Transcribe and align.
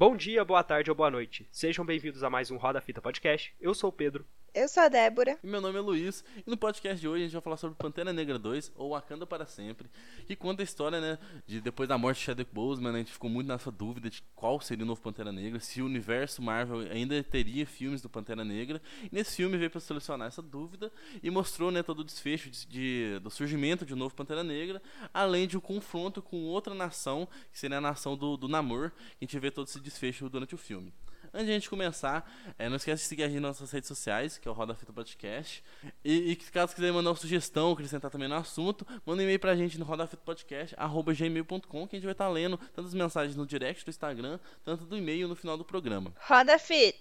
Bom 0.00 0.16
dia, 0.16 0.42
boa 0.46 0.64
tarde 0.64 0.90
ou 0.90 0.96
boa 0.96 1.10
noite. 1.10 1.46
Sejam 1.52 1.84
bem-vindos 1.84 2.24
a 2.24 2.30
mais 2.30 2.50
um 2.50 2.56
Roda 2.56 2.80
Fita 2.80 3.02
Podcast. 3.02 3.54
Eu 3.60 3.74
sou 3.74 3.90
o 3.90 3.92
Pedro. 3.92 4.24
Eu 4.52 4.68
sou 4.68 4.82
a 4.82 4.88
Débora. 4.88 5.38
E 5.44 5.46
meu 5.46 5.60
nome 5.60 5.78
é 5.78 5.80
Luiz. 5.80 6.24
E 6.44 6.50
no 6.50 6.56
podcast 6.56 7.00
de 7.00 7.06
hoje 7.06 7.22
a 7.22 7.26
gente 7.26 7.32
vai 7.34 7.40
falar 7.40 7.56
sobre 7.56 7.76
Pantera 7.76 8.12
Negra 8.12 8.36
2, 8.36 8.72
ou 8.74 8.90
Wakanda 8.90 9.24
para 9.24 9.46
Sempre, 9.46 9.88
que 10.26 10.34
conta 10.34 10.60
a 10.60 10.64
história, 10.64 11.00
né, 11.00 11.18
de 11.46 11.60
depois 11.60 11.88
da 11.88 11.96
morte 11.96 12.18
de 12.18 12.24
Chadwick 12.24 12.52
Boseman, 12.52 12.90
né, 12.90 12.98
a 12.98 13.02
gente 13.02 13.12
ficou 13.12 13.30
muito 13.30 13.46
nessa 13.46 13.70
dúvida 13.70 14.10
de 14.10 14.24
qual 14.34 14.60
seria 14.60 14.84
o 14.84 14.86
novo 14.88 15.00
Pantera 15.00 15.30
Negra, 15.30 15.60
se 15.60 15.80
o 15.80 15.86
universo 15.86 16.42
Marvel 16.42 16.80
ainda 16.90 17.22
teria 17.22 17.64
filmes 17.64 18.02
do 18.02 18.08
Pantera 18.08 18.44
Negra. 18.44 18.82
E 19.04 19.08
nesse 19.12 19.36
filme 19.36 19.56
veio 19.56 19.70
para 19.70 19.80
solucionar 19.80 20.26
essa 20.26 20.42
dúvida 20.42 20.90
e 21.22 21.30
mostrou, 21.30 21.70
né, 21.70 21.84
todo 21.84 22.00
o 22.00 22.04
desfecho 22.04 22.50
de, 22.50 22.66
de, 22.66 23.18
do 23.20 23.30
surgimento 23.30 23.86
de 23.86 23.94
um 23.94 23.96
novo 23.96 24.16
Pantera 24.16 24.42
Negra, 24.42 24.82
além 25.14 25.46
de 25.46 25.56
um 25.56 25.60
confronto 25.60 26.20
com 26.20 26.42
outra 26.46 26.74
nação, 26.74 27.28
que 27.52 27.58
seria 27.58 27.78
a 27.78 27.80
nação 27.80 28.16
do, 28.16 28.36
do 28.36 28.48
Namor, 28.48 28.90
que 28.90 28.96
a 29.22 29.24
gente 29.24 29.38
vê 29.38 29.48
todo 29.52 29.68
esse 29.68 29.78
desfecho 29.78 30.28
durante 30.28 30.56
o 30.56 30.58
filme. 30.58 30.92
Antes 31.32 31.46
de 31.46 31.52
a 31.52 31.54
gente 31.54 31.70
começar, 31.70 32.28
é, 32.58 32.68
não 32.68 32.76
esquece 32.76 33.04
de 33.04 33.08
seguir 33.08 33.22
a 33.22 33.28
gente 33.28 33.40
nas 33.40 33.60
nossas 33.60 33.70
redes 33.70 33.86
sociais, 33.86 34.36
que 34.36 34.48
é 34.48 34.50
o 34.50 34.54
Roda 34.54 34.74
Fita 34.74 34.92
Podcast. 34.92 35.62
E, 36.04 36.32
e 36.32 36.36
caso 36.36 36.74
quiser 36.74 36.92
mandar 36.92 37.10
uma 37.10 37.16
sugestão, 37.16 37.70
acrescentar 37.70 38.10
também 38.10 38.28
no 38.28 38.34
assunto, 38.34 38.84
manda 39.06 39.22
um 39.22 39.24
e-mail 39.24 39.38
pra 39.38 39.54
gente 39.54 39.78
no 39.78 39.84
rodafitapodcast.gmail.com 39.84 41.86
que 41.86 41.94
a 41.94 41.98
gente 41.98 42.04
vai 42.04 42.12
estar 42.12 42.26
tá 42.26 42.30
lendo 42.30 42.58
tanto 42.58 42.88
as 42.88 42.94
mensagens 42.94 43.36
no 43.36 43.46
direct 43.46 43.84
do 43.84 43.90
Instagram, 43.90 44.40
tanto 44.64 44.84
do 44.84 44.96
e-mail 44.96 45.28
no 45.28 45.36
final 45.36 45.56
do 45.56 45.64
programa. 45.64 46.12
Roda 46.26 46.58
Fit! 46.58 46.98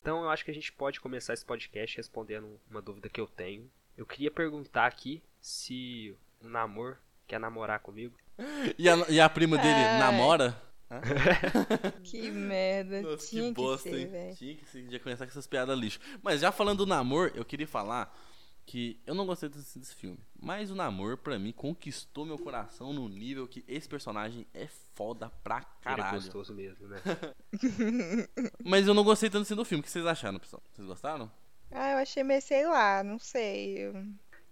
Então 0.00 0.22
eu 0.22 0.30
acho 0.30 0.42
que 0.44 0.50
a 0.50 0.54
gente 0.54 0.72
pode 0.72 0.98
começar 1.00 1.34
esse 1.34 1.44
podcast 1.44 1.94
respondendo 1.96 2.58
uma 2.70 2.80
dúvida 2.80 3.10
que 3.10 3.20
eu 3.20 3.26
tenho. 3.26 3.70
Eu 3.96 4.06
queria 4.06 4.30
perguntar 4.30 4.86
aqui 4.86 5.22
se 5.40 6.16
o 6.40 6.48
Namor 6.48 6.98
quer 7.26 7.40
namorar 7.40 7.80
comigo. 7.80 8.14
E 8.78 8.88
a, 8.88 8.96
e 9.08 9.20
a 9.20 9.28
prima 9.28 9.56
dele 9.56 9.74
Ai. 9.74 9.98
namora? 9.98 10.62
que 12.04 12.30
merda. 12.30 13.02
Nossa, 13.02 13.26
Tinha 13.26 13.48
que, 13.48 13.54
bosta, 13.54 13.90
que 13.90 13.96
ser, 13.96 14.06
velho. 14.06 14.36
Tinha 14.36 14.54
que 14.54 14.66
ser, 14.66 14.90
já 14.90 15.00
começar 15.00 15.26
com 15.26 15.30
essas 15.30 15.46
piadas 15.46 15.78
lixo. 15.78 15.98
Mas 16.22 16.40
já 16.40 16.52
falando 16.52 16.78
do 16.78 16.86
namoro, 16.86 17.32
eu 17.34 17.44
queria 17.44 17.66
falar 17.66 18.16
que 18.64 19.00
eu 19.06 19.14
não 19.14 19.26
gostei 19.26 19.48
desse, 19.48 19.78
desse 19.78 19.94
filme. 19.94 20.18
Mas 20.38 20.70
o 20.70 20.74
namoro, 20.74 21.16
pra 21.16 21.38
mim, 21.38 21.52
conquistou 21.52 22.26
meu 22.26 22.38
coração 22.38 22.92
no 22.92 23.08
nível 23.08 23.46
que 23.48 23.64
esse 23.66 23.88
personagem 23.88 24.46
é 24.52 24.68
foda 24.94 25.30
pra 25.42 25.62
caralho. 25.80 26.02
Ele 26.02 26.08
é 26.08 26.20
gostoso 26.20 26.54
mesmo, 26.54 26.86
né? 26.88 27.00
mas 28.64 28.86
eu 28.86 28.94
não 28.94 29.04
gostei 29.04 29.30
tanto 29.30 29.42
assim 29.42 29.54
do 29.54 29.64
filme. 29.64 29.80
O 29.80 29.84
que 29.84 29.90
vocês 29.90 30.06
acharam, 30.06 30.38
pessoal? 30.38 30.62
Vocês 30.72 30.86
gostaram? 30.86 31.30
Ah, 31.70 31.92
eu 31.92 31.98
achei 31.98 32.22
meio, 32.22 32.42
sei 32.42 32.66
lá, 32.66 33.02
não 33.02 33.18
sei. 33.18 33.78
Eu 33.78 34.06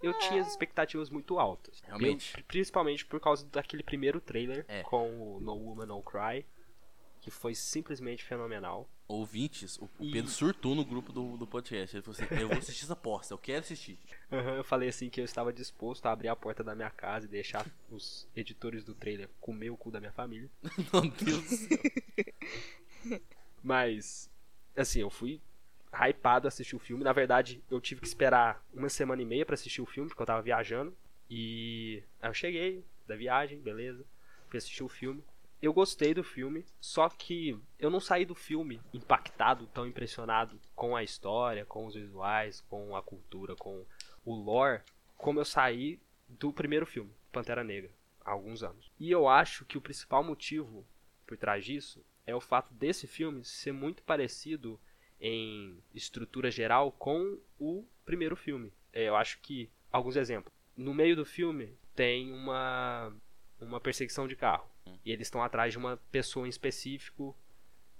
eu 0.05 0.13
é. 0.13 0.19
tinha 0.19 0.41
expectativas 0.41 1.11
muito 1.11 1.39
altas. 1.39 1.81
Realmente. 1.85 2.37
Eu, 2.37 2.45
principalmente 2.45 3.05
por 3.05 3.21
causa 3.21 3.47
daquele 3.47 3.83
primeiro 3.83 4.21
trailer 4.21 4.65
é. 4.69 4.83
com 4.83 5.37
o 5.37 5.41
No 5.41 5.55
Woman 5.55 5.87
No 5.87 6.03
Cry, 6.03 6.47
que 7.21 7.31
foi 7.31 7.55
simplesmente 7.55 8.23
fenomenal. 8.23 8.89
Ouvintes, 9.09 9.79
o, 9.79 9.89
e... 10.01 10.13
Pedro 10.13 10.31
surtou 10.31 10.75
no 10.75 10.85
grupo 10.85 11.13
do, 11.13 11.37
do 11.37 11.47
podcast. 11.47 11.97
Ele 11.97 12.03
falou 12.03 12.19
assim: 12.19 12.41
Eu 12.41 12.49
vou 12.49 12.59
assistir 12.59 12.85
essa 12.85 12.97
posta, 12.97 13.35
eu 13.35 13.39
quero 13.39 13.61
assistir. 13.61 13.99
Uhum, 14.31 14.57
eu 14.57 14.65
falei 14.65 14.89
assim 14.89 15.09
que 15.09 15.21
eu 15.21 15.25
estava 15.25 15.53
disposto 15.53 16.07
a 16.07 16.13
abrir 16.13 16.29
a 16.29 16.37
porta 16.37 16.63
da 16.63 16.75
minha 16.75 16.91
casa 16.91 17.27
e 17.27 17.29
deixar 17.29 17.67
os 17.91 18.29
editores 18.35 18.85
do 18.85 18.95
trailer 18.95 19.29
comer 19.41 19.71
o 19.71 19.77
cu 19.77 19.91
da 19.91 20.01
minha 20.01 20.13
família. 20.13 20.51
Meu 20.93 21.03
Deus 21.11 21.43
do 21.43 21.57
céu. 21.57 23.21
Mas, 23.63 24.31
assim, 24.77 25.01
eu 25.01 25.11
fui 25.11 25.41
hypado 25.95 26.49
assistir 26.49 26.77
o 26.77 26.81
filme. 26.81 27.05
Na 27.05 27.13
verdade, 27.13 27.63
eu 27.71 27.81
tive 27.81 28.01
que 28.01 28.07
esperar 28.07 28.65
uma 28.73 28.89
semana 28.89 29.23
e 29.23 29.25
meia 29.25 29.47
para 29.47 29.55
assistir 29.55 29.81
o 29.81 29.87
filme, 29.87 30.09
porque 30.09 30.23
eu 30.23 30.27
tava 30.27 30.43
viajando. 30.43 30.97
E 31.31 32.03
aí 32.21 32.31
eu 32.31 32.35
cheguei 32.35 32.85
da 33.07 33.17
viagem, 33.17 33.61
beleza. 33.61 34.05
Fui 34.49 34.59
assistir 34.59 34.83
o 34.83 34.89
filme. 34.89 35.25
Eu 35.63 35.73
gostei 35.73 36.13
do 36.13 36.23
filme, 36.23 36.67
só 36.79 37.09
que 37.09 37.59
eu 37.79 37.91
não 37.91 38.01
saí 38.01 38.27
do 38.27 38.35
filme 38.35 38.83
impactado, 38.93 39.67
tão 39.69 39.87
impressionado 39.87 40.61
com 40.75 40.95
a 40.95 41.03
história, 41.03 41.65
com 41.65 41.87
os 41.87 41.95
visuais, 41.95 42.61
com 42.69 42.95
a 42.95 43.03
cultura, 43.03 43.57
com 43.57 43.87
o 44.27 44.35
lore, 44.35 44.83
como 45.17 45.41
eu 45.41 45.45
saí 45.45 45.99
do 46.29 46.53
primeiro 46.53 46.85
filme, 46.85 47.11
Pantera 47.33 47.65
Negra, 47.65 47.91
há 48.23 48.33
alguns 48.33 48.63
anos. 48.63 48.91
E 49.01 49.11
eu 49.11 49.27
acho 49.27 49.65
que 49.65 49.79
o 49.79 49.81
principal 49.81 50.23
motivo 50.23 50.87
por 51.27 51.39
trás 51.39 51.65
disso 51.65 52.05
é 52.27 52.35
o 52.35 52.41
fato 52.41 52.73
desse 52.75 53.07
filme 53.07 53.45
ser 53.45 53.73
muito 53.73 54.03
parecido 54.03 54.79
em 55.27 55.83
estrutura 55.95 56.51
geral 56.51 56.93
com 56.93 57.39
o 57.59 57.83
primeiro 58.05 58.37
filme. 58.37 58.71
É, 58.93 59.09
eu 59.09 59.17
acho 59.17 59.41
que 59.41 59.71
alguns 59.91 60.17
exemplos. 60.17 60.53
No 60.77 60.93
meio 60.93 61.17
do 61.17 61.25
filme 61.25 61.73
tem 61.95 62.31
uma 62.31 63.11
uma 63.59 63.81
perseguição 63.81 64.29
de 64.29 64.37
carro 64.37 64.69
hum. 64.87 64.99
e 65.03 65.11
eles 65.11 65.29
estão 65.29 65.43
atrás 65.43 65.73
de 65.73 65.79
uma 65.79 65.97
pessoa 66.13 66.47
em 66.47 66.51
específico 66.51 67.35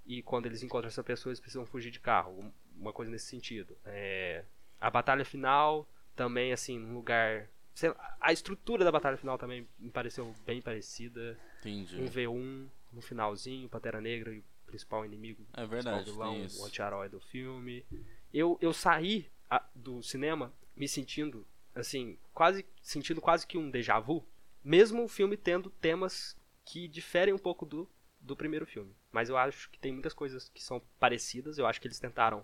e 0.05 0.21
quando 0.21 0.45
eles 0.45 0.61
encontram 0.61 0.87
essa 0.87 1.03
pessoa 1.03 1.31
eles 1.31 1.39
precisam 1.39 1.65
fugir 1.65 1.89
de 1.89 1.99
carro, 1.99 2.53
uma 2.77 2.93
coisa 2.93 3.11
nesse 3.11 3.25
sentido. 3.25 3.75
É, 3.83 4.45
a 4.79 4.91
batalha 4.91 5.25
final 5.25 5.89
também 6.15 6.53
assim, 6.53 6.79
um 6.79 6.93
lugar 6.93 7.49
lá, 7.83 8.17
a 8.21 8.31
estrutura 8.31 8.85
da 8.85 8.91
batalha 8.91 9.17
final 9.17 9.35
também 9.39 9.67
me 9.79 9.89
pareceu 9.89 10.31
bem 10.45 10.61
parecida. 10.61 11.35
Entendi. 11.59 11.99
Um 11.99 12.05
V1 12.05 12.67
no 12.93 13.01
finalzinho, 13.01 13.67
Pantera 13.67 13.99
Negra 13.99 14.31
e 14.31 14.43
principal 14.75 15.05
inimigo, 15.05 15.47
é 15.53 15.65
verdade, 15.65 16.11
vilão, 16.11 16.45
o 16.59 16.65
anti-herói 16.65 17.07
do 17.07 17.19
filme. 17.19 17.85
Eu, 18.33 18.57
eu 18.61 18.73
saí 18.73 19.31
a, 19.49 19.65
do 19.73 20.03
cinema 20.03 20.53
me 20.75 20.87
sentindo, 20.87 21.47
assim, 21.73 22.17
quase 22.33 22.65
sentindo 22.81 23.21
quase 23.21 23.47
que 23.47 23.57
um 23.57 23.71
déjà 23.71 23.99
vu, 23.99 24.27
mesmo 24.61 25.03
o 25.03 25.07
filme 25.07 25.37
tendo 25.37 25.69
temas 25.69 26.37
que 26.65 26.87
diferem 26.89 27.33
um 27.33 27.37
pouco 27.37 27.65
do, 27.65 27.89
do 28.19 28.35
primeiro 28.35 28.65
filme. 28.65 28.93
Mas 29.11 29.29
eu 29.29 29.37
acho 29.37 29.69
que 29.69 29.79
tem 29.79 29.93
muitas 29.93 30.13
coisas 30.13 30.49
que 30.49 30.61
são 30.61 30.81
parecidas. 30.99 31.57
Eu 31.57 31.65
acho 31.65 31.79
que 31.79 31.87
eles 31.87 31.99
tentaram, 31.99 32.43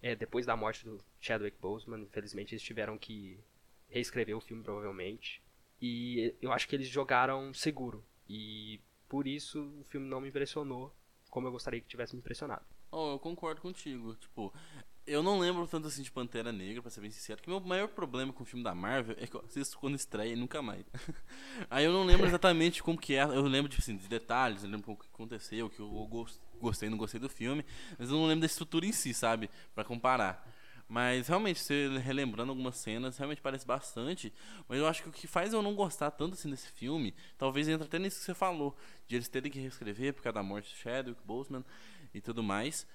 é, 0.00 0.14
depois 0.14 0.46
da 0.46 0.56
morte 0.56 0.84
do 0.84 1.04
Chadwick 1.20 1.58
Boseman, 1.60 2.02
infelizmente 2.02 2.54
eles 2.54 2.62
tiveram 2.62 2.96
que 2.96 3.38
reescrever 3.88 4.36
o 4.36 4.40
filme, 4.40 4.62
provavelmente. 4.62 5.42
E 5.82 6.34
eu 6.40 6.50
acho 6.52 6.66
que 6.66 6.76
eles 6.76 6.88
jogaram 6.88 7.52
seguro. 7.52 8.02
E 8.28 8.80
por 9.08 9.26
isso 9.26 9.60
o 9.80 9.84
filme 9.84 10.08
não 10.08 10.20
me 10.20 10.28
impressionou 10.28 10.94
como 11.30 11.46
eu 11.46 11.52
gostaria 11.52 11.80
que 11.80 11.88
tivesse 11.88 12.14
me 12.14 12.20
impressionado. 12.20 12.64
Oh, 12.90 13.12
eu 13.12 13.18
concordo 13.18 13.60
contigo. 13.60 14.14
Tipo, 14.16 14.52
eu 15.06 15.22
não 15.22 15.38
lembro 15.38 15.66
tanto 15.66 15.88
assim 15.88 16.02
de 16.02 16.10
Pantera 16.10 16.52
Negra, 16.52 16.82
pra 16.82 16.90
ser 16.90 17.00
bem 17.00 17.10
sincero, 17.10 17.40
que 17.40 17.48
meu 17.48 17.60
maior 17.60 17.88
problema 17.88 18.32
com 18.32 18.42
o 18.42 18.46
filme 18.46 18.62
da 18.62 18.74
Marvel 18.74 19.16
é 19.18 19.26
que 19.26 19.34
eu 19.34 19.42
assisto 19.44 19.78
quando 19.78 19.94
estreia 19.94 20.32
e 20.32 20.36
nunca 20.36 20.60
mais. 20.60 20.84
Aí 21.70 21.84
eu 21.84 21.92
não 21.92 22.04
lembro 22.04 22.26
exatamente 22.26 22.82
como 22.82 22.98
que 22.98 23.14
é, 23.14 23.22
eu 23.22 23.42
lembro 23.42 23.70
tipo, 23.70 23.82
assim, 23.82 23.96
de 23.96 24.06
detalhes, 24.06 24.62
eu 24.62 24.70
lembro 24.70 24.92
o 24.92 24.96
que 24.96 25.06
aconteceu, 25.12 25.66
o 25.66 25.70
que 25.70 25.80
eu 25.80 25.88
gostei, 26.60 26.90
não 26.90 26.98
gostei 26.98 27.18
do 27.18 27.28
filme, 27.28 27.64
mas 27.98 28.10
eu 28.10 28.16
não 28.16 28.26
lembro 28.26 28.40
da 28.40 28.46
estrutura 28.46 28.84
em 28.84 28.92
si, 28.92 29.14
sabe, 29.14 29.50
para 29.74 29.84
comparar. 29.84 30.46
Mas 30.88 31.28
realmente, 31.28 31.60
você 31.60 31.98
relembrando 31.98 32.50
algumas 32.50 32.76
cenas, 32.76 33.18
realmente 33.18 33.42
parece 33.42 33.66
bastante. 33.66 34.32
Mas 34.66 34.78
eu 34.78 34.86
acho 34.86 35.02
que 35.02 35.08
o 35.10 35.12
que 35.12 35.26
faz 35.26 35.52
eu 35.52 35.60
não 35.60 35.74
gostar 35.74 36.10
tanto 36.10 36.32
assim 36.32 36.48
desse 36.48 36.68
filme, 36.68 37.14
talvez 37.36 37.68
entre 37.68 37.86
até 37.86 37.98
nisso 37.98 38.18
que 38.18 38.24
você 38.24 38.34
falou, 38.34 38.74
de 39.06 39.16
eles 39.16 39.28
terem 39.28 39.52
que 39.52 39.58
reescrever 39.58 40.14
por 40.14 40.22
causa 40.22 40.34
da 40.34 40.42
morte 40.42 40.72
do 40.72 40.78
Chadwick 40.78 41.20
Boseman 41.24 41.62
e 42.14 42.20
tudo 42.22 42.42
mais. 42.42 42.86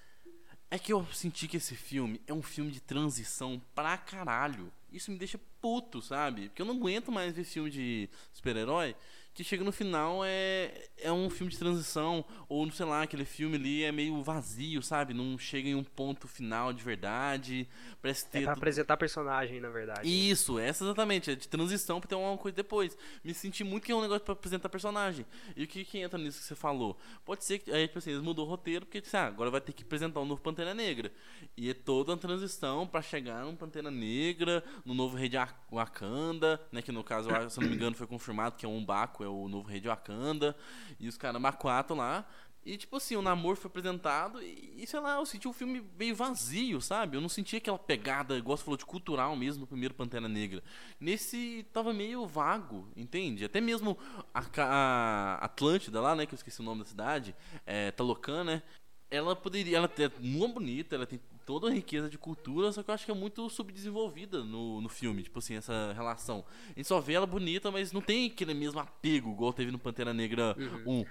É 0.70 0.78
que 0.78 0.92
eu 0.92 1.06
senti 1.12 1.46
que 1.46 1.58
esse 1.58 1.76
filme 1.76 2.20
é 2.26 2.32
um 2.32 2.42
filme 2.42 2.72
de 2.72 2.80
transição 2.80 3.62
pra 3.76 3.96
caralho. 3.96 4.72
Isso 4.92 5.12
me 5.12 5.16
deixa 5.16 5.38
puto, 5.60 6.02
sabe? 6.02 6.48
Porque 6.48 6.62
eu 6.62 6.66
não 6.66 6.74
aguento 6.74 7.12
mais 7.12 7.32
ver 7.32 7.44
filme 7.44 7.70
de 7.70 8.10
super-herói 8.32 8.96
que 9.34 9.42
chega 9.42 9.64
no 9.64 9.72
final 9.72 10.24
é, 10.24 10.72
é 10.96 11.10
um 11.10 11.28
filme 11.28 11.50
de 11.50 11.58
transição, 11.58 12.24
ou 12.48 12.70
sei 12.70 12.86
lá, 12.86 13.02
aquele 13.02 13.24
filme 13.24 13.56
ali 13.56 13.82
é 13.82 13.90
meio 13.90 14.22
vazio, 14.22 14.80
sabe? 14.80 15.12
Não 15.12 15.36
chega 15.36 15.68
em 15.68 15.74
um 15.74 15.82
ponto 15.82 16.28
final 16.28 16.72
de 16.72 16.82
verdade. 16.84 17.68
Parece 18.00 18.28
ter. 18.28 18.42
É 18.42 18.42
pra 18.42 18.52
apresentar 18.52 18.96
personagem, 18.96 19.60
na 19.60 19.70
verdade. 19.70 20.08
Isso, 20.08 20.58
essa 20.58 20.84
exatamente, 20.84 21.32
é 21.32 21.34
de 21.34 21.48
transição 21.48 22.00
pra 22.00 22.08
ter 22.08 22.14
uma 22.14 22.38
coisa 22.38 22.54
depois. 22.54 22.96
Me 23.24 23.34
senti 23.34 23.64
muito 23.64 23.84
que 23.84 23.90
é 23.90 23.94
um 23.96 24.02
negócio 24.02 24.24
pra 24.24 24.34
apresentar 24.34 24.68
personagem. 24.68 25.26
E 25.56 25.64
o 25.64 25.66
que, 25.66 25.84
que 25.84 25.98
entra 25.98 26.16
nisso 26.16 26.38
que 26.38 26.46
você 26.46 26.54
falou? 26.54 26.96
Pode 27.24 27.44
ser 27.44 27.58
que 27.58 27.72
aí, 27.72 27.88
tipo 27.88 27.98
assim, 27.98 28.10
eles 28.10 28.22
mudou 28.22 28.46
o 28.46 28.48
roteiro, 28.48 28.86
porque 28.86 28.98
assim, 28.98 29.16
ah, 29.16 29.26
agora 29.26 29.50
vai 29.50 29.60
ter 29.60 29.72
que 29.72 29.82
apresentar 29.82 30.20
um 30.20 30.24
novo 30.24 30.40
Pantera 30.40 30.72
Negra. 30.72 31.10
E 31.56 31.68
é 31.68 31.74
toda 31.74 32.12
uma 32.12 32.18
transição 32.18 32.86
para 32.86 33.02
chegar 33.02 33.44
num 33.44 33.56
Pantera 33.56 33.90
Negra, 33.90 34.62
no 34.84 34.94
novo 34.94 35.16
Rei 35.16 35.28
de 35.28 35.38
Wakanda, 35.72 36.60
né? 36.70 36.80
Que 36.80 36.92
no 36.92 37.02
caso, 37.02 37.28
se 37.50 37.60
não 37.60 37.68
me 37.68 37.74
engano, 37.74 37.96
foi 37.96 38.06
confirmado 38.06 38.56
que 38.56 38.64
é 38.64 38.68
um 38.68 38.84
Baco 38.84 39.23
é 39.24 39.28
o 39.28 39.48
novo 39.48 39.68
rei 39.68 39.80
de 39.80 39.88
Wakanda, 39.88 40.56
e 40.98 41.08
os 41.08 41.16
caras 41.16 41.40
macuatam 41.40 41.96
lá. 41.96 42.26
E, 42.64 42.78
tipo 42.78 42.96
assim, 42.96 43.14
o 43.14 43.20
namoro 43.20 43.58
foi 43.58 43.68
apresentado 43.68 44.42
e, 44.42 44.86
sei 44.86 44.98
lá, 44.98 45.16
eu 45.16 45.26
senti 45.26 45.46
o 45.46 45.52
filme 45.52 45.84
meio 45.98 46.16
vazio, 46.16 46.80
sabe? 46.80 47.14
Eu 47.14 47.20
não 47.20 47.28
senti 47.28 47.56
aquela 47.56 47.78
pegada, 47.78 48.38
igual 48.38 48.56
você 48.56 48.64
falou, 48.64 48.78
de 48.78 48.86
cultural 48.86 49.36
mesmo 49.36 49.60
no 49.60 49.66
primeiro 49.66 49.92
Pantera 49.92 50.26
Negra. 50.26 50.62
Nesse, 50.98 51.66
tava 51.74 51.92
meio 51.92 52.26
vago, 52.26 52.88
entende? 52.96 53.44
Até 53.44 53.60
mesmo 53.60 53.98
a, 54.32 54.42
a 54.62 55.44
Atlântida 55.44 56.00
lá, 56.00 56.16
né, 56.16 56.24
que 56.24 56.32
eu 56.32 56.36
esqueci 56.36 56.62
o 56.62 56.64
nome 56.64 56.80
da 56.80 56.88
cidade, 56.88 57.36
é, 57.66 57.90
Talocan, 57.90 58.44
né? 58.44 58.62
Ela 59.10 59.36
poderia, 59.36 59.76
ela 59.76 59.90
é 59.98 60.10
muito 60.18 60.54
bonita, 60.54 60.94
ela 60.94 61.06
tem 61.06 61.20
toda 61.44 61.68
a 61.68 61.70
riqueza 61.70 62.08
de 62.08 62.16
cultura, 62.18 62.72
só 62.72 62.82
que 62.82 62.90
eu 62.90 62.94
acho 62.94 63.04
que 63.04 63.10
é 63.10 63.14
muito 63.14 63.48
subdesenvolvida 63.50 64.42
no, 64.44 64.80
no 64.80 64.88
filme, 64.88 65.22
tipo 65.22 65.38
assim, 65.38 65.54
essa 65.54 65.92
relação. 65.92 66.44
A 66.68 66.78
gente 66.78 66.86
só 66.88 67.00
vê 67.00 67.14
ela 67.14 67.26
bonita, 67.26 67.70
mas 67.70 67.92
não 67.92 68.00
tem 68.00 68.26
aquele 68.26 68.54
mesmo 68.54 68.80
apego, 68.80 69.32
igual 69.32 69.52
teve 69.52 69.70
no 69.70 69.78
Pantera 69.78 70.12
Negra 70.14 70.56
Uhum. 70.58 71.00
1. 71.02 71.06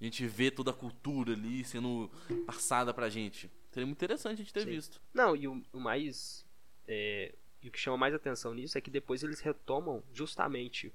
A 0.00 0.04
gente 0.04 0.26
vê 0.26 0.50
toda 0.50 0.70
a 0.70 0.74
cultura 0.74 1.32
ali 1.32 1.64
sendo 1.64 2.10
passada 2.46 2.92
pra 2.92 3.08
gente. 3.08 3.50
Seria 3.70 3.86
muito 3.86 3.98
interessante 3.98 4.34
a 4.34 4.36
gente 4.44 4.52
ter 4.52 4.60
Sim. 4.64 4.70
visto. 4.70 5.00
Não, 5.12 5.34
e 5.34 5.46
o, 5.48 5.62
o 5.72 5.80
mais. 5.80 6.44
é, 6.86 7.34
e 7.62 7.68
o 7.68 7.72
que 7.72 7.78
chama 7.78 7.96
mais 7.96 8.12
atenção 8.14 8.52
nisso 8.54 8.76
é 8.76 8.80
que 8.80 8.90
depois 8.90 9.22
eles 9.22 9.40
retomam 9.40 10.02
justamente 10.12 10.92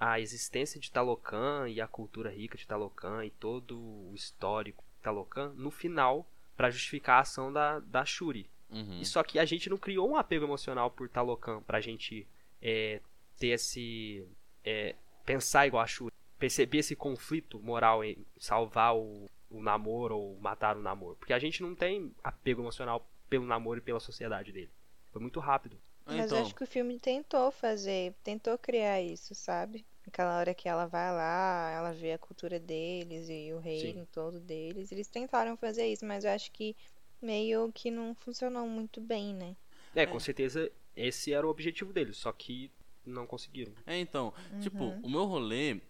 a 0.00 0.18
existência 0.20 0.80
de 0.80 0.90
Talocan 0.90 1.68
e 1.68 1.80
a 1.80 1.86
cultura 1.86 2.30
rica 2.30 2.56
de 2.56 2.66
Talocan 2.66 3.24
e 3.24 3.30
todo 3.30 3.76
o 3.78 4.12
histórico 4.14 4.82
de 4.96 5.02
Talocan 5.02 5.52
no 5.56 5.70
final 5.70 6.26
pra 6.58 6.70
justificar 6.70 7.18
a 7.18 7.20
ação 7.20 7.52
da, 7.52 7.78
da 7.78 8.04
Shuri. 8.04 8.50
Uhum. 8.68 9.00
E 9.00 9.06
só 9.06 9.22
que 9.22 9.38
a 9.38 9.44
gente 9.44 9.70
não 9.70 9.78
criou 9.78 10.10
um 10.10 10.16
apego 10.16 10.44
emocional 10.44 10.90
por 10.90 11.08
Talocan 11.08 11.62
pra 11.62 11.80
gente 11.80 12.26
é, 12.60 13.00
ter 13.38 13.48
esse. 13.48 14.26
é, 14.64 14.96
pensar 15.24 15.68
igual 15.68 15.82
a 15.82 15.86
Shuri. 15.86 16.12
Perceber 16.36 16.78
esse 16.78 16.96
conflito 16.96 17.60
moral 17.60 18.04
em 18.04 18.26
salvar 18.36 18.94
o, 18.96 19.26
o 19.48 19.62
namoro 19.62 20.18
ou 20.18 20.38
matar 20.40 20.76
o 20.76 20.82
namoro. 20.82 21.16
Porque 21.16 21.32
a 21.32 21.38
gente 21.38 21.62
não 21.62 21.74
tem 21.74 22.12
apego 22.22 22.60
emocional 22.60 23.08
pelo 23.30 23.46
namoro 23.46 23.78
e 23.78 23.82
pela 23.82 24.00
sociedade 24.00 24.52
dele. 24.52 24.70
Foi 25.12 25.22
muito 25.22 25.38
rápido. 25.40 25.78
Ah, 26.06 26.14
Mas 26.14 26.26
então, 26.26 26.38
eu 26.38 26.44
acho 26.44 26.54
que 26.54 26.64
o 26.64 26.66
filme 26.66 26.98
tentou 26.98 27.50
fazer, 27.52 28.14
tentou 28.24 28.58
criar 28.58 29.00
isso, 29.00 29.34
sabe? 29.34 29.86
Aquela 30.08 30.38
hora 30.38 30.54
que 30.54 30.68
ela 30.68 30.86
vai 30.86 31.12
lá, 31.12 31.70
ela 31.70 31.92
vê 31.92 32.12
a 32.12 32.18
cultura 32.18 32.58
deles 32.58 33.28
e 33.28 33.52
o 33.52 33.58
reino 33.58 34.06
todo 34.06 34.40
deles. 34.40 34.90
Eles 34.90 35.06
tentaram 35.08 35.56
fazer 35.56 35.86
isso, 35.86 36.04
mas 36.06 36.24
eu 36.24 36.30
acho 36.30 36.50
que 36.52 36.74
meio 37.20 37.70
que 37.72 37.90
não 37.90 38.14
funcionou 38.14 38.66
muito 38.66 39.00
bem, 39.00 39.34
né? 39.34 39.56
É, 39.94 40.06
com 40.06 40.18
certeza 40.20 40.70
esse 40.96 41.32
era 41.32 41.46
o 41.46 41.50
objetivo 41.50 41.92
deles, 41.92 42.16
só 42.16 42.32
que 42.32 42.70
não 43.04 43.26
conseguiram. 43.26 43.72
É, 43.86 43.98
então, 43.98 44.32
tipo, 44.60 44.84
Uhum. 44.84 45.00
o 45.02 45.08
meu 45.08 45.24
rolê 45.24 45.80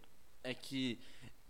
é 0.43 0.53
que 0.53 0.99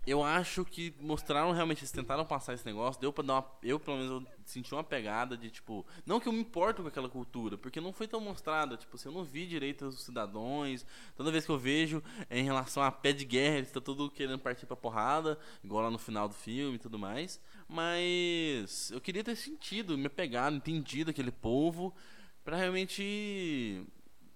eu 0.06 0.24
acho 0.24 0.64
que 0.64 0.94
mostraram 0.98 1.52
realmente, 1.52 1.80
eles 1.80 1.90
tentaram 1.90 2.24
passar 2.24 2.54
esse 2.54 2.64
negócio, 2.64 3.00
deu 3.00 3.12
pra 3.12 3.22
dar 3.22 3.34
uma. 3.34 3.46
Eu, 3.62 3.78
pelo 3.78 3.98
menos, 3.98 4.10
eu 4.10 4.26
senti 4.46 4.72
uma 4.72 4.82
pegada 4.82 5.36
de, 5.36 5.50
tipo. 5.50 5.86
Não 6.06 6.18
que 6.18 6.26
eu 6.26 6.32
me 6.32 6.40
importo 6.40 6.82
com 6.82 6.88
aquela 6.88 7.08
cultura, 7.08 7.58
porque 7.58 7.80
não 7.80 7.92
foi 7.92 8.08
tão 8.08 8.20
mostrada. 8.20 8.78
Tipo, 8.78 8.96
assim, 8.96 9.10
eu 9.10 9.14
não 9.14 9.24
vi 9.24 9.46
direito 9.46 9.86
os 9.86 10.02
cidadãos. 10.02 10.86
Toda 11.14 11.30
vez 11.30 11.44
que 11.44 11.50
eu 11.50 11.58
vejo 11.58 12.02
é 12.30 12.38
em 12.38 12.44
relação 12.44 12.82
a 12.82 12.90
pé 12.90 13.12
de 13.12 13.26
guerra, 13.26 13.56
eles 13.56 13.68
estão 13.68 13.82
tudo 13.82 14.10
querendo 14.10 14.38
partir 14.38 14.64
pra 14.64 14.74
porrada, 14.74 15.38
igual 15.62 15.84
lá 15.84 15.90
no 15.90 15.98
final 15.98 16.26
do 16.26 16.34
filme 16.34 16.76
e 16.76 16.78
tudo 16.78 16.98
mais. 16.98 17.38
Mas 17.68 18.90
eu 18.90 19.00
queria 19.02 19.22
ter 19.22 19.36
sentido, 19.36 19.98
me 19.98 20.08
pegado, 20.08 20.56
entendido 20.56 21.10
aquele 21.10 21.30
povo, 21.30 21.94
pra 22.42 22.56
realmente 22.56 23.84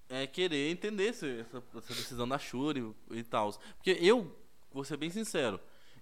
é, 0.08 0.26
querer 0.26 0.70
entender 0.70 1.08
essa, 1.08 1.26
essa 1.26 1.94
decisão 1.94 2.28
da 2.28 2.38
Shuri 2.38 2.94
e 3.10 3.22
tal. 3.22 3.52
Porque 3.76 3.98
eu, 4.00 4.30
vou 4.74 4.84
ser 4.84 4.96
bem 4.96 5.08
sincero, 5.08 5.58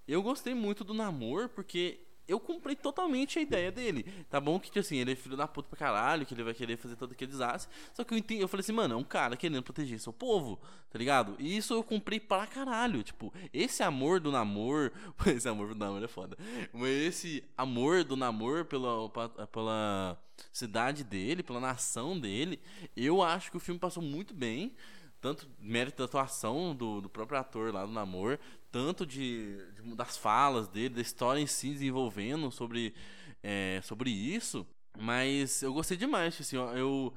eu 0.08 0.22
gostei 0.22 0.54
muito 0.54 0.82
do 0.82 0.94
namoro 0.94 1.48
porque 1.48 2.00
eu 2.26 2.38
comprei 2.38 2.74
totalmente 2.74 3.38
a 3.38 3.42
ideia 3.42 3.70
dele. 3.70 4.04
Tá 4.30 4.40
bom 4.40 4.58
que, 4.58 4.68
tipo 4.68 4.78
assim, 4.78 4.96
ele 4.96 5.12
é 5.12 5.16
filho 5.16 5.36
da 5.36 5.46
puta 5.46 5.68
pra 5.68 5.78
caralho, 5.78 6.24
que 6.24 6.32
ele 6.32 6.44
vai 6.44 6.54
querer 6.54 6.76
fazer 6.76 6.96
todo 6.96 7.12
aquele 7.12 7.30
desastre. 7.30 7.72
Só 7.92 8.04
que 8.04 8.14
eu 8.14 8.18
entendi, 8.18 8.40
eu 8.40 8.48
falei 8.48 8.62
assim, 8.62 8.72
mano, 8.72 8.94
é 8.94 8.96
um 8.96 9.04
cara 9.04 9.36
querendo 9.36 9.62
proteger 9.62 9.98
seu 9.98 10.12
povo, 10.12 10.58
tá 10.88 10.98
ligado? 10.98 11.36
E 11.38 11.56
isso 11.56 11.74
eu 11.74 11.82
comprei 11.82 12.20
pra 12.20 12.46
caralho. 12.46 13.02
Tipo, 13.02 13.32
esse 13.52 13.82
amor 13.82 14.20
do 14.20 14.30
namoro. 14.30 14.92
Esse 15.26 15.48
amor 15.48 15.74
do 15.74 15.78
namoro 15.78 16.04
é 16.04 16.08
foda. 16.08 16.36
Mas 16.72 16.88
esse 16.88 17.44
amor 17.56 18.04
do 18.04 18.16
namoro 18.16 18.64
pela, 18.64 19.08
pela 19.48 20.18
cidade 20.52 21.04
dele, 21.04 21.42
pela 21.42 21.60
nação 21.60 22.18
dele, 22.18 22.60
eu 22.96 23.22
acho 23.22 23.50
que 23.50 23.56
o 23.56 23.60
filme 23.60 23.80
passou 23.80 24.02
muito 24.02 24.34
bem. 24.34 24.74
Tanto 25.20 25.48
mérito 25.60 25.98
da 25.98 26.04
atuação 26.04 26.74
do, 26.74 27.00
do 27.00 27.08
próprio 27.08 27.38
ator 27.38 27.72
lá 27.72 27.86
do 27.86 27.92
Namor, 27.92 28.40
tanto 28.72 29.06
de, 29.06 29.56
de- 29.74 29.94
das 29.94 30.16
falas 30.16 30.66
dele, 30.68 30.96
da 30.96 31.02
história 31.02 31.40
em 31.40 31.46
si 31.46 31.70
desenvolvendo 31.72 32.50
sobre, 32.50 32.94
é, 33.42 33.80
sobre 33.84 34.10
isso. 34.10 34.66
Mas 34.98 35.62
eu 35.62 35.72
gostei 35.72 35.96
demais, 35.96 36.38
assim, 36.40 36.56
ó, 36.56 36.72
eu, 36.74 37.14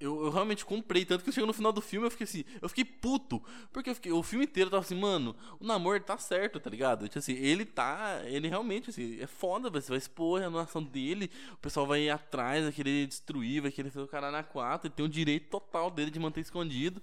eu, 0.00 0.24
eu 0.24 0.30
realmente 0.30 0.64
comprei, 0.64 1.04
tanto 1.04 1.22
que 1.24 1.30
chegou 1.30 1.46
no 1.46 1.52
final 1.52 1.72
do 1.72 1.80
filme 1.80 2.06
eu 2.06 2.10
fiquei 2.10 2.24
assim, 2.24 2.44
eu 2.60 2.68
fiquei 2.68 2.84
puto, 2.84 3.40
porque 3.72 3.94
fiquei, 3.94 4.10
o 4.10 4.20
filme 4.22 4.44
inteiro 4.44 4.68
tava 4.68 4.82
assim, 4.82 4.96
mano, 4.98 5.36
o 5.60 5.64
namoro 5.64 6.00
tá 6.00 6.18
certo, 6.18 6.58
tá 6.58 6.68
ligado? 6.68 7.06
Tipo 7.06 7.20
assim, 7.20 7.34
ele 7.34 7.64
tá, 7.64 8.20
ele 8.24 8.48
realmente, 8.48 8.90
assim, 8.90 9.20
é 9.20 9.26
foda, 9.28 9.70
você 9.70 9.88
vai 9.90 9.98
expor 9.98 10.42
a 10.42 10.50
nação 10.50 10.82
dele, 10.82 11.30
o 11.52 11.56
pessoal 11.58 11.86
vai 11.86 12.02
ir 12.02 12.10
atrás, 12.10 12.64
vai 12.64 12.72
querer 12.72 13.06
destruir, 13.06 13.62
vai 13.62 13.70
querer 13.70 13.90
fazer 13.90 14.04
o 14.04 14.08
cara 14.08 14.32
na 14.32 14.42
quatro, 14.42 14.88
ele 14.88 14.94
tem 14.94 15.06
o 15.06 15.08
direito 15.08 15.48
total 15.48 15.88
dele 15.90 16.10
de 16.10 16.18
manter 16.18 16.40
escondido, 16.40 17.00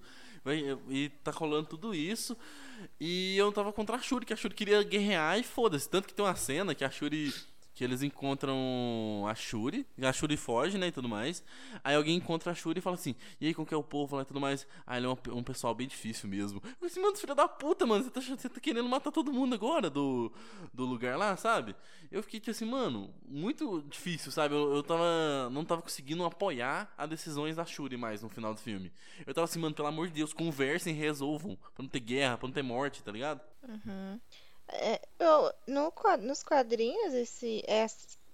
e 0.88 1.08
tá 1.22 1.30
rolando 1.30 1.68
tudo 1.68 1.94
isso, 1.94 2.36
e 2.98 3.36
eu 3.36 3.52
tava 3.52 3.72
contra 3.72 3.96
a 3.96 4.00
Shuri, 4.00 4.24
que 4.24 4.32
a 4.32 4.36
Shuri 4.36 4.54
queria 4.54 4.82
guerrear 4.82 5.38
e 5.38 5.42
foda-se, 5.42 5.88
tanto 5.88 6.08
que 6.08 6.14
tem 6.14 6.24
uma 6.24 6.36
cena 6.36 6.74
que 6.74 6.84
a 6.84 6.90
Shuri 6.90 7.32
que 7.80 7.84
eles 7.84 8.02
encontram 8.02 9.24
a 9.26 9.34
Shuri, 9.34 9.86
a 10.02 10.12
Shuri 10.12 10.36
foge, 10.36 10.76
né, 10.76 10.88
e 10.88 10.92
tudo 10.92 11.08
mais. 11.08 11.42
Aí 11.82 11.96
alguém 11.96 12.14
encontra 12.14 12.52
a 12.52 12.54
Shuri 12.54 12.78
e 12.78 12.82
fala 12.82 12.92
assim, 12.92 13.14
e 13.40 13.46
aí, 13.46 13.54
como 13.54 13.66
que 13.66 13.72
é 13.72 13.76
o 13.76 13.82
povo 13.82 14.16
lá 14.16 14.20
e 14.20 14.24
tudo 14.26 14.38
mais? 14.38 14.66
Ah, 14.86 14.98
ele 14.98 15.06
é 15.06 15.08
um, 15.08 15.16
um 15.38 15.42
pessoal 15.42 15.74
bem 15.74 15.88
difícil 15.88 16.28
mesmo. 16.28 16.58
Eu 16.62 16.72
falei 16.72 16.90
assim, 16.90 17.00
mano, 17.00 17.16
filho 17.16 17.34
da 17.34 17.48
puta, 17.48 17.86
mano, 17.86 18.04
você 18.04 18.10
tá, 18.10 18.20
você 18.20 18.50
tá 18.50 18.60
querendo 18.60 18.86
matar 18.86 19.10
todo 19.10 19.32
mundo 19.32 19.54
agora 19.54 19.88
do, 19.88 20.30
do 20.74 20.84
lugar 20.84 21.16
lá, 21.16 21.34
sabe? 21.38 21.74
Eu 22.12 22.22
fiquei 22.22 22.38
tipo 22.38 22.50
assim, 22.50 22.66
mano, 22.66 23.14
muito 23.26 23.82
difícil, 23.88 24.30
sabe? 24.30 24.54
Eu, 24.54 24.74
eu 24.74 24.82
tava, 24.82 25.48
não 25.50 25.64
tava 25.64 25.80
conseguindo 25.80 26.22
apoiar 26.26 26.92
as 26.98 27.08
decisões 27.08 27.56
da 27.56 27.64
Shuri 27.64 27.96
mais 27.96 28.20
no 28.20 28.28
final 28.28 28.52
do 28.52 28.60
filme. 28.60 28.92
Eu 29.26 29.32
tava 29.32 29.46
assim, 29.46 29.58
mano, 29.58 29.74
pelo 29.74 29.88
amor 29.88 30.08
de 30.08 30.12
Deus, 30.12 30.34
conversem, 30.34 30.92
resolvam, 30.94 31.56
pra 31.56 31.82
não 31.82 31.88
ter 31.88 32.00
guerra, 32.00 32.36
pra 32.36 32.46
não 32.46 32.52
ter 32.52 32.62
morte, 32.62 33.02
tá 33.02 33.10
ligado? 33.10 33.40
É, 34.72 35.00
eu, 35.18 35.52
no, 35.66 35.92
nos 36.20 36.42
quadrinhos, 36.42 37.14
esse, 37.14 37.62
é, 37.66 37.86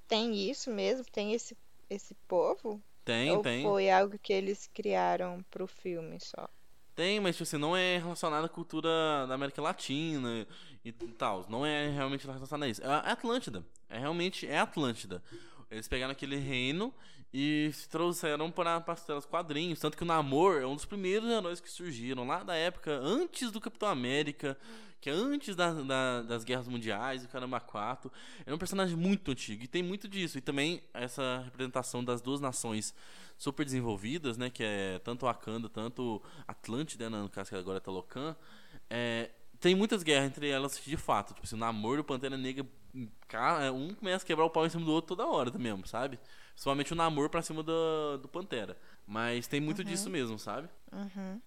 tem 0.09 0.51
isso 0.51 0.71
mesmo? 0.71 1.05
Tem 1.05 1.33
esse, 1.33 1.57
esse 1.89 2.15
povo? 2.29 2.81
Tem, 3.05 3.31
Ou 3.31 3.43
tem. 3.43 3.63
foi 3.63 3.91
algo 3.91 4.19
que 4.19 4.33
eles 4.33 4.69
criaram 4.73 5.45
pro 5.51 5.67
filme 5.67 6.19
só? 6.21 6.49
Tem, 6.95 7.21
mas 7.21 7.37
tipo 7.37 7.43
assim, 7.43 7.59
não 7.59 7.77
é 7.77 7.99
relacionado 7.99 8.47
à 8.47 8.49
cultura 8.49 8.89
da 9.29 9.35
América 9.35 9.61
Latina 9.61 10.47
e 10.85 10.93
tal. 10.93 11.45
Não 11.49 11.65
é 11.65 11.91
realmente 11.91 12.27
relacionado 12.27 12.63
a 12.63 12.69
isso. 12.69 12.83
É 12.83 13.11
Atlântida. 13.13 13.65
É 13.89 13.99
realmente 13.99 14.47
é 14.47 14.59
Atlântida. 14.59 15.23
Eles 15.71 15.87
pegaram 15.87 16.13
aquele 16.13 16.37
reino 16.37 16.93
e 17.33 17.71
se 17.75 17.87
trouxeram 17.89 18.51
para 18.51 18.83
os 19.17 19.27
quadrinhos. 19.27 19.79
Tanto 19.79 19.97
que 19.97 20.03
o 20.03 20.07
Namor 20.07 20.63
é 20.63 20.67
um 20.67 20.75
dos 20.75 20.87
primeiros 20.87 21.29
heróis 21.29 21.61
que 21.61 21.71
surgiram 21.71 22.27
lá 22.27 22.43
da 22.43 22.55
época, 22.55 22.93
antes 22.93 23.51
do 23.51 23.61
Capitão 23.61 23.91
América, 23.91 24.57
que 25.01 25.11
é 25.11 25.13
antes 25.13 25.55
da- 25.55 25.73
da- 25.73 26.23
das 26.23 26.43
guerras 26.45 26.67
mundiais, 26.69 27.25
o 27.25 27.29
Caramba 27.29 27.61
4. 27.61 28.11
É 28.45 28.53
um 28.53 28.59
personagem 28.59 28.97
muito 28.97 29.31
antigo 29.31 29.63
e 29.65 29.67
tem 29.69 29.83
muito 29.83 30.09
disso. 30.09 30.39
E 30.39 30.41
também 30.41 30.83
essa 30.93 31.43
representação 31.45 32.03
das 32.05 32.21
duas 32.21 32.41
nações 32.41 32.95
super 33.39 33.65
desenvolvidas, 33.65 34.37
né? 34.39 34.51
Que 34.51 34.63
é 34.65 34.99
tanto 35.01 35.27
Wakanda, 35.27 35.69
tanto 35.69 36.23
Atlântida, 36.49 37.09
né, 37.11 37.19
no 37.19 37.29
caso 37.29 37.51
que 37.51 37.57
agora 37.57 37.77
é 37.79 37.81
Talocan. 37.81 38.35
É, 38.91 39.31
tem 39.61 39.75
muitas 39.75 40.03
guerras 40.03 40.27
entre 40.29 40.49
elas 40.49 40.81
de 40.85 40.97
fato. 40.97 41.35
Tipo 41.35 41.47
assim, 41.47 41.57
o 41.57 41.59
namoro 41.59 41.99
e 41.99 42.01
o 42.01 42.05
Pantera 42.05 42.37
Negra, 42.37 42.67
cara, 43.29 43.73
um 43.73 43.93
começa 43.95 44.25
a 44.25 44.27
quebrar 44.27 44.45
o 44.47 44.51
pau 44.51 44.65
em 44.67 44.71
cima 44.71 44.85
do 44.85 44.93
outro 44.93 45.15
toda 45.17 45.29
hora 45.29 45.51
mesmo, 45.59 45.87
sabe? 45.87 46.19
Principalmente 46.53 46.93
o 46.93 46.97
namoro 46.97 47.29
pra 47.29 47.43
cima 47.43 47.63
do, 47.63 48.17
do 48.19 48.29
Pantera. 48.29 48.77
Mas 49.07 49.47
tem 49.47 49.61
muito 49.61 49.85
disso 49.85 50.09
mesmo, 50.11 50.39
sabe? 50.39 50.69
Uhum. 50.93 51.41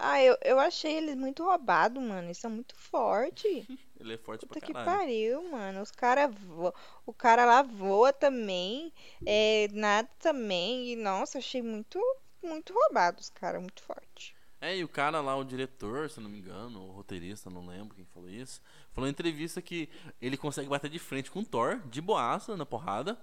Ah, 0.00 0.22
eu, 0.22 0.36
eu 0.44 0.60
achei 0.60 0.96
eles 0.96 1.16
muito 1.16 1.42
roubados, 1.44 2.00
mano. 2.00 2.28
Eles 2.28 2.38
são 2.38 2.50
muito 2.50 2.74
fortes. 2.76 3.66
Ele 3.98 4.14
é 4.14 4.18
forte 4.18 4.46
Puta 4.46 4.60
pra 4.60 4.66
que 4.66 4.72
caralho. 4.72 4.98
pariu, 4.98 5.50
mano. 5.50 5.82
Os 5.82 5.90
cara 5.90 6.28
vo... 6.28 6.72
O 7.04 7.12
cara 7.12 7.44
lá 7.44 7.62
voa 7.62 8.12
também. 8.12 8.92
É, 9.26 9.66
nada 9.72 10.08
também. 10.20 10.92
E, 10.92 10.96
nossa, 10.96 11.38
achei 11.38 11.60
muito, 11.60 12.00
muito 12.40 12.72
roubado 12.72 13.20
os 13.20 13.28
caras. 13.28 13.60
Muito 13.60 13.82
forte. 13.82 14.36
É, 14.60 14.76
e 14.76 14.84
o 14.84 14.88
cara 14.88 15.20
lá, 15.20 15.36
o 15.36 15.44
diretor, 15.44 16.08
se 16.10 16.20
não 16.20 16.30
me 16.30 16.38
engano, 16.38 16.80
o 16.80 16.92
roteirista, 16.92 17.50
não 17.50 17.66
lembro 17.66 17.94
quem 17.94 18.04
falou 18.04 18.28
isso, 18.28 18.60
falou 18.92 19.06
em 19.08 19.12
entrevista 19.12 19.62
que 19.62 19.88
ele 20.20 20.36
consegue 20.36 20.68
bater 20.68 20.90
de 20.90 20.98
frente 20.98 21.30
com 21.30 21.40
o 21.40 21.44
Thor, 21.44 21.80
de 21.86 22.00
boaça, 22.00 22.56
na 22.56 22.66
porrada, 22.66 23.16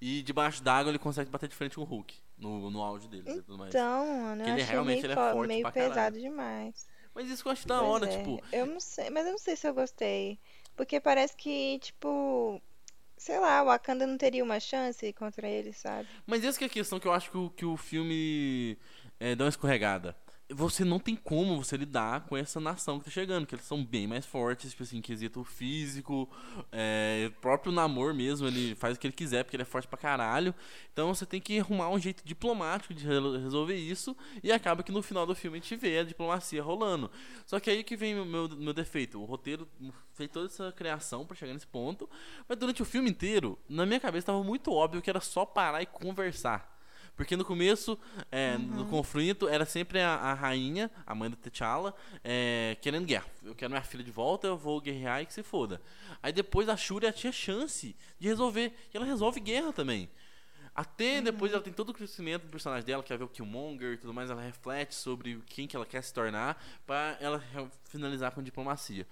e 0.00 0.22
debaixo 0.22 0.62
d'água 0.62 0.90
ele 0.90 0.98
consegue 0.98 1.30
bater 1.30 1.48
de 1.48 1.56
frente 1.56 1.74
com 1.74 1.82
o 1.82 1.84
Hulk, 1.84 2.14
no, 2.38 2.70
no 2.70 2.82
auge 2.82 3.08
dele 3.08 3.24
e 3.28 3.42
tudo 3.42 3.58
mais. 3.58 3.70
Então, 3.70 4.06
mano, 4.06 4.42
eu 4.42 4.46
ele 4.48 4.62
achei 4.62 4.72
realmente 4.72 4.94
meio, 5.02 5.06
ele 5.06 5.12
é 5.12 5.16
fo- 5.16 5.32
forte 5.32 5.48
meio 5.48 5.62
pra 5.62 5.72
caralho. 5.72 5.90
pesado 5.94 6.18
demais. 6.20 6.88
Mas 7.14 7.28
isso 7.28 7.42
que 7.42 7.48
eu 7.48 7.52
acho 7.52 7.66
da 7.66 7.82
hora, 7.82 8.06
é. 8.06 8.18
tipo, 8.18 8.40
Eu 8.52 8.66
não 8.66 8.80
sei, 8.80 9.10
mas 9.10 9.26
eu 9.26 9.32
não 9.32 9.38
sei 9.38 9.56
se 9.56 9.66
eu 9.68 9.74
gostei. 9.74 10.38
Porque 10.76 11.00
parece 11.00 11.36
que, 11.36 11.78
tipo, 11.80 12.62
sei 13.16 13.38
lá, 13.40 13.62
o 13.62 13.66
Wakanda 13.66 14.06
não 14.06 14.16
teria 14.16 14.44
uma 14.44 14.60
chance 14.60 15.12
contra 15.14 15.48
ele, 15.48 15.72
sabe? 15.72 16.08
Mas 16.26 16.44
essa 16.44 16.56
que 16.58 16.64
é 16.64 16.66
a 16.68 16.70
questão 16.70 17.00
que 17.00 17.08
eu 17.08 17.12
acho 17.12 17.30
que 17.30 17.36
o, 17.36 17.50
que 17.50 17.64
o 17.64 17.76
filme 17.76 18.78
é, 19.18 19.34
dá 19.34 19.44
uma 19.44 19.50
escorregada. 19.50 20.16
Você 20.50 20.82
não 20.82 20.98
tem 20.98 21.14
como 21.14 21.62
você 21.62 21.76
lidar 21.76 22.22
com 22.22 22.36
essa 22.36 22.58
nação 22.58 22.98
que 22.98 23.04
tá 23.04 23.10
chegando, 23.10 23.46
que 23.46 23.54
eles 23.54 23.66
são 23.66 23.84
bem 23.84 24.06
mais 24.06 24.24
fortes, 24.24 24.70
tipo 24.70 24.82
assim, 24.82 25.00
quesito 25.02 25.44
físico, 25.44 26.28
é, 26.72 27.30
próprio 27.42 27.70
namoro 27.70 28.14
mesmo, 28.14 28.46
ele 28.46 28.74
faz 28.74 28.96
o 28.96 29.00
que 29.00 29.06
ele 29.06 29.14
quiser, 29.14 29.44
porque 29.44 29.56
ele 29.56 29.62
é 29.62 29.66
forte 29.66 29.86
pra 29.86 29.98
caralho. 29.98 30.54
Então 30.92 31.14
você 31.14 31.26
tem 31.26 31.38
que 31.38 31.58
arrumar 31.58 31.90
um 31.90 31.98
jeito 31.98 32.22
diplomático 32.24 32.94
de 32.94 33.06
resolver 33.06 33.76
isso, 33.76 34.16
e 34.42 34.50
acaba 34.50 34.82
que 34.82 34.90
no 34.90 35.02
final 35.02 35.26
do 35.26 35.34
filme 35.34 35.58
a 35.58 35.60
gente 35.60 35.76
vê 35.76 35.98
a 35.98 36.04
diplomacia 36.04 36.62
rolando. 36.62 37.10
Só 37.44 37.60
que 37.60 37.68
aí 37.68 37.84
que 37.84 37.96
vem 37.96 38.18
o 38.18 38.24
meu, 38.24 38.48
meu 38.48 38.72
defeito. 38.72 39.20
O 39.20 39.26
roteiro 39.26 39.68
fez 40.14 40.30
toda 40.30 40.46
essa 40.46 40.72
criação 40.72 41.26
para 41.26 41.36
chegar 41.36 41.52
nesse 41.52 41.66
ponto, 41.66 42.08
mas 42.48 42.56
durante 42.56 42.80
o 42.80 42.86
filme 42.86 43.10
inteiro, 43.10 43.58
na 43.68 43.84
minha 43.84 44.00
cabeça 44.00 44.22
estava 44.22 44.42
muito 44.42 44.72
óbvio 44.72 45.02
que 45.02 45.10
era 45.10 45.20
só 45.20 45.44
parar 45.44 45.82
e 45.82 45.86
conversar. 45.86 46.77
Porque 47.18 47.36
no 47.36 47.44
começo, 47.44 47.98
é, 48.30 48.54
uhum. 48.54 48.76
no 48.76 48.86
conflito, 48.86 49.48
era 49.48 49.66
sempre 49.66 50.00
a, 50.00 50.14
a, 50.14 50.34
rainha, 50.34 50.88
a 51.04 51.16
mãe 51.16 51.28
do 51.28 51.36
T'Challa, 51.36 51.92
é, 52.22 52.76
querendo 52.80 53.06
guerra. 53.06 53.26
Eu 53.42 53.56
quero 53.56 53.72
minha 53.72 53.82
filha 53.82 54.04
de 54.04 54.10
volta, 54.12 54.46
eu 54.46 54.56
vou 54.56 54.80
guerrear 54.80 55.20
e 55.20 55.26
que 55.26 55.34
se 55.34 55.42
foda. 55.42 55.82
Aí 56.22 56.32
depois 56.32 56.68
a 56.68 56.76
Shuri 56.76 57.10
tinha 57.10 57.32
chance 57.32 57.96
de 58.20 58.28
resolver. 58.28 58.72
E 58.94 58.96
ela 58.96 59.04
resolve 59.04 59.40
guerra 59.40 59.72
também. 59.72 60.08
Até 60.72 61.18
uhum. 61.18 61.24
depois 61.24 61.52
ela 61.52 61.60
tem 61.60 61.72
todo 61.72 61.88
o 61.88 61.92
crescimento 61.92 62.42
do 62.44 62.50
personagem 62.50 62.86
dela, 62.86 63.02
que 63.02 63.12
é 63.12 63.16
ver 63.16 63.24
o 63.24 63.28
Killmonger 63.28 63.94
e 63.94 63.96
tudo 63.96 64.14
mais, 64.14 64.30
ela 64.30 64.40
reflete 64.40 64.94
sobre 64.94 65.42
quem 65.44 65.66
que 65.66 65.74
ela 65.74 65.84
quer 65.84 66.04
se 66.04 66.14
tornar 66.14 66.64
para 66.86 67.18
ela 67.20 67.42
finalizar 67.82 68.30
com 68.30 68.40
diplomacia. 68.40 69.04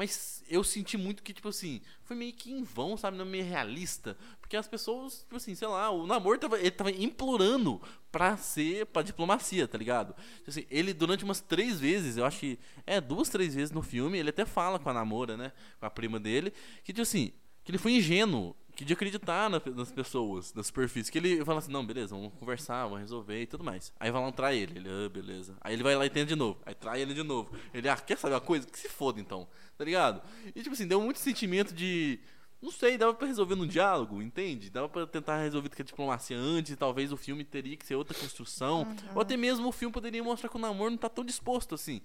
Mas 0.00 0.42
eu 0.48 0.64
senti 0.64 0.96
muito 0.96 1.22
que, 1.22 1.30
tipo 1.30 1.50
assim, 1.50 1.82
foi 2.04 2.16
meio 2.16 2.32
que 2.32 2.50
em 2.50 2.62
vão, 2.62 2.96
sabe? 2.96 3.18
Não 3.18 3.26
meio 3.26 3.44
realista. 3.44 4.16
Porque 4.40 4.56
as 4.56 4.66
pessoas, 4.66 5.18
tipo 5.18 5.36
assim, 5.36 5.54
sei 5.54 5.68
lá, 5.68 5.90
o 5.90 6.06
namoro 6.06 6.38
tava, 6.38 6.58
ele 6.58 6.70
tava 6.70 6.90
implorando 6.90 7.78
pra 8.10 8.34
ser 8.38 8.86
pra 8.86 9.02
diplomacia, 9.02 9.68
tá 9.68 9.76
ligado? 9.76 10.14
Tipo 10.38 10.48
assim, 10.48 10.64
ele, 10.70 10.94
durante 10.94 11.22
umas 11.22 11.42
três 11.42 11.78
vezes, 11.78 12.16
eu 12.16 12.24
acho 12.24 12.40
que. 12.40 12.58
É, 12.86 12.98
duas, 12.98 13.28
três 13.28 13.54
vezes 13.54 13.70
no 13.72 13.82
filme, 13.82 14.16
ele 14.16 14.30
até 14.30 14.46
fala 14.46 14.78
com 14.78 14.88
a 14.88 14.94
namora, 14.94 15.36
né? 15.36 15.52
Com 15.78 15.84
a 15.84 15.90
prima 15.90 16.18
dele, 16.18 16.50
que, 16.82 16.94
tipo 16.94 17.02
assim, 17.02 17.34
que 17.62 17.70
ele 17.70 17.76
foi 17.76 17.92
ingênuo 17.92 18.56
que 18.74 18.84
de 18.84 18.92
acreditar 18.92 19.50
na, 19.50 19.60
nas 19.74 19.92
pessoas, 19.92 20.52
da 20.52 20.62
superfície. 20.62 21.10
Que 21.10 21.18
ele 21.18 21.44
fala 21.44 21.58
assim, 21.58 21.72
não, 21.72 21.84
beleza, 21.84 22.14
vamos 22.14 22.32
conversar, 22.34 22.84
vamos 22.84 23.00
resolver 23.00 23.42
e 23.42 23.46
tudo 23.46 23.64
mais. 23.64 23.92
Aí 23.98 24.10
vai 24.10 24.22
lá 24.22 24.32
trai 24.32 24.58
ele, 24.58 24.78
ele, 24.78 24.88
ah, 24.88 25.08
beleza. 25.08 25.56
Aí 25.60 25.74
ele 25.74 25.82
vai 25.82 25.94
lá 25.94 26.06
e 26.06 26.10
tenta 26.10 26.26
de 26.26 26.36
novo, 26.36 26.60
aí 26.64 26.74
trai 26.74 27.00
ele 27.00 27.14
de 27.14 27.22
novo. 27.22 27.50
Ele, 27.72 27.88
ah, 27.88 27.96
quer 27.96 28.16
saber 28.18 28.34
uma 28.34 28.40
coisa? 28.40 28.66
Que 28.66 28.78
se 28.78 28.88
foda 28.88 29.20
então, 29.20 29.48
tá 29.76 29.84
ligado? 29.84 30.22
E 30.54 30.62
tipo 30.62 30.72
assim, 30.72 30.86
deu 30.86 31.00
muito 31.00 31.18
sentimento 31.18 31.74
de. 31.74 32.18
Não 32.62 32.70
sei, 32.70 32.98
dava 32.98 33.14
pra 33.14 33.26
resolver 33.26 33.54
num 33.54 33.66
diálogo, 33.66 34.20
entende? 34.20 34.68
Dava 34.68 34.86
pra 34.86 35.06
tentar 35.06 35.38
resolver 35.38 35.70
com 35.70 35.80
a 35.80 35.84
diplomacia 35.84 36.36
antes, 36.36 36.72
e 36.72 36.76
talvez 36.76 37.10
o 37.10 37.16
filme 37.16 37.42
teria 37.42 37.74
que 37.74 37.86
ser 37.86 37.94
outra 37.94 38.16
construção. 38.18 38.82
Uhum. 38.82 38.96
Ou 39.14 39.22
até 39.22 39.34
mesmo 39.34 39.66
o 39.66 39.72
filme 39.72 39.90
poderia 39.90 40.22
mostrar 40.22 40.50
que 40.50 40.56
o 40.56 40.60
namoro 40.60 40.90
não 40.90 40.98
tá 40.98 41.08
tão 41.08 41.24
disposto 41.24 41.74
assim 41.74 42.02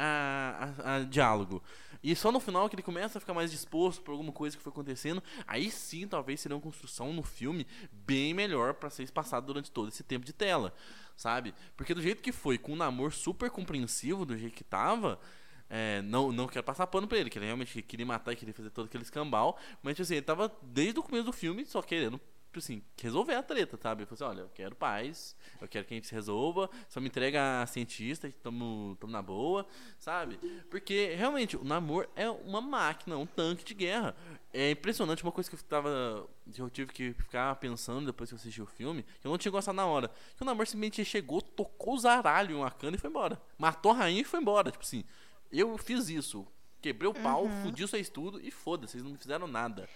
a, 0.00 0.72
a, 0.78 0.96
a, 0.96 1.00
diálogo. 1.00 1.62
E 2.02 2.16
só 2.16 2.32
no 2.32 2.40
final 2.40 2.68
que 2.68 2.74
ele 2.74 2.82
começa 2.82 3.18
a 3.18 3.20
ficar 3.20 3.34
mais 3.34 3.50
disposto 3.50 4.00
por 4.00 4.12
alguma 4.12 4.32
coisa 4.32 4.56
que 4.56 4.62
foi 4.62 4.72
acontecendo, 4.72 5.22
aí 5.46 5.70
sim 5.70 6.08
talvez 6.08 6.40
seria 6.40 6.56
uma 6.56 6.62
construção 6.62 7.12
no 7.12 7.22
filme 7.22 7.66
bem 7.92 8.32
melhor 8.32 8.74
para 8.74 8.88
ser 8.88 9.10
passado 9.10 9.46
durante 9.46 9.70
todo 9.70 9.88
esse 9.88 10.02
tempo 10.02 10.24
de 10.24 10.32
tela, 10.32 10.72
sabe? 11.14 11.54
Porque 11.76 11.92
do 11.92 12.00
jeito 12.00 12.22
que 12.22 12.32
foi, 12.32 12.56
com 12.56 12.72
um 12.72 12.76
namoro 12.76 13.12
super 13.12 13.50
compreensivo, 13.50 14.24
do 14.24 14.38
jeito 14.38 14.54
que 14.54 14.64
tava, 14.64 15.20
é, 15.68 16.00
não, 16.02 16.32
não 16.32 16.48
quero 16.48 16.64
passar 16.64 16.86
pano 16.86 17.06
pra 17.06 17.18
ele, 17.18 17.28
que 17.28 17.38
ele 17.38 17.46
realmente 17.46 17.82
queria 17.82 18.06
matar 18.06 18.32
e 18.32 18.36
queria 18.36 18.54
fazer 18.54 18.70
todo 18.70 18.86
aquele 18.86 19.04
escambau, 19.04 19.58
mas 19.82 19.94
tipo 19.94 20.02
assim, 20.02 20.14
ele 20.14 20.22
tava 20.22 20.50
desde 20.62 20.98
o 20.98 21.02
começo 21.02 21.24
do 21.24 21.32
filme 21.32 21.66
só 21.66 21.82
querendo 21.82 22.18
Tipo 22.50 22.58
assim, 22.58 22.82
resolver 23.00 23.34
a 23.34 23.44
treta, 23.44 23.78
sabe? 23.80 24.04
Falei 24.04 24.14
assim, 24.14 24.24
olha, 24.24 24.40
eu 24.44 24.50
quero 24.52 24.74
paz, 24.74 25.36
eu 25.62 25.68
quero 25.68 25.86
que 25.86 25.94
a 25.94 25.96
gente 25.96 26.08
se 26.08 26.12
resolva, 26.12 26.68
só 26.88 27.00
me 27.00 27.06
entrega 27.06 27.62
a 27.62 27.66
cientista, 27.66 28.28
tamo, 28.42 28.96
tamo 28.98 29.12
na 29.12 29.22
boa, 29.22 29.64
sabe? 30.00 30.36
Porque, 30.68 31.14
realmente, 31.14 31.56
o 31.56 31.62
namoro 31.62 32.10
é 32.16 32.28
uma 32.28 32.60
máquina, 32.60 33.16
um 33.16 33.24
tanque 33.24 33.64
de 33.64 33.72
guerra. 33.72 34.16
É 34.52 34.72
impressionante, 34.72 35.22
uma 35.22 35.30
coisa 35.30 35.48
que 35.48 35.54
eu 35.54 35.62
tava. 35.62 36.28
Eu 36.58 36.68
tive 36.68 36.92
que 36.92 37.12
ficar 37.12 37.54
pensando 37.54 38.06
depois 38.06 38.28
que 38.28 38.34
eu 38.34 38.36
assisti 38.36 38.60
o 38.60 38.66
filme, 38.66 39.04
que 39.04 39.28
eu 39.28 39.30
não 39.30 39.38
tinha 39.38 39.52
gostado 39.52 39.76
na 39.76 39.86
hora. 39.86 40.08
Que 40.36 40.42
o 40.42 40.44
namoro 40.44 40.66
simplesmente 40.66 41.04
chegou, 41.04 41.40
tocou 41.40 41.94
o 41.94 41.98
zaralho 42.00 42.56
em 42.56 42.58
uma 42.58 42.70
cana 42.72 42.96
e 42.96 42.98
foi 42.98 43.10
embora. 43.10 43.40
Matou 43.56 43.92
a 43.92 43.94
rainha 43.94 44.22
e 44.22 44.24
foi 44.24 44.40
embora. 44.40 44.72
Tipo 44.72 44.82
assim, 44.82 45.04
eu 45.52 45.78
fiz 45.78 46.08
isso 46.08 46.44
Quebrei 46.80 47.10
o 47.10 47.14
pau, 47.14 47.44
uhum. 47.44 47.62
fudi 47.62 47.82
isso 47.82 47.96
estudo 47.96 48.40
e 48.40 48.50
foda-se, 48.50 48.92
vocês 48.92 49.04
não 49.04 49.12
me 49.12 49.18
fizeram 49.18 49.46
nada. 49.46 49.88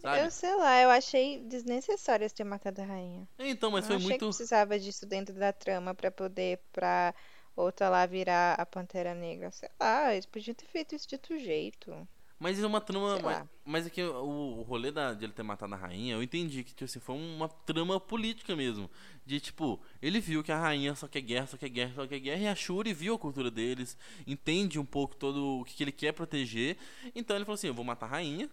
Sabe? 0.00 0.24
Eu 0.24 0.30
sei 0.30 0.54
lá, 0.56 0.82
eu 0.82 0.90
achei 0.90 1.38
desnecessário 1.40 2.28
ter 2.30 2.44
matado 2.44 2.80
a 2.80 2.84
rainha. 2.84 3.28
Então, 3.38 3.70
mas 3.70 3.84
eu 3.84 3.88
foi 3.88 3.96
achei 3.96 4.08
muito. 4.08 4.20
Que 4.20 4.26
precisava 4.26 4.78
disso 4.78 5.06
dentro 5.06 5.34
da 5.34 5.52
trama 5.52 5.94
para 5.94 6.10
poder, 6.10 6.58
pra 6.72 7.14
outra 7.54 7.88
lá 7.88 8.04
virar 8.06 8.54
a 8.54 8.66
Pantera 8.66 9.14
Negra. 9.14 9.50
Sei 9.52 9.68
lá, 9.78 10.12
eles 10.12 10.26
podiam 10.26 10.54
ter 10.54 10.66
feito 10.66 10.94
isso 10.94 11.08
de 11.08 11.14
outro 11.14 11.38
jeito. 11.38 12.08
Mas 12.42 12.60
é 12.60 12.66
uma 12.66 12.80
trama. 12.80 13.20
Mas, 13.22 13.44
mas 13.64 13.86
é 13.86 13.90
que 13.90 14.02
o, 14.02 14.58
o 14.58 14.62
rolê 14.62 14.90
da, 14.90 15.14
de 15.14 15.24
ele 15.24 15.32
ter 15.32 15.44
matado 15.44 15.72
a 15.74 15.76
rainha, 15.76 16.16
eu 16.16 16.22
entendi 16.24 16.64
que 16.64 16.70
tipo, 16.70 16.84
assim, 16.84 16.98
foi 16.98 17.14
uma 17.14 17.48
trama 17.48 18.00
política 18.00 18.56
mesmo. 18.56 18.90
De 19.24 19.38
tipo, 19.38 19.80
ele 20.02 20.18
viu 20.18 20.42
que 20.42 20.50
a 20.50 20.58
rainha 20.58 20.92
só 20.96 21.06
quer 21.06 21.20
guerra, 21.20 21.46
só 21.46 21.56
quer 21.56 21.68
guerra, 21.68 21.92
só 21.94 22.04
quer 22.04 22.18
guerra, 22.18 22.42
e 22.42 22.48
a 22.48 22.54
Shuri 22.56 22.92
viu 22.92 23.14
a 23.14 23.18
cultura 23.18 23.48
deles, 23.48 23.96
entende 24.26 24.76
um 24.76 24.84
pouco 24.84 25.14
todo 25.14 25.60
o 25.60 25.64
que, 25.64 25.74
que 25.74 25.84
ele 25.84 25.92
quer 25.92 26.10
proteger. 26.10 26.76
Então 27.14 27.36
ele 27.36 27.44
falou 27.44 27.54
assim: 27.54 27.68
eu 27.68 27.74
vou 27.74 27.84
matar 27.84 28.06
a 28.06 28.08
rainha, 28.08 28.50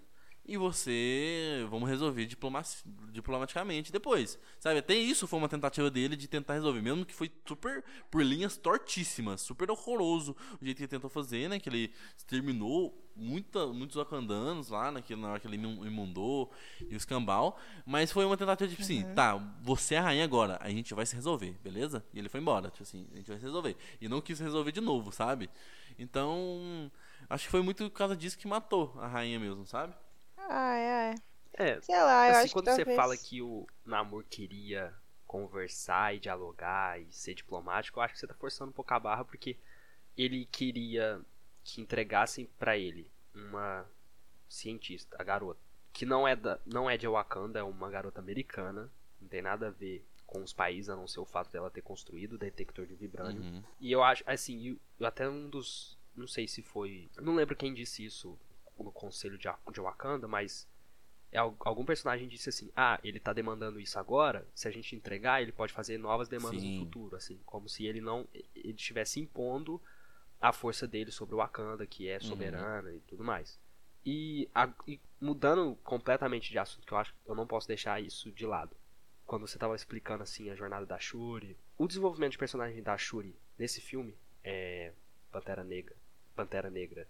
e 0.49 0.57
você 0.57 1.65
vamos 1.69 1.87
resolver 1.87 2.27
diplomaticamente 3.11 3.91
depois. 3.91 4.39
Sabe, 4.59 4.79
até 4.79 4.95
isso 4.95 5.27
foi 5.27 5.37
uma 5.37 5.47
tentativa 5.47 5.91
dele 5.91 6.15
de 6.15 6.27
tentar 6.27 6.55
resolver, 6.55 6.81
mesmo 6.81 7.05
que 7.05 7.13
foi 7.13 7.31
super 7.47 7.83
por 8.09 8.23
linhas 8.23 8.57
tortíssimas, 8.57 9.41
super 9.41 9.69
horroroso 9.69 10.35
o 10.59 10.65
jeito 10.65 10.77
que 10.77 10.83
ele 10.83 10.89
tentou 10.89 11.09
fazer, 11.09 11.47
né, 11.47 11.59
que 11.59 11.69
ele 11.69 11.93
exterminou 12.17 12.99
muita, 13.15 13.67
muitos 13.67 13.95
wakandanos 13.97 14.69
lá 14.69 14.91
naquele, 14.91 15.21
na 15.21 15.29
hora 15.29 15.39
que 15.39 15.45
ele 15.45 15.57
imundou 15.57 16.51
e 16.81 16.95
o 16.95 16.97
escambau, 16.97 17.59
mas 17.85 18.11
foi 18.11 18.25
uma 18.25 18.37
tentativa 18.37 18.67
de 18.67 18.75
tipo 18.75 18.81
assim, 18.83 19.03
uhum. 19.03 19.13
tá, 19.13 19.35
você 19.61 19.95
é 19.95 19.97
a 19.99 20.01
rainha 20.01 20.23
agora, 20.23 20.57
a 20.61 20.69
gente 20.69 20.93
vai 20.93 21.05
se 21.05 21.15
resolver, 21.15 21.55
beleza? 21.63 22.03
E 22.13 22.17
ele 22.17 22.29
foi 22.29 22.39
embora, 22.39 22.71
tipo 22.71 22.83
assim, 22.83 23.07
a 23.13 23.17
gente 23.17 23.27
vai 23.27 23.37
se 23.37 23.43
resolver. 23.43 23.75
E 24.01 24.07
não 24.07 24.21
quis 24.21 24.39
resolver 24.39 24.71
de 24.71 24.81
novo, 24.81 25.11
sabe? 25.11 25.49
Então, 25.97 26.91
acho 27.29 27.45
que 27.45 27.51
foi 27.51 27.61
muito 27.61 27.83
por 27.83 27.97
causa 27.97 28.15
disso 28.15 28.37
que 28.37 28.47
matou 28.47 28.95
a 28.97 29.07
rainha 29.07 29.39
mesmo, 29.39 29.65
sabe? 29.65 29.93
Ai, 30.49 30.87
ai. 30.87 31.15
É, 31.53 31.79
Sei 31.81 31.95
lá, 31.95 32.27
eu 32.27 32.31
assim, 32.31 32.45
acho 32.45 32.53
quando 32.53 32.65
que 32.65 32.71
você 32.71 32.77
talvez... 32.77 32.95
fala 32.95 33.17
que 33.17 33.41
o 33.41 33.67
Namor 33.85 34.23
queria 34.29 34.93
conversar 35.27 36.15
e 36.15 36.19
dialogar 36.19 36.99
e 36.99 37.07
ser 37.11 37.35
diplomático, 37.35 37.99
eu 37.99 38.03
acho 38.03 38.15
que 38.15 38.19
você 38.19 38.27
tá 38.27 38.33
forçando 38.33 38.71
um 38.71 38.73
pouco 38.73 38.93
a 38.93 38.99
barra 38.99 39.23
porque 39.23 39.57
ele 40.17 40.45
queria 40.45 41.21
que 41.63 41.81
entregassem 41.81 42.49
para 42.57 42.77
ele 42.77 43.11
uma 43.33 43.85
cientista, 44.47 45.15
a 45.19 45.23
garota, 45.23 45.59
que 45.93 46.05
não 46.05 46.27
é 46.27 46.35
da, 46.35 46.59
não 46.65 46.89
é 46.89 46.97
de 46.97 47.07
Wakanda, 47.07 47.59
é 47.59 47.63
uma 47.63 47.89
garota 47.89 48.19
americana, 48.19 48.89
não 49.21 49.27
tem 49.27 49.41
nada 49.41 49.67
a 49.67 49.71
ver 49.71 50.03
com 50.25 50.41
os 50.41 50.53
países, 50.53 50.89
a 50.89 50.95
não 50.95 51.07
ser 51.07 51.19
o 51.19 51.25
fato 51.25 51.51
dela 51.51 51.69
ter 51.69 51.81
construído 51.81 52.33
o 52.33 52.37
detector 52.37 52.85
de 52.85 52.95
vibrânio. 52.95 53.41
Uhum. 53.41 53.63
E 53.79 53.91
eu 53.91 54.03
acho, 54.03 54.23
assim, 54.25 54.79
eu, 54.99 55.05
até 55.05 55.29
um 55.29 55.49
dos, 55.49 55.97
não 56.15 56.27
sei 56.27 56.47
se 56.47 56.61
foi, 56.61 57.09
não 57.19 57.35
lembro 57.35 57.55
quem 57.55 57.73
disse 57.73 58.05
isso, 58.05 58.37
no 58.83 58.91
conselho 58.91 59.37
de, 59.37 59.49
de 59.71 59.79
Wakanda, 59.81 60.27
mas 60.27 60.67
é, 61.31 61.37
algum 61.37 61.85
personagem 61.85 62.27
disse 62.27 62.49
assim: 62.49 62.71
Ah, 62.75 62.99
ele 63.03 63.19
tá 63.19 63.33
demandando 63.33 63.79
isso 63.79 63.99
agora, 63.99 64.47
se 64.53 64.67
a 64.67 64.71
gente 64.71 64.95
entregar, 64.95 65.41
ele 65.41 65.51
pode 65.51 65.73
fazer 65.73 65.97
novas 65.97 66.27
demandas 66.27 66.61
Sim. 66.61 66.79
no 66.79 66.85
futuro, 66.85 67.15
assim, 67.15 67.39
como 67.45 67.69
se 67.69 67.85
ele 67.85 68.01
não 68.01 68.27
ele 68.33 68.73
estivesse 68.73 69.19
impondo 69.19 69.81
a 70.41 70.51
força 70.51 70.87
dele 70.87 71.11
sobre 71.11 71.35
o 71.35 71.39
Wakanda, 71.39 71.85
que 71.85 72.07
é 72.07 72.19
soberana 72.19 72.89
uhum. 72.89 72.95
e 72.95 72.99
tudo 73.01 73.23
mais. 73.23 73.59
E, 74.05 74.49
a, 74.55 74.69
e, 74.87 74.99
mudando 75.19 75.75
completamente 75.83 76.49
de 76.49 76.57
assunto, 76.57 76.87
que 76.87 76.93
eu 76.93 76.97
acho 76.97 77.13
que 77.13 77.29
eu 77.29 77.35
não 77.35 77.45
posso 77.45 77.67
deixar 77.67 78.01
isso 78.01 78.31
de 78.31 78.45
lado. 78.45 78.75
Quando 79.25 79.45
você 79.45 79.59
tava 79.59 79.75
explicando 79.75 80.23
assim 80.23 80.49
a 80.49 80.55
jornada 80.55 80.85
da 80.85 80.97
Shuri, 80.97 81.55
o 81.77 81.87
desenvolvimento 81.87 82.31
de 82.31 82.37
personagem 82.37 82.81
da 82.81 82.97
Shuri 82.97 83.35
nesse 83.57 83.81
filme 83.81 84.15
é 84.43 84.93
Pantera 85.31 85.63
Negra, 85.63 85.95
Pantera 86.35 86.69
Negra 86.69 87.07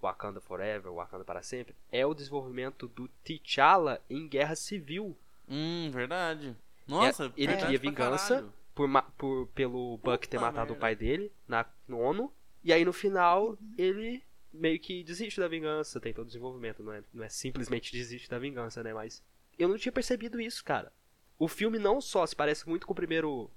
Wakanda 0.00 0.40
Forever, 0.40 0.92
Wakanda 0.92 1.24
para 1.24 1.42
sempre, 1.42 1.74
é 1.90 2.06
o 2.06 2.14
desenvolvimento 2.14 2.88
do 2.88 3.08
T'Challa 3.24 4.00
em 4.08 4.28
Guerra 4.28 4.54
Civil. 4.56 5.16
Hum, 5.48 5.90
verdade. 5.92 6.56
Nossa, 6.86 7.26
é, 7.26 7.32
ele 7.36 7.56
queria 7.56 7.78
vingança 7.78 8.52
por, 8.74 8.88
por, 9.16 9.46
pelo 9.48 9.98
Buck 9.98 10.28
ter 10.28 10.38
matado 10.38 10.58
merda. 10.58 10.72
o 10.72 10.76
pai 10.76 10.96
dele 10.96 11.32
na, 11.46 11.66
no 11.86 11.98
ONU. 11.98 12.32
E 12.62 12.72
aí 12.72 12.84
no 12.84 12.92
final 12.92 13.56
ele 13.76 14.22
meio 14.52 14.78
que 14.78 15.04
desiste 15.04 15.40
da 15.40 15.48
vingança, 15.48 16.00
tem 16.00 16.12
todo 16.12 16.24
o 16.24 16.26
desenvolvimento, 16.26 16.82
não 16.82 16.92
é, 16.92 17.02
não 17.12 17.24
é 17.24 17.28
simplesmente 17.28 17.92
desiste 17.92 18.28
da 18.28 18.38
vingança, 18.38 18.82
né? 18.82 18.92
Mas 18.92 19.22
eu 19.58 19.68
não 19.68 19.76
tinha 19.76 19.92
percebido 19.92 20.40
isso, 20.40 20.64
cara. 20.64 20.92
O 21.38 21.48
filme 21.48 21.78
não 21.78 22.00
só 22.00 22.26
se 22.26 22.34
parece 22.34 22.68
muito 22.68 22.86
com 22.86 22.92
o 22.92 22.96
primeiro 22.96 23.50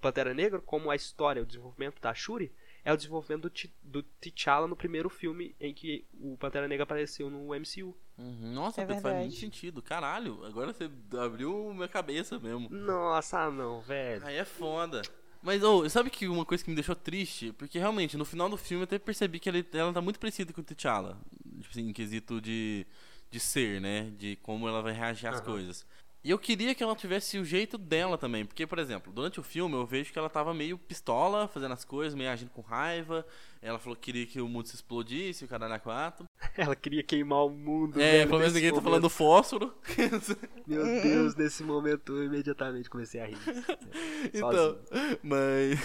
Pantera 0.00 0.32
Negra, 0.32 0.60
como 0.60 0.90
a 0.90 0.96
história, 0.96 1.42
o 1.42 1.46
desenvolvimento 1.46 2.00
da 2.00 2.14
Shuri, 2.14 2.52
é 2.88 2.92
o 2.92 2.96
desenvolvimento 2.96 3.52
do, 3.82 4.02
T'Challa 4.02 4.66
no 4.66 4.74
primeiro 4.74 5.10
filme 5.10 5.54
em 5.60 5.74
que 5.74 6.06
o 6.18 6.38
Pantera 6.38 6.66
Negra 6.66 6.84
apareceu 6.84 7.28
no 7.28 7.54
MCU. 7.54 7.94
Uhum. 8.16 8.54
Nossa, 8.54 8.80
é 8.80 8.98
faz 8.98 9.18
muito 9.18 9.36
sentido. 9.36 9.82
Caralho, 9.82 10.42
agora 10.46 10.72
você 10.72 10.90
abriu 11.22 11.74
minha 11.74 11.86
cabeça 11.86 12.38
mesmo. 12.38 12.66
Nossa, 12.70 13.50
não, 13.50 13.82
velho. 13.82 14.24
Aí 14.24 14.36
é 14.36 14.44
foda. 14.44 15.02
Mas, 15.42 15.62
oh, 15.62 15.86
sabe 15.90 16.08
que 16.08 16.26
uma 16.28 16.46
coisa 16.46 16.64
que 16.64 16.70
me 16.70 16.76
deixou 16.76 16.96
triste? 16.96 17.52
Porque 17.52 17.78
realmente, 17.78 18.16
no 18.16 18.24
final 18.24 18.48
do 18.48 18.56
filme 18.56 18.80
eu 18.80 18.84
até 18.84 18.98
percebi 18.98 19.38
que 19.38 19.50
ele, 19.50 19.66
ela 19.74 19.92
tá 19.92 20.00
muito 20.00 20.18
parecida 20.18 20.50
com 20.50 20.62
o 20.62 20.64
T'Challa. 20.64 21.18
Tipo 21.60 21.70
assim, 21.70 21.90
em 21.90 21.92
quesito 21.92 22.40
de, 22.40 22.86
de 23.30 23.38
ser, 23.38 23.82
né? 23.82 24.10
De 24.16 24.36
como 24.36 24.66
ela 24.66 24.80
vai 24.80 24.94
reagir 24.94 25.26
às 25.26 25.36
Aham. 25.36 25.44
coisas. 25.44 25.86
E 26.24 26.30
eu 26.30 26.38
queria 26.38 26.74
que 26.74 26.82
ela 26.82 26.96
tivesse 26.96 27.38
o 27.38 27.44
jeito 27.44 27.78
dela 27.78 28.18
também. 28.18 28.44
Porque, 28.44 28.66
por 28.66 28.78
exemplo, 28.78 29.12
durante 29.12 29.38
o 29.38 29.42
filme 29.42 29.76
eu 29.76 29.86
vejo 29.86 30.12
que 30.12 30.18
ela 30.18 30.28
tava 30.28 30.52
meio 30.52 30.76
pistola, 30.76 31.46
fazendo 31.46 31.72
as 31.72 31.84
coisas, 31.84 32.14
meio 32.14 32.30
agindo 32.30 32.50
com 32.50 32.60
raiva. 32.60 33.24
Ela 33.62 33.78
falou 33.78 33.96
que 33.96 34.02
queria 34.02 34.26
que 34.26 34.40
o 34.40 34.48
mundo 34.48 34.66
se 34.66 34.74
explodisse, 34.74 35.44
o 35.44 35.48
caralho 35.48 35.74
a 35.74 35.78
quatro. 35.78 36.26
Ela 36.56 36.74
queria 36.76 37.02
queimar 37.02 37.44
o 37.44 37.50
mundo. 37.50 38.00
É, 38.00 38.18
velho, 38.18 38.28
pelo 38.28 38.38
menos 38.40 38.54
ninguém 38.54 38.70
tá 38.70 38.74
momento. 38.74 38.84
falando 38.84 39.02
do 39.02 39.10
fósforo. 39.10 39.74
Meu 40.66 40.84
Deus, 40.84 41.34
nesse 41.34 41.62
momento 41.62 42.16
eu 42.16 42.24
imediatamente 42.24 42.90
comecei 42.90 43.20
a 43.20 43.26
rir. 43.26 43.38
Então, 44.34 44.78
mas. 45.22 45.78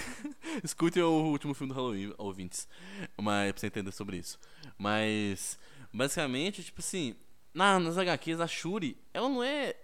Escutem 0.64 1.02
o 1.02 1.10
último 1.10 1.54
filme 1.54 1.72
do 1.72 1.76
Halloween, 1.76 2.14
ouvintes. 2.18 2.68
Mas, 3.22 3.52
pra 3.52 3.60
você 3.60 3.68
entender 3.68 3.92
sobre 3.92 4.18
isso. 4.18 4.40
Mas, 4.78 5.58
basicamente, 5.94 6.64
tipo 6.64 6.82
assim, 6.82 7.16
na, 7.54 7.80
nas 7.80 7.98
HQs, 7.98 8.40
a 8.40 8.48
Shuri, 8.48 8.98
ela 9.14 9.30
não 9.30 9.44
é 9.44 9.76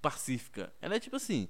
pacífica. 0.00 0.72
Ela 0.80 0.96
é 0.96 1.00
tipo 1.00 1.16
assim: 1.16 1.48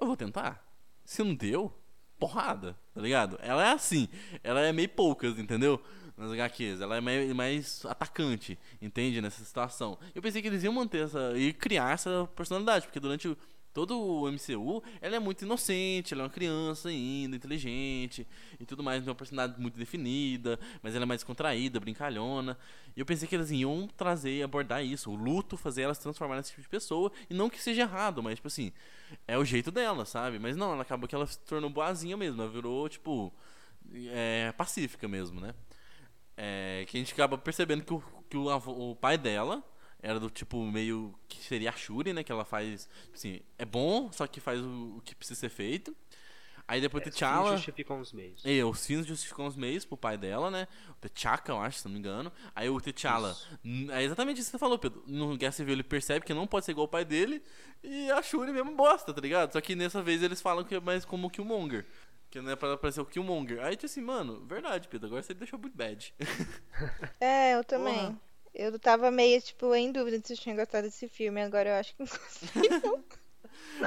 eu 0.00 0.06
vou 0.06 0.16
tentar. 0.16 0.64
Se 1.04 1.22
não 1.22 1.34
deu, 1.34 1.72
porrada, 2.18 2.76
tá 2.94 3.00
ligado? 3.00 3.38
Ela 3.42 3.66
é 3.66 3.72
assim. 3.72 4.08
Ela 4.42 4.60
é 4.60 4.72
meio 4.72 4.88
poucas, 4.88 5.38
entendeu? 5.38 5.80
Nas 6.16 6.30
HQs. 6.32 6.80
Ela 6.80 6.96
é 6.96 7.00
mais, 7.00 7.32
mais 7.32 7.86
atacante, 7.86 8.58
entende? 8.80 9.20
Nessa 9.20 9.44
situação. 9.44 9.98
Eu 10.14 10.22
pensei 10.22 10.40
que 10.40 10.48
eles 10.48 10.62
iam 10.62 10.72
manter 10.72 11.04
essa. 11.04 11.36
e 11.36 11.52
criar 11.52 11.92
essa 11.92 12.28
personalidade, 12.34 12.86
porque 12.86 13.00
durante 13.00 13.28
o 13.28 13.36
todo 13.74 14.00
o 14.00 14.28
MCU, 14.28 14.82
ela 15.02 15.16
é 15.16 15.18
muito 15.18 15.44
inocente, 15.44 16.14
ela 16.14 16.22
é 16.22 16.24
uma 16.26 16.30
criança 16.30 16.88
ainda, 16.88 17.36
inteligente 17.36 18.26
e 18.58 18.64
tudo 18.64 18.82
mais, 18.82 19.02
tem 19.02 19.08
uma 19.10 19.14
personalidade 19.16 19.60
muito 19.60 19.76
definida, 19.76 20.58
mas 20.80 20.94
ela 20.94 21.02
é 21.04 21.06
mais 21.06 21.24
contraída, 21.24 21.80
brincalhona. 21.80 22.56
E 22.96 23.00
eu 23.00 23.04
pensei 23.04 23.28
que 23.28 23.34
eles 23.34 23.50
iam 23.50 23.88
trazer 23.96 24.38
e 24.38 24.42
abordar 24.42 24.84
isso, 24.84 25.10
o 25.10 25.16
luto, 25.16 25.56
fazer 25.56 25.82
ela 25.82 25.92
se 25.94 26.00
transformar 26.00 26.36
nesse 26.36 26.50
tipo 26.50 26.62
de 26.62 26.68
pessoa, 26.68 27.10
e 27.28 27.34
não 27.34 27.50
que 27.50 27.60
seja 27.60 27.82
errado, 27.82 28.22
mas 28.22 28.36
tipo 28.36 28.46
assim, 28.48 28.72
é 29.26 29.36
o 29.36 29.44
jeito 29.44 29.70
dela, 29.70 30.04
sabe? 30.06 30.38
Mas 30.38 30.56
não, 30.56 30.72
ela 30.72 30.82
acabou 30.82 31.08
que 31.08 31.14
ela 31.14 31.26
se 31.26 31.38
tornou 31.40 31.68
boazinha 31.68 32.16
mesmo, 32.16 32.40
ela 32.40 32.50
virou, 32.50 32.88
tipo, 32.88 33.32
é, 34.06 34.52
pacífica 34.56 35.08
mesmo, 35.08 35.40
né? 35.40 35.54
É, 36.36 36.84
que 36.88 36.96
a 36.96 37.00
gente 37.00 37.12
acaba 37.12 37.38
percebendo 37.38 37.84
que 37.84 37.94
o, 37.94 38.02
que 38.28 38.36
o, 38.36 38.50
avô- 38.50 38.92
o 38.92 38.96
pai 38.96 39.16
dela 39.16 39.62
era 40.04 40.20
do 40.20 40.30
tipo 40.30 40.62
meio 40.70 41.14
que 41.28 41.42
seria 41.42 41.70
a 41.70 41.76
Shuri, 41.76 42.12
né? 42.12 42.22
Que 42.22 42.30
ela 42.32 42.44
faz, 42.44 42.88
tipo 43.04 43.14
assim, 43.16 43.40
é 43.58 43.64
bom, 43.64 44.12
só 44.12 44.26
que 44.26 44.40
faz 44.40 44.60
o, 44.60 44.96
o 44.98 45.02
que 45.04 45.14
precisa 45.14 45.40
ser 45.40 45.48
feito. 45.48 45.96
Aí 46.66 46.80
depois 46.80 47.04
É, 47.04 47.10
os 47.10 47.14
fins 47.14 47.16
T'Challa, 47.18 47.56
justificam 47.56 48.00
os 48.00 48.12
meios. 48.12 48.42
é, 48.44 48.64
os 48.64 48.86
fins 48.86 49.06
justificam 49.06 49.46
os 49.46 49.54
meios 49.54 49.84
pro 49.84 49.98
pai 49.98 50.16
dela, 50.16 50.50
né? 50.50 50.66
O 51.02 51.08
T'Chaka, 51.08 51.52
eu 51.52 51.58
acho, 51.60 51.78
se 51.80 51.84
não 51.86 51.92
me 51.92 51.98
engano. 51.98 52.32
Aí 52.54 52.70
o 52.70 52.80
T'Challa, 52.80 53.36
é 53.92 54.02
exatamente 54.02 54.40
isso 54.40 54.48
que 54.50 54.52
você 54.52 54.58
falou, 54.58 54.78
Pedro. 54.78 55.02
No 55.06 55.36
Guerra 55.36 55.52
Civil 55.52 55.74
ele 55.74 55.82
percebe 55.82 56.24
que 56.24 56.32
não 56.32 56.46
pode 56.46 56.64
ser 56.64 56.72
igual 56.72 56.86
o 56.86 56.88
pai 56.88 57.04
dele 57.04 57.42
e 57.82 58.10
a 58.10 58.22
Shuri 58.22 58.50
mesmo 58.52 58.74
bosta, 58.74 59.12
tá 59.12 59.20
ligado? 59.20 59.52
Só 59.52 59.60
que 59.60 59.74
nessa 59.76 60.02
vez 60.02 60.22
eles 60.22 60.40
falam 60.40 60.64
que 60.64 60.74
é 60.76 60.80
mais 60.80 61.04
como 61.04 61.26
o 61.26 61.30
Killmonger. 61.30 61.84
Que 62.30 62.40
não 62.40 62.50
é 62.50 62.56
pra 62.56 62.76
parecer 62.78 63.00
o 63.02 63.06
Killmonger. 63.06 63.62
Aí, 63.62 63.76
tipo 63.76 63.86
assim, 63.86 64.00
mano, 64.00 64.44
verdade, 64.46 64.88
Pedro. 64.88 65.06
Agora 65.08 65.22
você 65.22 65.34
deixou 65.34 65.58
muito 65.58 65.76
bad. 65.76 66.14
É, 67.20 67.54
eu 67.54 67.64
também. 67.64 67.94
Porra. 67.94 68.20
Eu 68.54 68.78
tava 68.78 69.10
meio, 69.10 69.40
tipo, 69.42 69.74
em 69.74 69.90
dúvida 69.92 70.20
se 70.24 70.32
eu 70.34 70.36
tinha 70.38 70.54
gostado 70.56 70.86
desse 70.86 71.08
filme, 71.08 71.42
agora 71.42 71.70
eu 71.70 71.74
acho 71.74 71.94
que 71.94 72.00
não 72.02 72.06
gostei, 72.08 72.76
não. 72.82 73.04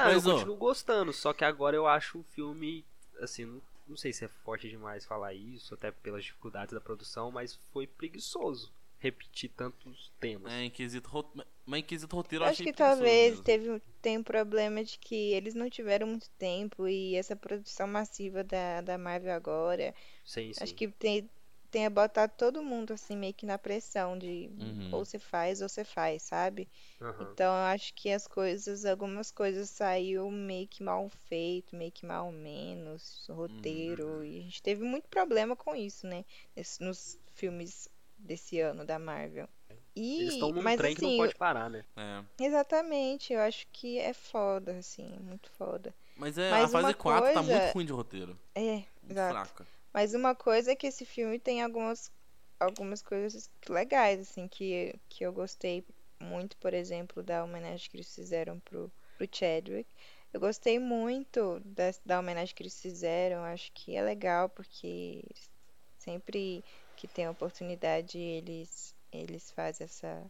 Mas, 0.03 0.13
eu 0.13 0.21
ó. 0.27 0.47
continuo 0.47 0.55
gostando, 0.57 1.13
só 1.13 1.33
que 1.33 1.43
agora 1.45 1.75
eu 1.75 1.88
acho 1.88 2.19
o 2.19 2.24
filme, 2.24 2.86
assim, 3.19 3.45
não, 3.45 3.62
não 3.88 3.97
sei 3.97 4.13
se 4.13 4.25
é 4.25 4.27
forte 4.27 4.69
demais 4.69 5.05
falar 5.05 5.33
isso, 5.33 5.74
até 5.74 5.91
pelas 5.91 6.24
dificuldades 6.25 6.74
da 6.74 6.81
produção, 6.81 7.31
mas 7.31 7.55
foi 7.71 7.88
preguiçoso 7.88 8.71
repetir 9.00 9.50
tantos 9.55 10.12
temas. 10.19 10.51
É, 10.51 10.63
em 10.63 10.69
quesito, 10.71 11.09
ro- 11.09 11.31
mas 11.65 11.79
em 11.79 11.83
quesito 11.83 12.15
roteiro 12.15 12.43
Eu 12.43 12.45
eu 12.45 12.50
acho 12.50 12.62
achei 12.62 12.71
que 12.71 12.74
talvez 12.74 13.39
mesmo. 13.39 13.41
teve, 13.41 13.69
um- 13.71 13.81
tem 14.01 14.17
um 14.19 14.24
problema 14.24 14.83
de 14.83 14.97
que 15.00 15.33
eles 15.33 15.53
não 15.55 15.69
tiveram 15.69 16.07
muito 16.07 16.29
tempo 16.38 16.88
e 16.88 17.15
essa 17.15 17.36
produção 17.36 17.88
massiva 17.88 18.43
da, 18.43 18.81
da 18.81 18.97
Marvel 18.97 19.33
agora, 19.33 19.93
Sim, 20.24 20.53
sim. 20.53 20.62
acho 20.62 20.75
que 20.75 20.88
tem, 20.89 21.29
tenha 21.69 21.89
botado 21.89 22.33
todo 22.38 22.63
mundo 22.63 22.93
assim 22.93 23.15
meio 23.15 23.33
que 23.33 23.45
na 23.45 23.57
pressão 23.57 24.17
de 24.17 24.50
Uhum. 24.57 24.89
ou 24.91 25.06
você 25.06 25.19
faz 25.19 25.62
ou 25.62 25.69
você 25.69 25.84
faz, 25.84 26.23
sabe? 26.23 26.69
Aham. 27.01 27.30
Então 27.32 27.45
eu 27.53 27.63
acho 27.65 27.93
que 27.93 28.10
as 28.12 28.27
coisas, 28.27 28.86
algumas 28.86 29.32
coisas 29.32 29.69
saiu 29.69 30.30
meio 30.32 30.67
que 30.67 30.82
mal 30.84 31.10
feito, 31.10 31.75
meio 31.75 31.91
que 31.91 32.06
mal 32.06 32.32
menos, 32.32 33.25
roteiro, 33.30 34.23
e 34.23 34.39
a 34.39 34.41
gente 34.43 34.62
teve 34.62 34.84
muito 34.84 35.08
problema 35.10 35.56
com 35.56 35.75
isso, 35.75 36.08
né? 36.08 36.23
Nesse- 36.56 36.82
nos 36.84 37.19
filmes 37.34 37.88
desse 38.17 38.60
ano 38.60 38.86
da 38.86 38.97
Marvel. 38.97 39.47
E, 39.95 40.21
Eles 40.21 40.34
estão 40.34 40.51
num 40.51 40.62
mas 40.62 40.77
trem 40.77 40.95
que 40.95 41.01
não 41.01 41.10
assim, 41.10 41.17
pode 41.17 41.36
parar, 41.36 41.69
né? 41.69 41.84
É. 41.95 42.23
exatamente, 42.45 43.34
eu 43.34 43.39
acho 43.41 43.67
que 43.71 43.97
é 43.97 44.13
foda, 44.13 44.77
assim, 44.77 45.17
muito 45.19 45.49
foda. 45.51 45.93
Mas 46.15 46.38
é, 46.38 46.49
Mas 46.51 46.63
a 46.65 46.67
fase 46.69 46.88
uma 46.88 46.93
4 46.93 47.34
tá 47.34 47.41
coisa- 47.43 47.60
muito 47.60 47.73
ruim 47.73 47.86
de 47.86 47.91
roteiro. 47.93 48.39
É, 48.56 48.62
Muito 48.62 49.12
exato. 49.12 49.34
fraca. 49.34 49.67
Mas 49.97 50.13
uma 50.13 50.36
coisa 50.36 50.73
é 50.73 50.75
que 50.75 50.86
esse 50.86 51.03
filme 51.03 51.39
tem 51.39 51.63
algumas, 51.63 52.12
algumas 52.60 53.01
coisas 53.01 53.49
legais, 53.67 54.19
assim, 54.19 54.47
que, 54.47 54.93
que 55.10 55.23
eu 55.25 55.33
gostei 55.33 55.83
muito, 56.21 56.55
por 56.57 56.71
exemplo, 56.71 57.23
da 57.23 57.43
homenagem 57.43 57.89
que 57.89 57.97
eles 57.97 58.13
fizeram 58.13 58.60
pro, 58.60 58.91
pro 59.17 59.27
Chadwick. 59.33 59.89
Eu 60.31 60.39
gostei 60.39 60.77
muito 60.77 61.60
da, 61.65 61.86
da 62.05 62.19
homenagem 62.19 62.53
que 62.53 62.62
eles 62.62 62.79
fizeram, 62.79 63.43
acho 63.43 63.71
que 63.73 63.95
é 63.95 64.03
legal, 64.03 64.47
porque 64.49 65.23
sempre 65.97 66.63
que 66.95 67.07
tem 67.07 67.27
oportunidade 67.27 68.19
eles, 68.19 68.93
eles 69.12 69.49
fazem 69.49 69.86
essa, 69.86 70.29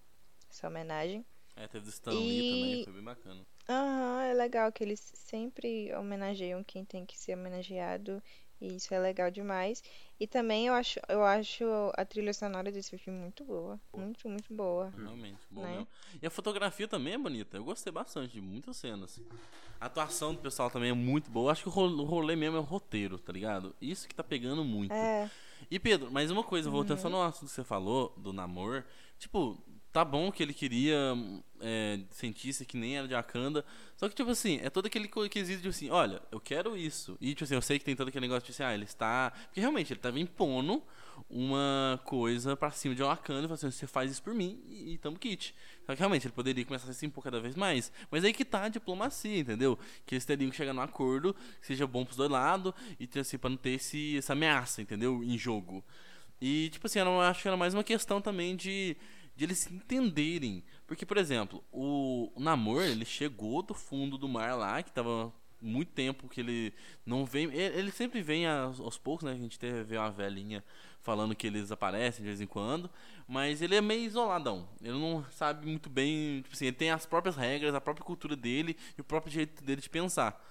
essa 0.49 0.65
homenagem. 0.65 1.25
É, 1.58 1.67
teve 1.67 1.84
do 1.84 1.89
Stan 1.89 2.21
Lee 2.21 2.41
também, 2.49 2.80
E- 2.80 2.86
foi 2.86 2.93
bem 2.93 3.03
bacana. 3.03 3.41
Aham, 3.69 4.23
é 4.23 4.34
legal 4.34 4.71
que 4.71 4.82
eles 4.82 5.12
sempre 5.13 5.93
homenageiam 5.93 6.63
quem 6.63 6.86
tem 6.86 7.06
que 7.06 7.19
ser 7.19 7.34
homenageado, 7.34 8.23
e 8.62 8.76
isso 8.76 8.93
é 8.93 9.00
legal 9.00 9.30
demais. 9.32 9.84
E 10.20 10.26
também 10.26 10.67
eu 10.67 10.74
acho, 10.74 11.00
eu 11.08 11.24
acho 11.24 11.63
a 11.96 12.04
trilha 12.04 12.34
sonora 12.34 12.72
desse 12.72 12.98
filme 12.98 13.20
muito 13.20 13.43
boa, 13.43 13.80
muito, 13.96 14.28
muito 14.28 14.54
boa. 14.54 14.91
Realmente, 14.98 15.39
bom 15.52 15.62
Né? 15.62 15.72
mesmo. 15.72 15.88
E 16.22 16.26
a 16.26 16.30
fotografia 16.30 16.88
também 16.88 17.13
é 17.13 17.17
bonita. 17.17 17.58
Eu 17.58 17.63
gostei 17.63 17.91
bastante 17.93 18.34
de 18.34 18.41
muitas 18.41 18.78
cenas. 18.78 19.22
A 19.80 19.86
atuação 19.86 20.34
do 20.34 20.39
pessoal 20.41 20.72
também 20.72 20.89
é 20.89 20.93
muito 20.93 21.30
boa. 21.30 21.52
Acho 21.52 21.63
que 21.63 21.70
o 21.70 21.72
ro- 21.72 22.02
o 22.02 22.04
rolê 22.04 22.36
mesmo 22.36 22.58
é 22.58 22.60
o 22.60 22.63
roteiro, 22.63 23.20
tá 23.20 23.32
ligado? 23.32 23.76
Isso 23.80 24.08
que 24.08 24.15
tá 24.15 24.24
pegando 24.24 24.63
muito. 24.63 24.91
É, 24.91 25.30
E 25.70 25.80
Pedro, 25.80 26.12
mais 26.12 26.32
uma 26.32 26.43
coisa, 26.43 26.70
voltando 26.70 27.00
só 27.00 27.10
no 27.10 27.22
assunto 27.22 27.50
que 27.50 27.56
você 27.56 27.63
falou, 27.63 28.13
do 28.17 28.34
namoro. 28.34 28.84
Tipo, 29.20 29.58
tá 29.98 30.06
bom 30.06 30.32
que 30.32 30.44
ele 30.44 30.54
queria 30.54 30.96
é, 31.60 32.00
cientista 32.12 32.64
que 32.64 32.78
nem 32.78 33.00
era 33.00 33.08
de 33.08 33.16
Wakanda. 33.16 33.66
Só 33.96 34.08
que, 34.08 34.14
tipo 34.14 34.30
assim, 34.30 34.60
é 34.62 34.70
todo 34.70 34.86
aquele 34.86 35.08
quesito 35.28 35.64
de 35.64 35.70
assim, 35.70 35.90
olha, 35.90 36.22
eu 36.32 36.40
quero 36.40 36.78
isso. 36.78 37.18
E, 37.20 37.30
tipo 37.30 37.46
assim, 37.46 37.56
eu 37.56 37.64
sei 37.64 37.80
que 37.80 37.86
tem 37.86 37.96
todo 37.96 38.10
aquele 38.10 38.28
negócio 38.28 38.46
de 38.46 38.52
assim, 38.52 38.62
ah, 38.62 38.76
ele 38.76 38.84
está. 38.84 39.32
Porque 39.32 39.60
realmente 39.60 39.92
ele 39.92 40.00
tava 40.00 40.20
impondo 40.20 40.84
uma 41.28 42.00
coisa 42.06 42.56
pra 42.56 42.70
cima 42.70 42.94
de 42.94 43.02
Wakanda 43.02 43.40
e 43.40 43.44
falando 43.46 43.54
assim, 43.54 43.72
você 43.72 43.88
faz 43.88 44.12
isso 44.12 44.22
por 44.22 44.36
mim 44.36 44.62
e, 44.68 44.94
e 44.94 44.98
tamo 45.00 45.18
kit. 45.18 45.56
Só 45.84 45.94
que 45.94 46.00
realmente 46.00 46.28
ele 46.28 46.34
poderia 46.36 46.64
começar 46.64 46.92
a 46.92 46.94
se 46.94 47.04
impor 47.04 47.24
cada 47.24 47.40
vez 47.40 47.56
mais. 47.56 47.92
Mas 48.12 48.24
aí 48.24 48.32
que 48.34 48.46
tá 48.46 48.66
a 48.66 48.70
diplomacia, 48.70 49.40
entendeu? 49.40 49.80
Que 50.06 50.14
eles 50.14 50.26
teriam 50.26 50.52
que 50.52 50.56
chegar 50.56 50.74
num 50.74 50.82
acordo 50.82 51.36
que 51.60 51.66
seja 51.66 51.88
bom 51.88 52.06
pros 52.06 52.18
dois 52.18 52.30
lados 52.30 52.72
e 53.00 53.08
ter, 53.08 53.22
assim, 53.22 53.40
pra 53.40 53.50
não 53.50 53.58
ter 53.58 53.72
esse, 53.72 54.16
essa 54.16 54.34
ameaça, 54.34 54.80
entendeu? 54.80 55.24
Em 55.24 55.40
jogo. 55.40 55.84
E, 56.40 56.70
tipo 56.70 56.86
assim, 56.86 57.00
eu 57.00 57.22
acho 57.22 57.42
que 57.42 57.48
era 57.48 57.58
mais 57.58 57.74
uma 57.74 57.84
questão 57.84 58.22
também 58.22 58.56
de, 58.56 58.96
de 59.38 59.45
eles 59.45 59.60
se 59.60 59.73
entenderem. 59.73 60.63
Porque, 60.88 61.06
por 61.06 61.15
exemplo, 61.15 61.63
o, 61.71 62.32
Namor, 62.38 62.82
ele 62.82 63.06
chegou 63.06 63.62
do 63.62 63.73
fundo 63.73 64.17
do 64.17 64.28
mar 64.28 64.58
lá, 64.58 64.82
que 64.82 64.91
tava 64.91 65.32
muito 65.62 65.91
tempo 65.91 66.28
que 66.28 66.41
ele 66.41 66.73
não 67.06 67.23
vem. 67.23 67.45
Ele, 67.45 67.80
ele 67.80 67.91
sempre 67.91 68.21
vem 68.21 68.47
aos, 68.47 68.80
aos 68.80 68.97
poucos, 68.97 69.26
né? 69.26 69.32
A 69.32 69.38
gente 69.38 69.60
teve 69.60 69.95
uma 69.95 70.10
velhinha 70.10 70.63
falando 71.02 71.36
que 71.36 71.45
eles 71.45 71.71
aparecem 71.71 72.23
de 72.23 72.28
vez 72.28 72.41
em 72.41 72.47
quando. 72.47 72.89
Mas 73.28 73.62
ele 73.62 73.76
é 73.76 73.82
meio 73.82 74.06
isoladão. 74.06 74.67
Ele 74.82 74.97
não 74.97 75.23
sabe 75.32 75.67
muito 75.67 75.89
bem. 75.89 76.41
Tipo 76.41 76.56
assim, 76.56 76.65
ele 76.65 76.76
tem 76.76 76.89
as 76.89 77.06
próprias 77.06 77.36
regras, 77.36 77.76
a 77.76 77.82
própria 77.82 78.06
cultura 78.06 78.36
dele 78.36 78.76
e 78.97 79.02
o 79.02 79.04
próprio 79.04 79.32
jeito 79.32 79.63
dele 79.63 79.82
de 79.82 79.89
pensar. 79.89 80.43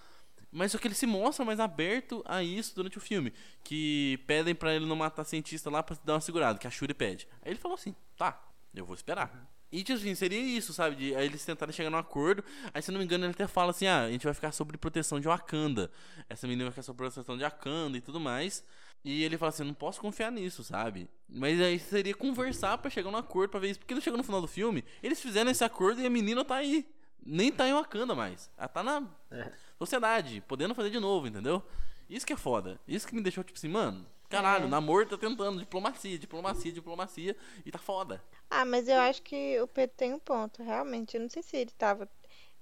Mas 0.52 0.70
só 0.70 0.78
que 0.78 0.86
ele 0.86 0.94
se 0.94 1.06
mostra 1.06 1.44
mais 1.44 1.58
aberto 1.58 2.22
a 2.24 2.40
isso 2.42 2.74
durante 2.74 2.98
o 2.98 3.00
filme. 3.00 3.32
Que 3.64 4.20
pedem 4.28 4.54
pra 4.54 4.72
ele 4.74 4.86
não 4.86 4.94
matar 4.94 5.24
cientista 5.24 5.68
lá 5.68 5.82
pra 5.82 5.96
dar 6.04 6.14
uma 6.14 6.20
segurada, 6.20 6.58
que 6.58 6.68
a 6.68 6.70
Shuri 6.70 6.94
pede. 6.94 7.26
Aí 7.42 7.50
ele 7.50 7.58
falou 7.58 7.74
assim: 7.74 7.94
tá, 8.16 8.46
eu 8.80 8.84
vou 8.86 8.94
esperar. 8.94 9.50
E 9.72 9.82
tipo 9.82 9.98
assim, 9.98 10.14
seria 10.14 10.38
isso, 10.40 10.72
sabe? 10.72 10.94
De, 10.96 11.14
aí 11.16 11.26
eles 11.26 11.44
tentarem 11.44 11.72
chegar 11.72 11.90
num 11.90 11.96
acordo. 11.98 12.44
Aí, 12.72 12.80
se 12.80 12.90
não 12.92 12.98
me 12.98 13.04
engano, 13.04 13.24
ele 13.24 13.32
até 13.32 13.46
fala 13.46 13.70
assim: 13.70 13.86
ah, 13.86 14.02
a 14.04 14.10
gente 14.10 14.24
vai 14.24 14.32
ficar 14.34 14.52
sobre 14.52 14.76
proteção 14.78 15.18
de 15.20 15.26
Wakanda. 15.26 15.90
Essa 16.28 16.46
menina 16.46 16.64
vai 16.64 16.72
ficar 16.72 16.82
sobre 16.82 16.98
proteção 17.04 17.36
de 17.36 17.42
Wakanda 17.42 17.96
e 17.98 18.00
tudo 18.00 18.20
mais. 18.20 18.64
E 19.04 19.22
ele 19.24 19.36
fala 19.36 19.50
assim: 19.50 19.64
não 19.64 19.74
posso 19.74 20.00
confiar 20.00 20.30
nisso, 20.30 20.62
sabe? 20.62 21.08
Mas 21.28 21.60
aí 21.60 21.78
seria 21.78 22.14
conversar 22.14 22.78
pra 22.78 22.90
chegar 22.90 23.10
num 23.10 23.16
acordo 23.18 23.50
pra 23.50 23.60
ver 23.60 23.70
isso. 23.70 23.80
Porque 23.80 23.94
não 23.94 24.00
chegou 24.00 24.16
no 24.16 24.22
final 24.24 24.40
do 24.40 24.46
filme, 24.48 24.84
eles 25.02 25.20
fizeram 25.20 25.50
esse 25.50 25.64
acordo 25.64 26.00
e 26.00 26.06
a 26.06 26.10
menina 26.10 26.44
tá 26.44 26.54
aí. 26.56 26.86
Nem 27.24 27.50
tá 27.50 27.66
em 27.68 27.72
Wakanda 27.74 28.14
mais. 28.14 28.48
Ela 28.56 28.68
tá 28.68 28.84
na 28.84 29.02
É. 29.32 29.50
sociedade, 29.76 30.42
podendo 30.46 30.76
fazer 30.76 30.90
de 30.90 31.00
novo, 31.00 31.26
entendeu? 31.26 31.60
Isso 32.08 32.24
que 32.24 32.32
é 32.32 32.36
foda. 32.36 32.78
Isso 32.86 33.04
que 33.06 33.16
me 33.16 33.20
deixou, 33.20 33.42
tipo 33.42 33.58
assim, 33.58 33.68
mano, 33.68 34.06
caralho, 34.28 34.64
É. 34.64 34.66
o 34.66 34.70
namoro 34.70 35.06
tá 35.06 35.16
tentando. 35.18 35.58
Diplomacia, 35.58 36.18
diplomacia, 36.18 36.72
diplomacia. 36.72 37.36
E 37.64 37.70
tá 37.70 37.78
foda. 37.78 38.22
Ah, 38.50 38.64
mas 38.64 38.88
eu 38.88 38.98
acho 39.00 39.22
que 39.22 39.60
o 39.60 39.66
Pedro 39.66 39.94
tem 39.96 40.14
um 40.14 40.18
ponto, 40.18 40.62
realmente. 40.62 41.16
Eu 41.16 41.22
não 41.22 41.28
sei 41.30 41.42
se 41.42 41.56
ele 41.56 41.70
tava. 41.76 42.08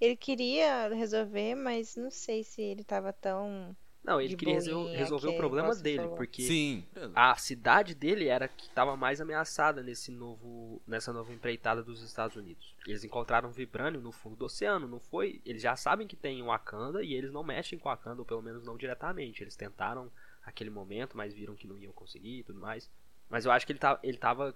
Ele 0.01 0.17
queria 0.17 0.89
resolver, 0.89 1.55
mas 1.55 1.97
não 1.97 2.11
sei 2.11 2.43
se 2.43 2.61
ele 2.63 2.83
tava 2.85 3.13
tão. 3.13 3.77
Não, 4.03 4.21
ele 4.21 4.31
De 4.31 4.37
queria 4.37 4.55
resol- 4.55 4.83
boinha, 4.85 4.99
resolver 4.99 5.29
que 5.29 5.35
o 5.35 5.37
problema 5.39 5.75
dele, 5.75 6.03
falou. 6.03 6.17
porque 6.17 6.43
Sim. 6.43 6.85
a 7.15 7.35
cidade 7.37 7.95
dele 7.95 8.29
era 8.29 8.47
que 8.49 8.67
estava 8.67 8.95
mais 8.99 9.19
ameaçada 9.19 9.83
nesse 9.83 10.11
novo, 10.11 10.83
nessa 10.87 11.11
nova 11.11 11.33
empreitada 11.33 11.83
dos 11.83 12.03
Estados 12.03 12.37
Unidos. 12.37 12.75
Eles 12.87 13.03
encontraram 13.03 13.51
vibrânio 13.51 14.03
no 14.03 14.13
fundo 14.13 14.37
do 14.37 14.45
oceano, 14.45 14.87
não 14.87 15.01
foi? 15.01 15.41
Eles 15.43 15.63
já 15.63 15.75
sabem 15.75 16.07
que 16.07 16.17
tem 16.17 16.43
Wakanda 16.43 17.03
e 17.03 17.15
eles 17.15 17.33
não 17.33 17.43
mexem 17.43 17.79
com 17.79 17.89
Wakanda, 17.89 18.21
ou 18.21 18.27
pelo 18.27 18.43
menos 18.43 18.63
não 18.63 18.77
diretamente. 18.77 19.43
Eles 19.43 19.57
tentaram 19.57 20.13
aquele 20.45 20.71
momento, 20.71 21.17
mas 21.17 21.33
viram 21.35 21.55
que 21.55 21.67
não 21.67 21.79
iam 21.79 21.93
conseguir 21.93 22.41
e 22.41 22.43
tudo 22.45 22.61
mais. 22.61 22.91
Mas 23.29 23.45
eu 23.45 23.53
acho 23.53 23.65
que 23.67 23.73
ele, 23.73 23.79
tá, 23.79 23.99
ele 24.03 24.19
tava 24.19 24.55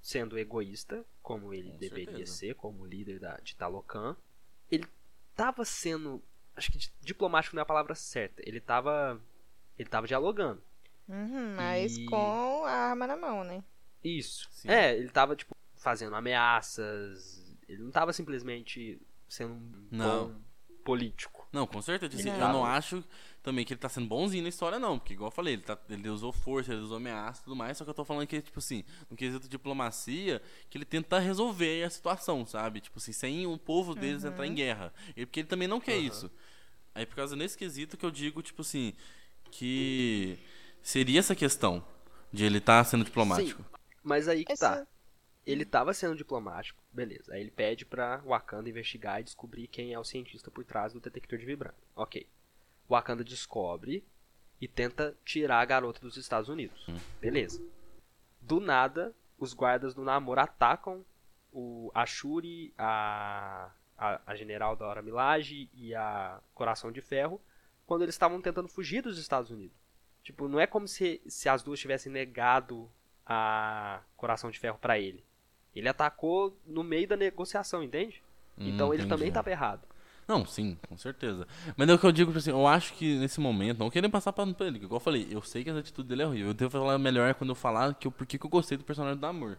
sendo 0.00 0.38
egoísta, 0.38 1.04
como 1.22 1.54
ele 1.54 1.70
Com 1.72 1.78
deveria 1.78 2.06
certeza. 2.06 2.32
ser, 2.34 2.54
como 2.54 2.84
líder 2.84 3.18
da, 3.20 3.36
de 3.36 3.54
Talocan. 3.56 4.16
Ele 4.70 4.86
tava 5.34 5.64
sendo. 5.64 6.22
Acho 6.56 6.70
que 6.72 6.78
di- 6.78 6.92
diplomático 7.00 7.54
não 7.56 7.60
é 7.60 7.62
a 7.62 7.66
palavra 7.66 7.94
certa. 7.94 8.42
Ele 8.46 8.60
tava. 8.60 9.20
Ele 9.78 9.88
tava 9.88 10.06
dialogando. 10.06 10.62
Uhum, 11.08 11.54
mas 11.56 11.96
E- 11.96 12.04
com 12.06 12.64
a 12.64 12.70
arma 12.70 13.06
na 13.06 13.16
mão, 13.16 13.42
né? 13.44 13.62
Isso. 14.04 14.48
Sim. 14.52 14.68
É, 14.68 14.96
ele 14.96 15.08
tava, 15.08 15.34
tipo, 15.36 15.54
fazendo 15.76 16.14
ameaças. 16.16 17.56
Ele 17.68 17.82
não 17.82 17.90
tava 17.90 18.12
simplesmente 18.12 19.00
sendo 19.28 19.54
um 19.54 19.88
Não. 19.90 20.28
bom 20.28 20.40
político. 20.84 21.48
Não, 21.52 21.66
com 21.66 21.80
certeza. 21.80 22.14
assim, 22.16 22.30
Não. 22.30 22.48
Eu 22.48 22.52
não 22.52 22.64
acho 22.64 23.04
também 23.42 23.64
que 23.64 23.72
ele 23.72 23.80
tá 23.80 23.88
sendo 23.88 24.06
bonzinho 24.06 24.42
na 24.42 24.48
história, 24.48 24.78
não. 24.78 24.98
Porque, 24.98 25.14
igual 25.14 25.28
eu 25.28 25.34
falei, 25.34 25.54
ele, 25.54 25.62
tá, 25.62 25.76
ele 25.90 26.08
usou 26.08 26.32
força, 26.32 26.72
ele 26.72 26.82
usou 26.82 26.96
ameaça 26.96 27.40
e 27.40 27.44
tudo 27.44 27.56
mais. 27.56 27.76
Só 27.76 27.84
que 27.84 27.90
eu 27.90 27.94
tô 27.94 28.04
falando 28.04 28.26
que, 28.26 28.40
tipo 28.40 28.58
assim, 28.58 28.84
no 29.10 29.16
quesito 29.16 29.42
de 29.42 29.48
diplomacia, 29.48 30.40
que 30.70 30.78
ele 30.78 30.84
tenta 30.84 31.18
resolver 31.18 31.82
a 31.82 31.90
situação, 31.90 32.46
sabe? 32.46 32.80
Tipo 32.80 32.98
assim, 32.98 33.12
sem 33.12 33.46
o 33.46 33.58
povo 33.58 33.94
deles 33.94 34.24
entrar 34.24 34.46
em 34.46 34.54
guerra. 34.54 34.92
E, 35.16 35.26
porque 35.26 35.40
ele 35.40 35.48
também 35.48 35.66
não 35.66 35.80
quer 35.80 35.98
Uhum. 35.98 36.06
isso. 36.06 36.30
Aí, 36.94 37.04
por 37.06 37.16
causa 37.16 37.34
nesse 37.34 37.56
quesito 37.58 37.96
que 37.96 38.04
eu 38.06 38.10
digo, 38.10 38.42
tipo 38.42 38.62
assim, 38.62 38.92
que 39.50 40.38
seria 40.82 41.20
essa 41.20 41.34
questão 41.34 41.84
de 42.32 42.44
ele 42.44 42.58
estar 42.58 42.84
sendo 42.84 43.04
diplomático. 43.04 43.64
Mas 44.02 44.28
aí 44.28 44.44
que 44.44 44.54
tá. 44.54 44.86
Ele 45.44 45.64
tava 45.64 45.92
sendo 45.92 46.14
diplomático, 46.14 46.80
beleza. 46.92 47.34
Aí 47.34 47.40
ele 47.40 47.50
pede 47.50 47.84
pra 47.84 48.18
Wakanda 48.18 48.68
investigar 48.68 49.20
e 49.20 49.24
descobrir 49.24 49.66
quem 49.66 49.92
é 49.92 49.98
o 49.98 50.04
cientista 50.04 50.50
por 50.50 50.64
trás 50.64 50.92
do 50.92 51.00
detector 51.00 51.36
de 51.38 51.44
vibrânio. 51.44 51.76
Ok. 51.96 52.26
Wakanda 52.92 53.24
descobre 53.24 54.04
e 54.60 54.68
tenta 54.68 55.16
tirar 55.24 55.60
a 55.60 55.64
garota 55.64 56.00
dos 56.00 56.16
Estados 56.16 56.48
Unidos. 56.48 56.86
Hum. 56.88 56.96
Beleza. 57.20 57.62
Do 58.40 58.60
nada, 58.60 59.14
os 59.38 59.54
guardas 59.54 59.94
do 59.94 60.02
Namor 60.04 60.38
atacam 60.38 61.04
o, 61.52 61.90
a 61.94 62.04
Shuri, 62.06 62.72
a, 62.76 63.70
a, 63.96 64.20
a 64.26 64.34
general 64.36 64.76
da 64.76 64.86
Hora 64.86 65.02
Milage 65.02 65.70
e 65.74 65.94
a 65.94 66.40
Coração 66.54 66.92
de 66.92 67.00
Ferro 67.00 67.40
quando 67.86 68.02
eles 68.02 68.14
estavam 68.14 68.40
tentando 68.40 68.68
fugir 68.68 69.02
dos 69.02 69.18
Estados 69.18 69.50
Unidos. 69.50 69.76
Tipo, 70.22 70.46
não 70.46 70.60
é 70.60 70.66
como 70.66 70.86
se, 70.86 71.20
se 71.26 71.48
as 71.48 71.62
duas 71.62 71.80
tivessem 71.80 72.12
negado 72.12 72.90
a 73.26 74.00
Coração 74.16 74.50
de 74.50 74.58
Ferro 74.58 74.78
pra 74.78 74.98
ele. 74.98 75.24
Ele 75.74 75.88
atacou 75.88 76.56
no 76.66 76.84
meio 76.84 77.08
da 77.08 77.16
negociação, 77.16 77.82
entende? 77.82 78.22
Então 78.56 78.90
Hum, 78.90 78.94
ele 78.94 79.06
também 79.06 79.28
estava 79.28 79.50
errado. 79.50 79.86
Não, 80.32 80.46
sim, 80.46 80.78
com 80.88 80.96
certeza. 80.96 81.46
Mas 81.76 81.86
é 81.86 81.92
o 81.92 81.98
que 81.98 82.06
eu 82.06 82.12
digo, 82.12 82.30
tipo 82.30 82.38
assim, 82.38 82.50
eu 82.50 82.66
acho 82.66 82.94
que 82.94 83.18
nesse 83.18 83.38
momento, 83.38 83.78
não 83.78 83.90
querendo 83.90 84.10
passar 84.10 84.32
pra 84.32 84.46
ele, 84.60 84.78
igual 84.78 84.96
eu 84.96 85.00
falei, 85.00 85.28
eu 85.30 85.42
sei 85.42 85.62
que 85.62 85.68
a 85.68 85.78
atitude 85.78 86.08
dele 86.08 86.22
é 86.22 86.26
horrível. 86.26 86.48
Eu 86.48 86.54
devo 86.54 86.70
falar 86.70 86.98
melhor 86.98 87.34
quando 87.34 87.50
eu 87.50 87.54
falar 87.54 87.94
que 87.94 88.06
eu, 88.06 88.10
por 88.10 88.26
que 88.26 88.42
eu 88.42 88.48
gostei 88.48 88.78
do 88.78 88.84
personagem 88.84 89.20
do 89.20 89.26
Amor. 89.26 89.58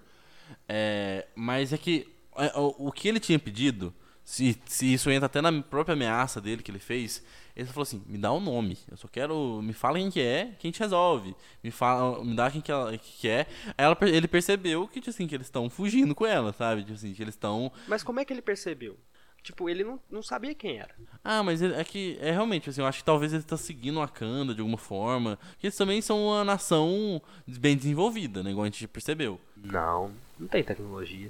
É, 0.67 1.27
mas 1.35 1.71
é 1.71 1.77
que 1.77 2.07
é, 2.35 2.57
o, 2.57 2.87
o 2.87 2.91
que 2.91 3.07
ele 3.07 3.19
tinha 3.19 3.37
pedido, 3.37 3.93
se, 4.23 4.59
se 4.65 4.91
isso 4.91 5.11
entra 5.11 5.27
até 5.27 5.41
na 5.41 5.61
própria 5.61 5.93
ameaça 5.93 6.41
dele 6.41 6.63
que 6.63 6.71
ele 6.71 6.79
fez, 6.79 7.23
ele 7.55 7.67
falou 7.67 7.83
assim, 7.83 8.01
me 8.07 8.17
dá 8.17 8.31
o 8.31 8.39
nome, 8.39 8.75
eu 8.89 8.97
só 8.97 9.07
quero, 9.07 9.61
me 9.61 9.73
fala 9.73 9.99
quem 9.99 10.09
que 10.09 10.21
é, 10.21 10.55
que 10.57 10.65
a 10.65 10.69
gente 10.69 10.79
resolve. 10.79 11.35
Me 11.63 11.69
fala, 11.69 12.23
me 12.23 12.35
dá 12.35 12.49
quem 12.49 12.61
que, 12.61 12.71
ela, 12.71 12.97
que 12.97 13.27
é. 13.27 13.45
Ela, 13.77 13.95
ele 14.01 14.27
percebeu 14.27 14.87
que, 14.87 14.99
tipo 14.99 15.11
assim, 15.11 15.27
que 15.27 15.35
eles 15.35 15.45
estão 15.45 15.69
fugindo 15.69 16.15
com 16.15 16.25
ela, 16.25 16.51
sabe? 16.51 16.81
Tipo 16.81 16.95
assim, 16.95 17.13
que 17.13 17.21
eles 17.21 17.35
estão 17.35 17.71
Mas 17.87 18.01
como 18.01 18.19
é 18.19 18.25
que 18.25 18.33
ele 18.33 18.41
percebeu? 18.41 18.97
Tipo, 19.43 19.69
ele 19.69 19.83
não, 19.83 19.99
não 20.09 20.23
sabia 20.23 20.55
quem 20.55 20.77
era. 20.79 20.95
Ah, 21.23 21.43
mas 21.43 21.61
ele- 21.61 21.73
é 21.75 21.83
que 21.83 22.17
é 22.21 22.31
realmente 22.31 22.69
assim, 22.69 22.79
eu 22.81 22.87
acho 22.87 22.99
que 22.99 23.03
talvez 23.03 23.33
ele 23.33 23.43
tá 23.43 23.57
seguindo 23.57 23.99
a 23.99 24.05
Wakanda 24.05 24.53
de 24.55 24.61
alguma 24.61 24.77
forma. 24.77 25.37
Porque 25.51 25.67
eles 25.67 25.75
também 25.75 26.01
são 26.01 26.27
uma 26.27 26.43
nação 26.45 27.21
bem 27.45 27.75
desenvolvida, 27.75 28.41
né? 28.41 28.51
Igual 28.51 28.63
a 28.63 28.67
gente 28.67 28.87
percebeu. 28.87 29.39
Não, 29.57 30.11
não 30.39 30.47
tem 30.47 30.63
tecnologia. 30.63 31.29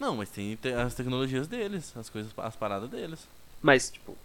Não, 0.00 0.16
mas 0.16 0.28
tem 0.30 0.56
te- 0.56 0.72
as 0.72 0.92
tecnologias 0.94 1.46
deles, 1.46 1.96
as 1.96 2.10
coisas, 2.10 2.32
as 2.36 2.56
paradas 2.56 2.90
deles. 2.90 3.28
Mas, 3.62 3.90
tipo, 3.90 4.16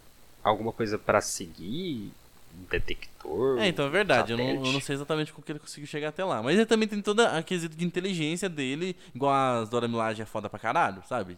alguma 0.43 0.73
coisa 0.73 0.97
pra 0.97 1.21
seguir? 1.21 2.11
Um 2.59 2.63
detector? 2.71 3.59
É, 3.59 3.67
então 3.67 3.85
é 3.85 3.89
verdade, 3.89 4.31
eu 4.31 4.37
não, 4.37 4.65
eu 4.65 4.71
não 4.71 4.79
sei 4.81 4.95
exatamente 4.95 5.31
como 5.31 5.45
que 5.45 5.51
ele 5.51 5.59
conseguiu 5.59 5.85
chegar 5.87 6.09
até 6.09 6.25
lá. 6.25 6.41
Mas 6.41 6.55
ele 6.55 6.65
também 6.65 6.87
tem 6.87 6.99
toda 7.03 7.37
a 7.37 7.43
quesito 7.43 7.75
de 7.77 7.85
inteligência 7.85 8.49
dele, 8.49 8.95
igual 9.13 9.61
as 9.61 9.69
Dora 9.69 9.87
Milaje 9.87 10.23
é 10.23 10.25
foda 10.25 10.49
pra 10.49 10.57
caralho, 10.57 11.03
sabe? 11.07 11.37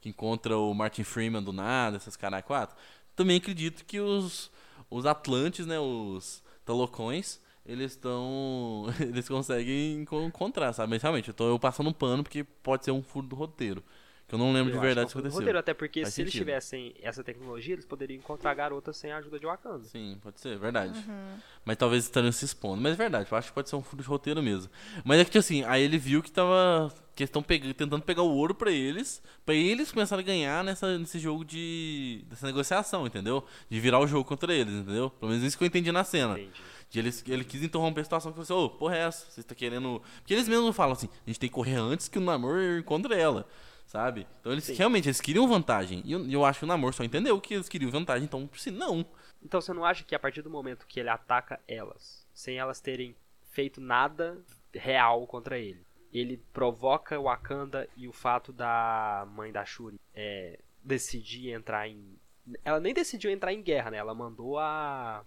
Que 0.00 0.08
encontra 0.08 0.56
o 0.56 0.72
Martin 0.74 1.04
Freeman 1.04 1.42
do 1.42 1.52
nada, 1.52 1.96
essas 1.96 2.16
caras 2.16 2.42
quatro. 2.44 2.76
Também 3.14 3.36
acredito 3.36 3.84
que 3.84 4.00
os, 4.00 4.50
os 4.90 5.04
Atlantes, 5.06 5.66
né, 5.66 5.78
os 5.78 6.42
Talocões, 6.64 7.40
eles 7.66 7.92
estão. 7.92 8.86
Eles 9.00 9.28
conseguem 9.28 10.00
enco- 10.02 10.22
encontrar, 10.22 10.72
sabe? 10.72 10.90
Mas 10.90 11.02
realmente, 11.02 11.28
eu 11.28 11.34
tô 11.34 11.58
passando 11.58 11.90
um 11.90 11.92
pano 11.92 12.22
porque 12.22 12.42
pode 12.44 12.84
ser 12.84 12.90
um 12.92 13.02
furo 13.02 13.26
do 13.26 13.36
roteiro. 13.36 13.82
Que 14.30 14.36
eu 14.36 14.38
não 14.38 14.52
lembro 14.52 14.70
Eu 14.70 14.76
de 14.76 14.80
verdade 14.80 15.06
o 15.06 15.08
que 15.08 15.14
aconteceu. 15.18 15.38
roteiro, 15.40 15.58
até 15.58 15.74
porque 15.74 16.02
Faz 16.02 16.14
se 16.14 16.20
eles 16.22 16.32
sentido. 16.32 16.46
tivessem 16.46 16.94
essa 17.02 17.24
tecnologia, 17.24 17.74
eles 17.74 17.84
poderiam 17.84 18.16
encontrar 18.16 18.54
garotas 18.54 18.96
sem 18.96 19.10
a 19.10 19.16
ajuda 19.16 19.40
de 19.40 19.44
Wakanda. 19.44 19.82
Sim, 19.82 20.18
pode 20.22 20.40
ser, 20.40 20.56
verdade. 20.56 20.96
Uhum. 20.96 21.34
Mas 21.64 21.76
talvez 21.76 22.04
estariam 22.04 22.30
se 22.30 22.44
expondo. 22.44 22.80
Mas 22.80 22.92
é 22.92 22.96
verdade, 22.96 23.26
eu 23.28 23.36
acho 23.36 23.48
que 23.48 23.54
pode 23.54 23.68
ser 23.68 23.74
um 23.74 23.82
furo 23.82 24.00
de 24.04 24.08
roteiro 24.08 24.40
mesmo. 24.40 24.70
Mas 25.04 25.18
é 25.18 25.24
que, 25.24 25.30
tipo 25.32 25.40
assim, 25.40 25.64
aí 25.64 25.82
ele 25.82 25.98
viu 25.98 26.22
que 26.22 26.30
tava. 26.30 26.94
Que 27.16 27.24
eles 27.24 27.28
estão 27.28 27.42
tentando 27.42 28.00
pegar 28.02 28.22
o 28.22 28.30
ouro 28.32 28.54
pra 28.54 28.70
eles. 28.70 29.20
Pra 29.44 29.52
eles 29.52 29.90
começarem 29.90 30.22
a 30.22 30.26
ganhar 30.26 30.62
nessa, 30.62 30.96
nesse 30.96 31.18
jogo 31.18 31.44
de. 31.44 32.24
dessa 32.28 32.46
negociação, 32.46 33.08
entendeu? 33.08 33.44
De 33.68 33.80
virar 33.80 33.98
o 33.98 34.06
jogo 34.06 34.24
contra 34.24 34.54
eles, 34.54 34.72
entendeu? 34.74 35.10
Pelo 35.10 35.32
menos 35.32 35.44
isso 35.44 35.58
que 35.58 35.64
eu 35.64 35.66
entendi 35.66 35.90
na 35.90 36.04
cena. 36.04 36.38
Entendi. 36.38 36.62
De 36.88 36.98
ele, 37.00 37.10
ele 37.26 37.44
quis 37.44 37.62
interromper 37.64 38.00
a 38.02 38.04
situação 38.04 38.30
que 38.32 38.44
falou 38.44 38.64
assim, 38.64 38.74
ô, 38.74 38.78
porra 38.78 38.96
é 38.96 39.00
essa? 39.00 39.26
Você 39.28 39.42
tá 39.42 39.56
querendo. 39.56 40.00
Porque 40.18 40.34
eles 40.34 40.46
mesmos 40.48 40.74
falam 40.76 40.92
assim, 40.92 41.08
a 41.26 41.30
gente 41.30 41.40
tem 41.40 41.48
que 41.48 41.54
correr 41.54 41.74
antes 41.76 42.06
que 42.06 42.18
o 42.18 42.20
Namor 42.20 42.60
encontre 42.78 43.14
ela. 43.14 43.44
Sabe? 43.90 44.24
Então 44.38 44.52
eles 44.52 44.62
Sim. 44.62 44.74
realmente 44.74 45.08
eles 45.08 45.20
queriam 45.20 45.48
vantagem. 45.48 46.00
E 46.04 46.12
eu, 46.12 46.24
eu 46.30 46.44
acho 46.44 46.60
que 46.60 46.64
o 46.64 46.68
Namor 46.68 46.94
só 46.94 47.02
entendeu 47.02 47.40
que 47.40 47.54
eles 47.54 47.68
queriam 47.68 47.90
vantagem, 47.90 48.22
então, 48.22 48.48
se 48.54 48.70
não. 48.70 49.04
Então 49.42 49.60
você 49.60 49.72
não 49.72 49.84
acha 49.84 50.04
que 50.04 50.14
a 50.14 50.18
partir 50.18 50.42
do 50.42 50.48
momento 50.48 50.86
que 50.86 51.00
ele 51.00 51.08
ataca 51.08 51.58
elas, 51.66 52.24
sem 52.32 52.56
elas 52.56 52.80
terem 52.80 53.16
feito 53.50 53.80
nada 53.80 54.38
real 54.72 55.26
contra 55.26 55.58
ele, 55.58 55.84
ele 56.12 56.36
provoca 56.52 57.18
o 57.18 57.24
Wakanda 57.24 57.88
e 57.96 58.06
o 58.06 58.12
fato 58.12 58.52
da 58.52 59.26
mãe 59.34 59.50
da 59.50 59.64
Shuri 59.64 59.98
é, 60.14 60.60
decidir 60.84 61.50
entrar 61.50 61.88
em. 61.88 62.16
Ela 62.64 62.78
nem 62.78 62.94
decidiu 62.94 63.28
entrar 63.28 63.52
em 63.52 63.60
guerra, 63.60 63.90
né? 63.90 63.96
Ela 63.96 64.14
mandou 64.14 64.56
a 64.56 65.24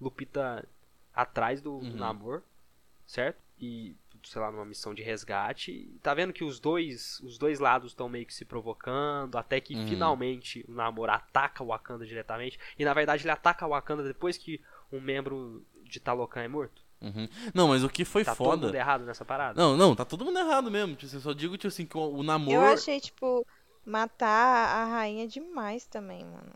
Lupita 0.00 0.66
atrás 1.14 1.62
do, 1.62 1.78
do 1.78 1.86
Uhum. 1.86 1.96
Namor, 1.96 2.42
certo? 3.06 3.38
E, 3.56 3.94
sei 4.24 4.40
lá, 4.40 4.50
numa 4.50 4.64
missão 4.64 4.92
de 4.94 5.02
resgate. 5.02 5.70
E 5.72 5.98
Tá 6.02 6.12
vendo 6.14 6.32
que 6.32 6.44
os 6.44 6.58
dois, 6.60 7.20
os 7.20 7.38
dois 7.38 7.58
lados 7.58 7.92
estão 7.92 8.08
meio 8.08 8.26
que 8.26 8.34
se 8.34 8.44
provocando, 8.44 9.36
até 9.36 9.60
que 9.60 9.74
Uhum. 9.74 9.88
finalmente 9.88 10.64
o 10.68 10.72
Namor 10.72 11.10
ataca 11.10 11.62
o 11.62 11.68
Wakanda 11.68 12.04
diretamente. 12.06 12.58
E 12.78 12.84
na 12.84 12.92
verdade 12.94 13.22
ele 13.24 13.30
ataca 13.32 13.66
o 13.66 13.70
Wakanda 13.70 14.02
depois 14.02 14.36
que 14.36 14.60
um 14.92 15.00
membro 15.00 15.64
de 15.84 15.98
Talocan 16.00 16.40
é 16.42 16.48
morto. 16.48 16.82
Uhum. 17.00 17.26
Não, 17.54 17.68
mas 17.68 17.82
o 17.82 17.88
que 17.88 18.04
foi 18.04 18.24
Tá 18.24 18.34
todo 18.34 18.46
foda. 18.50 18.66
mundo 18.66 18.74
errado 18.74 19.04
nessa 19.06 19.24
parada. 19.24 19.60
Não, 19.60 19.76
não, 19.76 19.96
tá 19.96 20.04
todo 20.04 20.24
mundo 20.24 20.38
errado 20.38 20.70
mesmo. 20.70 20.94
Tipo, 20.94 21.16
Eu 21.16 21.20
só 21.20 21.32
digo, 21.32 21.56
tipo 21.56 21.68
assim, 21.68 21.86
que 21.86 21.96
o, 21.96 22.00
o 22.16 22.22
namoro. 22.22 22.56
Eu 22.56 22.60
achei, 22.62 23.00
tipo, 23.00 23.46
matar 23.86 24.68
a 24.76 24.84
rainha 24.84 25.26
demais 25.26 25.86
também, 25.86 26.24
mano. 26.24 26.52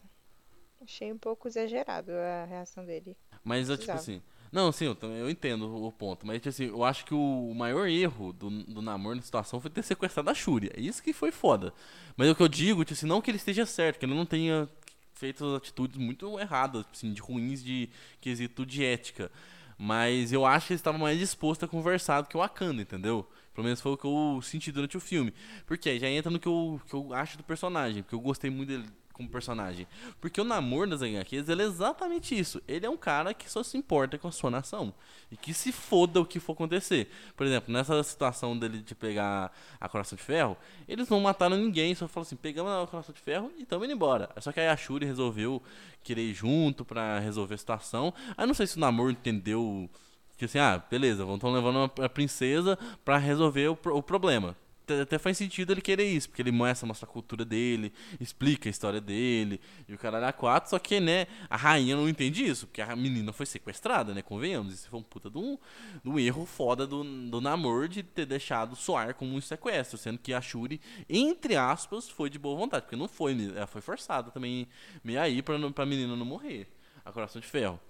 Achei 0.82 1.10
um 1.12 1.16
pouco 1.18 1.48
exagerado 1.48 2.12
a 2.12 2.44
reação 2.44 2.84
dele. 2.84 3.16
Mas 3.42 3.68
eu, 3.70 3.78
tipo 3.78 3.92
assim. 3.92 4.22
Não, 4.54 4.70
sim, 4.70 4.84
eu, 4.84 4.96
eu 5.14 5.28
entendo 5.28 5.64
o 5.84 5.90
ponto. 5.90 6.24
Mas, 6.24 6.36
tipo 6.36 6.48
assim, 6.48 6.66
eu 6.66 6.84
acho 6.84 7.04
que 7.04 7.12
o, 7.12 7.52
maior 7.56 7.88
erro 7.88 8.32
do, 8.32 8.48
do 8.48 8.80
namoro 8.80 9.16
na 9.16 9.22
situação 9.22 9.60
foi 9.60 9.68
ter 9.68 9.82
sequestrado 9.82 10.30
a 10.30 10.34
Shuri. 10.34 10.70
É 10.76 10.80
isso 10.80 11.02
que 11.02 11.12
foi 11.12 11.32
foda. 11.32 11.74
Mas 12.16 12.30
o 12.30 12.36
que 12.36 12.42
eu 12.42 12.46
digo, 12.46 12.84
tipo 12.84 12.96
assim, 12.96 13.06
não 13.06 13.20
que 13.20 13.32
ele 13.32 13.36
esteja 13.36 13.66
certo, 13.66 13.98
que 13.98 14.06
ele 14.06 14.14
não 14.14 14.24
tenha 14.24 14.68
feito 15.12 15.56
atitudes 15.56 15.96
muito 15.96 16.38
erradas, 16.38 16.84
assim, 16.92 17.12
de 17.12 17.20
ruins 17.20 17.64
de 17.64 17.90
quesito 18.20 18.64
de 18.64 18.84
ética. 18.84 19.28
Mas 19.76 20.32
eu 20.32 20.46
acho 20.46 20.68
que 20.68 20.74
ele 20.74 20.78
estava 20.78 20.98
mais 20.98 21.18
disposto 21.18 21.64
a 21.64 21.68
conversar 21.68 22.20
do 22.20 22.28
que 22.28 22.36
o 22.36 22.40
Wakanda, 22.40 22.80
entendeu? 22.80 23.28
Pelo 23.52 23.64
menos 23.64 23.80
foi 23.80 23.90
o 23.90 23.96
que 23.96 24.06
eu 24.06 24.40
senti 24.40 24.70
durante 24.70 24.96
o 24.96 25.00
filme. 25.00 25.34
Porque 25.66 25.90
aí 25.90 25.98
já 25.98 26.08
entra 26.08 26.30
no 26.30 26.38
que 26.38 26.46
eu, 26.46 26.80
que 26.86 26.94
eu 26.94 27.12
acho 27.12 27.36
do 27.36 27.42
personagem. 27.42 28.04
Porque 28.04 28.14
eu 28.14 28.20
gostei 28.20 28.50
muito 28.50 28.68
dele 28.68 28.86
como 29.14 29.28
personagem. 29.28 29.86
Porque 30.20 30.40
o 30.40 30.44
Namor 30.44 30.86
das 30.86 31.00
HQs, 31.00 31.48
ele 31.48 31.62
é 31.62 31.64
exatamente 31.64 32.38
isso. 32.38 32.60
Ele 32.68 32.84
é 32.84 32.90
um 32.90 32.96
cara 32.96 33.32
que 33.32 33.50
só 33.50 33.62
se 33.62 33.78
importa 33.78 34.18
com 34.18 34.28
a 34.28 34.32
sua 34.32 34.50
nação. 34.50 34.92
E 35.30 35.36
que 35.36 35.54
se 35.54 35.72
foda 35.72 36.20
o 36.20 36.26
que 36.26 36.38
for 36.38 36.52
acontecer. 36.52 37.08
Por 37.34 37.46
exemplo, 37.46 37.72
nessa 37.72 38.02
situação 38.02 38.58
dele 38.58 38.80
de 38.80 38.94
pegar 38.94 39.50
a 39.80 39.88
Coração 39.88 40.16
de 40.16 40.22
Ferro, 40.22 40.56
eles 40.86 41.08
não 41.08 41.20
mataram 41.20 41.56
ninguém, 41.56 41.94
só 41.94 42.06
falaram 42.06 42.26
assim, 42.26 42.36
pegamos 42.36 42.70
a 42.70 42.86
Coração 42.86 43.14
de 43.14 43.20
Ferro 43.20 43.50
e 43.56 43.62
estamos 43.62 43.86
indo 43.86 43.94
embora. 43.94 44.28
Só 44.40 44.52
que 44.52 44.60
aí 44.60 44.68
a 44.68 44.76
Shuri 44.76 45.06
resolveu 45.06 45.62
querer 46.02 46.22
ir 46.22 46.34
junto 46.34 46.84
para 46.84 47.20
resolver 47.20 47.54
a 47.54 47.58
situação. 47.58 48.12
Aí 48.36 48.46
não 48.46 48.54
sei 48.54 48.66
se 48.66 48.76
o 48.76 48.80
Namor 48.80 49.10
entendeu 49.10 49.88
que 50.36 50.44
assim, 50.46 50.58
ah, 50.58 50.82
beleza, 50.90 51.24
vão 51.24 51.38
levando 51.52 51.90
a 52.02 52.08
princesa 52.08 52.76
para 53.04 53.16
resolver 53.16 53.68
o, 53.68 53.78
o 53.92 54.02
problema 54.02 54.56
até 55.02 55.18
faz 55.18 55.38
sentido 55.38 55.72
ele 55.72 55.80
querer 55.80 56.04
isso, 56.04 56.28
porque 56.28 56.42
ele 56.42 56.52
mostra, 56.52 56.86
mostra 56.86 57.08
a 57.08 57.12
cultura 57.12 57.44
dele, 57.44 57.92
explica 58.20 58.68
a 58.68 58.70
história 58.70 59.00
dele, 59.00 59.60
e 59.88 59.94
o 59.94 59.98
caralho 59.98 60.26
a 60.26 60.32
quatro, 60.32 60.70
só 60.70 60.78
que, 60.78 61.00
né, 61.00 61.26
a 61.48 61.56
rainha 61.56 61.96
não 61.96 62.08
entende 62.08 62.44
isso, 62.44 62.66
porque 62.66 62.82
a 62.82 62.94
menina 62.94 63.32
foi 63.32 63.46
sequestrada, 63.46 64.12
né, 64.12 64.22
convenhamos, 64.22 64.74
isso 64.74 64.88
foi 64.88 65.00
um 65.00 65.02
puta 65.02 65.30
de 65.30 65.38
um, 65.38 65.56
de 66.02 66.10
um 66.10 66.18
erro 66.18 66.44
foda 66.44 66.86
do, 66.86 67.02
do 67.28 67.40
Namor 67.40 67.88
de 67.88 68.02
ter 68.02 68.26
deixado 68.26 68.76
soar 68.76 69.14
como 69.14 69.34
um 69.34 69.40
sequestro, 69.40 69.96
sendo 69.96 70.18
que 70.18 70.32
a 70.32 70.40
Shuri, 70.40 70.80
entre 71.08 71.56
aspas, 71.56 72.08
foi 72.08 72.28
de 72.28 72.38
boa 72.38 72.56
vontade, 72.56 72.82
porque 72.82 72.96
não 72.96 73.08
foi, 73.08 73.52
ela 73.54 73.66
foi 73.66 73.80
forçada 73.80 74.30
também, 74.30 74.68
meio 75.02 75.20
aí 75.20 75.42
pra, 75.42 75.58
pra 75.70 75.86
menina 75.86 76.14
não 76.16 76.26
morrer, 76.26 76.68
a 77.04 77.12
Coração 77.12 77.40
de 77.40 77.46
Ferro. 77.46 77.80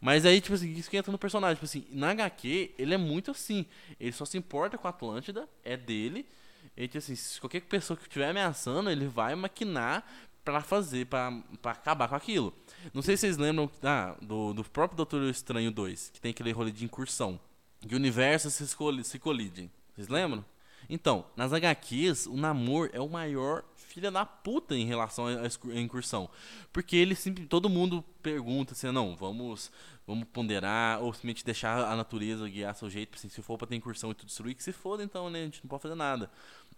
Mas 0.00 0.24
aí, 0.24 0.40
tipo 0.40 0.54
assim, 0.54 0.72
isso 0.72 0.90
que 0.90 0.96
entra 0.96 1.12
no 1.12 1.18
personagem. 1.18 1.56
Tipo 1.56 1.64
assim, 1.64 1.84
na 1.90 2.10
HQ, 2.10 2.74
ele 2.78 2.94
é 2.94 2.96
muito 2.96 3.30
assim. 3.30 3.66
Ele 3.98 4.12
só 4.12 4.24
se 4.24 4.38
importa 4.38 4.78
com 4.78 4.86
a 4.86 4.90
Atlântida, 4.90 5.48
é 5.64 5.76
dele. 5.76 6.26
Ele, 6.76 6.96
assim, 6.96 7.14
se 7.14 7.40
qualquer 7.40 7.60
pessoa 7.62 7.96
que 7.96 8.04
estiver 8.04 8.30
ameaçando, 8.30 8.90
ele 8.90 9.06
vai 9.06 9.34
maquinar 9.34 10.04
para 10.44 10.60
fazer, 10.60 11.06
para 11.06 11.42
acabar 11.64 12.08
com 12.08 12.16
aquilo. 12.16 12.52
Não 12.92 13.02
sei 13.02 13.16
se 13.16 13.22
vocês 13.22 13.36
lembram 13.36 13.70
ah, 13.82 14.16
do, 14.20 14.52
do 14.52 14.64
próprio 14.64 14.96
Doutor 14.96 15.22
Estranho 15.24 15.70
2, 15.70 16.10
que 16.10 16.20
tem 16.20 16.30
aquele 16.30 16.52
rolê 16.52 16.70
de 16.70 16.84
incursão. 16.84 17.38
Que 17.80 17.94
universos 17.94 18.54
se, 18.54 18.66
se 18.66 19.18
colidem. 19.18 19.70
Vocês 19.94 20.08
lembram? 20.08 20.44
Então, 20.88 21.24
nas 21.36 21.52
HQs, 21.52 22.26
o 22.26 22.36
Namor 22.36 22.90
é 22.92 23.00
o 23.00 23.08
maior 23.08 23.64
filha 23.76 24.10
da 24.10 24.24
puta 24.24 24.74
em 24.74 24.86
relação 24.86 25.26
à 25.26 25.78
incursão. 25.78 26.28
Porque 26.72 26.96
ele 26.96 27.14
sempre. 27.14 27.46
Todo 27.46 27.68
mundo 27.68 28.04
pergunta 28.22 28.72
assim, 28.72 28.90
não, 28.90 29.16
vamos 29.16 29.70
vamos 30.06 30.26
ponderar, 30.32 31.00
ou 31.00 31.12
simplesmente 31.12 31.44
deixar 31.44 31.78
a 31.84 31.96
natureza 31.96 32.48
guiar 32.48 32.74
seu 32.74 32.90
jeito, 32.90 33.16
assim, 33.16 33.28
se 33.28 33.40
for 33.40 33.56
pra 33.56 33.66
ter 33.66 33.76
incursão 33.76 34.10
e 34.10 34.14
tudo 34.14 34.26
destruir, 34.26 34.54
que 34.54 34.62
se 34.62 34.72
foda 34.72 35.02
então, 35.02 35.30
né? 35.30 35.40
A 35.40 35.44
gente 35.44 35.60
não 35.62 35.68
pode 35.68 35.82
fazer 35.82 35.94
nada. 35.94 36.30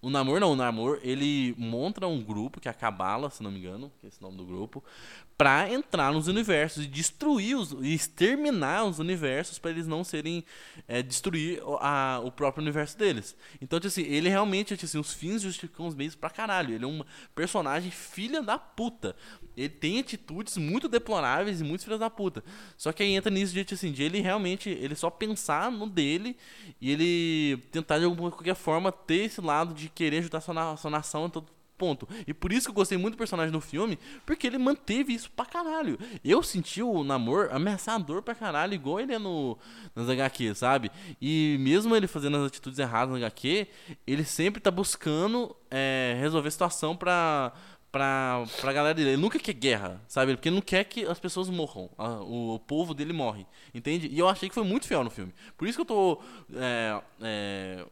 O 0.03 0.11
Namor 0.11 0.39
não, 0.39 0.53
o 0.53 0.57
Namor, 0.57 1.01
ele 1.03 1.55
monta 1.57 2.07
um 2.07 2.23
grupo, 2.23 2.61
que 2.61 2.69
é 2.69 2.71
a 2.71 2.75
Cabala, 2.75 3.31
se 3.31 3.43
não 3.43 3.51
me 3.51 3.59
engano, 3.59 3.91
que 3.99 4.07
é 4.07 4.09
esse 4.11 4.21
nome 4.21 4.37
do 4.37 4.45
grupo, 4.45 4.85
para 5.39 5.73
entrar 5.73 6.13
nos 6.13 6.29
universos 6.29 6.85
e 6.85 6.87
destruir 6.87 7.57
os, 7.57 7.73
e 7.73 7.95
exterminar 7.95 8.85
os 8.85 8.99
universos 8.99 9.59
para 9.59 9.71
eles 9.71 9.87
não 9.87 10.05
serem 10.05 10.45
é, 10.87 11.03
destruir 11.03 11.63
a, 11.81 12.21
o 12.23 12.31
próprio 12.31 12.63
universo 12.63 12.99
deles. 12.99 13.35
Então, 13.63 13.81
tipo 13.81 13.89
assim, 13.89 14.03
ele 14.03 14.29
realmente, 14.29 14.77
tipo 14.77 14.85
assim, 14.85 14.99
os 14.99 15.15
fins 15.15 15.41
justificam 15.41 15.87
os 15.87 15.95
meios 15.95 16.15
pra 16.15 16.29
caralho. 16.29 16.75
Ele 16.75 16.85
é 16.85 16.89
um 16.89 17.03
personagem 17.35 17.91
filha 17.91 18.43
da 18.43 18.59
puta. 18.59 19.17
Ele 19.57 19.71
tem 19.71 20.01
atitudes 20.01 20.59
muito 20.59 20.87
deploráveis 20.87 21.25
e 21.43 21.65
muito 21.65 21.85
filha 21.85 21.99
da 21.99 22.11
puta. 22.11 22.43
Só 22.77 22.93
que 22.93 23.03
aí 23.03 23.15
entra 23.15 23.31
nisso 23.31 23.53
de, 23.53 23.65
tipo 23.65 23.75
assim, 23.75 23.93
de 23.93 24.03
ele 24.03 24.21
realmente, 24.21 24.69
ele 24.69 24.95
só 24.95 25.11
pensar 25.11 25.71
no 25.71 25.89
dele 25.89 26.37
e 26.81 26.91
ele 26.91 27.63
tentar 27.71 27.99
de 27.99 28.05
alguma 28.05 28.31
qualquer 28.31 28.55
forma 28.55 28.93
ter 28.93 29.25
esse 29.25 29.41
lado 29.41 29.75
de 29.75 29.89
querer 29.89 30.19
ajudar 30.19 30.41
sua, 30.41 30.77
sua 30.77 30.91
nação 30.91 31.27
em 31.27 31.31
todo 31.31 31.55
ponto. 31.77 32.09
E 32.27 32.33
por 32.33 32.53
isso 32.53 32.67
que 32.67 32.71
eu 32.71 32.75
gostei 32.75 32.97
muito 32.97 33.15
do 33.15 33.19
personagem 33.19 33.53
no 33.53 33.61
filme, 33.61 33.99
porque 34.25 34.47
ele 34.47 34.59
manteve 34.59 35.13
isso 35.13 35.31
pra 35.31 35.45
caralho. 35.45 35.99
Eu 36.25 36.43
senti 36.43 36.83
o 36.83 37.05
Namor 37.05 37.49
ameaçador 37.53 38.23
pra 38.23 38.35
caralho, 38.35 38.75
igual 38.75 39.01
ele 39.01 39.15
é 39.15 39.19
no, 39.19 39.59
nas 39.95 40.09
HQ, 40.09 40.55
sabe? 40.55 40.91
E 41.21 41.57
mesmo 41.61 41.95
ele 41.95 42.07
fazendo 42.07 42.37
as 42.37 42.47
atitudes 42.47 42.79
erradas 42.79 43.11
no 43.11 43.17
HQ, 43.17 43.67
ele 44.07 44.25
sempre 44.25 44.61
tá 44.61 44.71
buscando 44.71 45.55
é, 45.71 46.17
resolver 46.19 46.49
a 46.49 46.51
situação 46.51 46.97
pra 46.97 47.53
pra, 47.95 48.45
pra 48.61 48.73
galera 48.73 48.93
dele. 48.93 49.11
Ele 49.11 49.23
nunca 49.23 49.39
quer 49.39 49.53
guerra, 49.53 50.03
sabe? 50.09 50.35
Porque 50.35 50.49
ele 50.49 50.57
não 50.57 50.63
quer 50.63 50.83
que 50.83 51.07
as 51.07 51.21
pessoas 51.21 51.49
morram. 51.49 51.89
o, 51.97 52.57
o, 52.57 52.59
povo 52.59 52.93
dele 52.93 53.13
morre, 53.13 53.47
entende? 53.73 54.09
E 54.09 54.19
eu 54.19 54.29
achei 54.29 54.49
que 54.49 54.55
foi 54.55 54.65
muito 54.65 54.89
fiel 54.89 55.05
no 55.05 55.11
filme. 55.11 55.33
Por 55.57 55.69
isso 55.69 55.79
que 55.79 55.83
eu 55.83 55.87
tô 55.87 56.21
é, 56.57 57.01
é, 57.23 57.87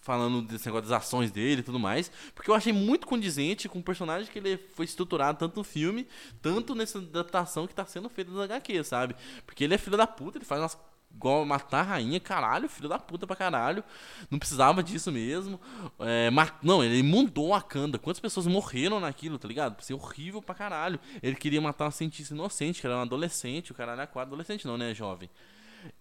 falando 0.00 0.42
desse 0.42 0.66
negócio 0.66 0.88
das 0.88 1.02
ações 1.02 1.32
dele 1.32 1.62
e 1.62 1.64
tudo 1.64 1.80
mais, 1.80 2.12
porque 2.32 2.48
eu 2.48 2.54
achei 2.54 2.72
muito 2.72 3.08
condizente 3.08 3.68
com 3.68 3.80
o 3.80 3.82
personagem 3.82 4.30
que 4.30 4.38
ele 4.38 4.56
foi 4.72 4.84
estruturado 4.84 5.36
tanto 5.36 5.56
no 5.56 5.64
filme, 5.64 6.06
tanto 6.40 6.76
nessa 6.76 6.98
adaptação 6.98 7.66
que 7.66 7.72
está 7.72 7.84
sendo 7.84 8.08
feita 8.08 8.30
das 8.30 8.42
HQ, 8.42 8.84
sabe? 8.84 9.16
Porque 9.44 9.64
ele 9.64 9.74
é 9.74 9.78
filho 9.78 9.96
da 9.96 10.06
puta, 10.06 10.38
ele 10.38 10.44
faz 10.44 10.60
umas 10.60 10.78
igual 11.14 11.44
matar 11.44 11.80
a 11.80 11.82
rainha, 11.82 12.18
caralho, 12.18 12.68
filho 12.68 12.88
da 12.88 12.98
puta 12.98 13.26
pra 13.26 13.36
caralho. 13.36 13.84
Não 14.30 14.38
precisava 14.38 14.82
disso 14.82 15.12
mesmo. 15.12 15.60
É, 15.98 16.30
não, 16.62 16.82
ele 16.82 17.02
mudou 17.02 17.52
a 17.52 17.60
Kanda. 17.60 17.98
Quantas 17.98 18.20
pessoas 18.20 18.46
morreram 18.46 19.00
naquilo, 19.00 19.38
tá 19.38 19.46
ligado? 19.46 19.80
Ser 19.82 19.94
horrível 19.94 20.40
pra 20.40 20.54
caralho. 20.54 20.98
Ele 21.22 21.36
queria 21.36 21.60
matar 21.60 21.84
uma 21.84 21.90
cientista 21.90 22.34
inocente, 22.34 22.80
que 22.80 22.86
era 22.86 22.96
um 22.96 23.02
adolescente, 23.02 23.72
o 23.72 23.74
caralho 23.74 24.00
é 24.00 24.06
quase 24.06 24.28
adolescente, 24.28 24.66
não, 24.66 24.78
né, 24.78 24.94
jovem. 24.94 25.28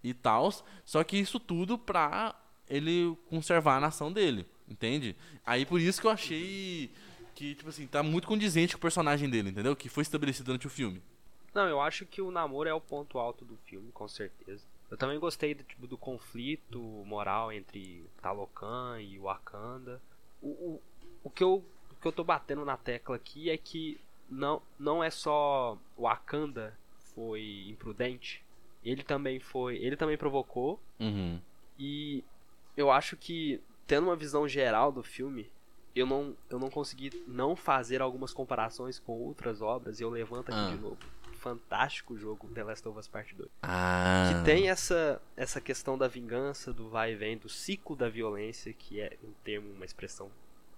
E 0.03 0.13
tal. 0.13 0.49
Só 0.85 1.03
que 1.03 1.17
isso 1.17 1.39
tudo 1.39 1.77
pra 1.77 2.35
ele 2.69 3.17
conservar 3.29 3.77
a 3.77 3.79
nação 3.79 4.13
dele, 4.13 4.45
entende? 4.69 5.15
Aí 5.45 5.65
por 5.65 5.81
isso 5.81 5.99
que 5.99 6.07
eu 6.07 6.11
achei 6.11 6.91
que, 7.33 7.55
tipo 7.55 7.69
assim, 7.69 7.87
tá 7.87 8.03
muito 8.03 8.27
condizente 8.27 8.73
com 8.73 8.77
o 8.77 8.81
personagem 8.81 9.29
dele, 9.29 9.49
entendeu? 9.49 9.75
Que 9.75 9.89
foi 9.89 10.03
estabelecido 10.03 10.45
durante 10.45 10.67
o 10.67 10.69
filme. 10.69 11.01
Não, 11.53 11.67
eu 11.67 11.81
acho 11.81 12.05
que 12.05 12.21
o 12.21 12.29
namoro 12.29 12.69
é 12.69 12.73
o 12.73 12.79
ponto 12.79 13.17
alto 13.17 13.43
do 13.43 13.57
filme, 13.65 13.91
com 13.91 14.07
certeza. 14.07 14.63
Eu 14.89 14.97
também 14.97 15.19
gostei 15.19 15.53
do, 15.53 15.63
tipo, 15.63 15.85
do 15.85 15.97
conflito 15.97 16.79
moral 17.05 17.51
entre 17.51 18.09
Talocan 18.21 18.99
e 18.99 19.19
Wakanda. 19.19 20.01
O, 20.41 20.47
o, 20.47 20.81
o, 21.23 21.29
que 21.29 21.43
eu, 21.43 21.63
o 21.91 21.95
que 22.01 22.07
eu 22.07 22.11
tô 22.11 22.23
batendo 22.23 22.65
na 22.65 22.75
tecla 22.75 23.15
aqui 23.15 23.49
é 23.49 23.57
que 23.57 23.99
não, 24.29 24.61
não 24.79 25.03
é 25.03 25.09
só 25.09 25.77
Wakanda 25.97 26.77
foi 27.13 27.65
imprudente. 27.67 28.43
Ele 28.83 29.03
também 29.03 29.39
foi. 29.39 29.75
Ele 29.77 29.95
também 29.95 30.17
provocou. 30.17 30.79
Uhum. 30.99 31.39
E 31.77 32.23
eu 32.75 32.89
acho 32.89 33.17
que, 33.17 33.61
tendo 33.85 34.07
uma 34.07 34.15
visão 34.15 34.47
geral 34.47 34.91
do 34.91 35.03
filme, 35.03 35.51
eu 35.95 36.05
não, 36.05 36.35
eu 36.49 36.57
não 36.59 36.69
consegui 36.69 37.11
não 37.27 37.55
fazer 37.55 38.01
algumas 38.01 38.33
comparações 38.33 38.99
com 38.99 39.13
outras 39.13 39.61
obras 39.61 39.99
e 39.99 40.03
eu 40.03 40.09
levanto 40.09 40.49
aqui 40.49 40.59
ah. 40.59 40.75
de 40.75 40.81
novo. 40.81 40.97
Fantástico 41.39 42.17
jogo 42.17 42.47
The 42.49 42.63
Last 42.63 42.87
of 42.87 42.99
Us 42.99 43.07
Part 43.07 43.33
2. 43.33 43.49
Ah. 43.63 44.31
Que 44.31 44.45
tem 44.45 44.69
essa, 44.69 45.21
essa 45.35 45.59
questão 45.59 45.97
da 45.97 46.07
vingança, 46.07 46.73
do 46.73 46.89
vai 46.89 47.13
e 47.13 47.15
vem, 47.15 47.37
do 47.37 47.49
ciclo 47.49 47.95
da 47.95 48.09
violência, 48.09 48.73
que 48.73 48.99
é 48.99 49.17
um 49.23 49.31
termo, 49.43 49.71
uma 49.73 49.85
expressão 49.85 50.29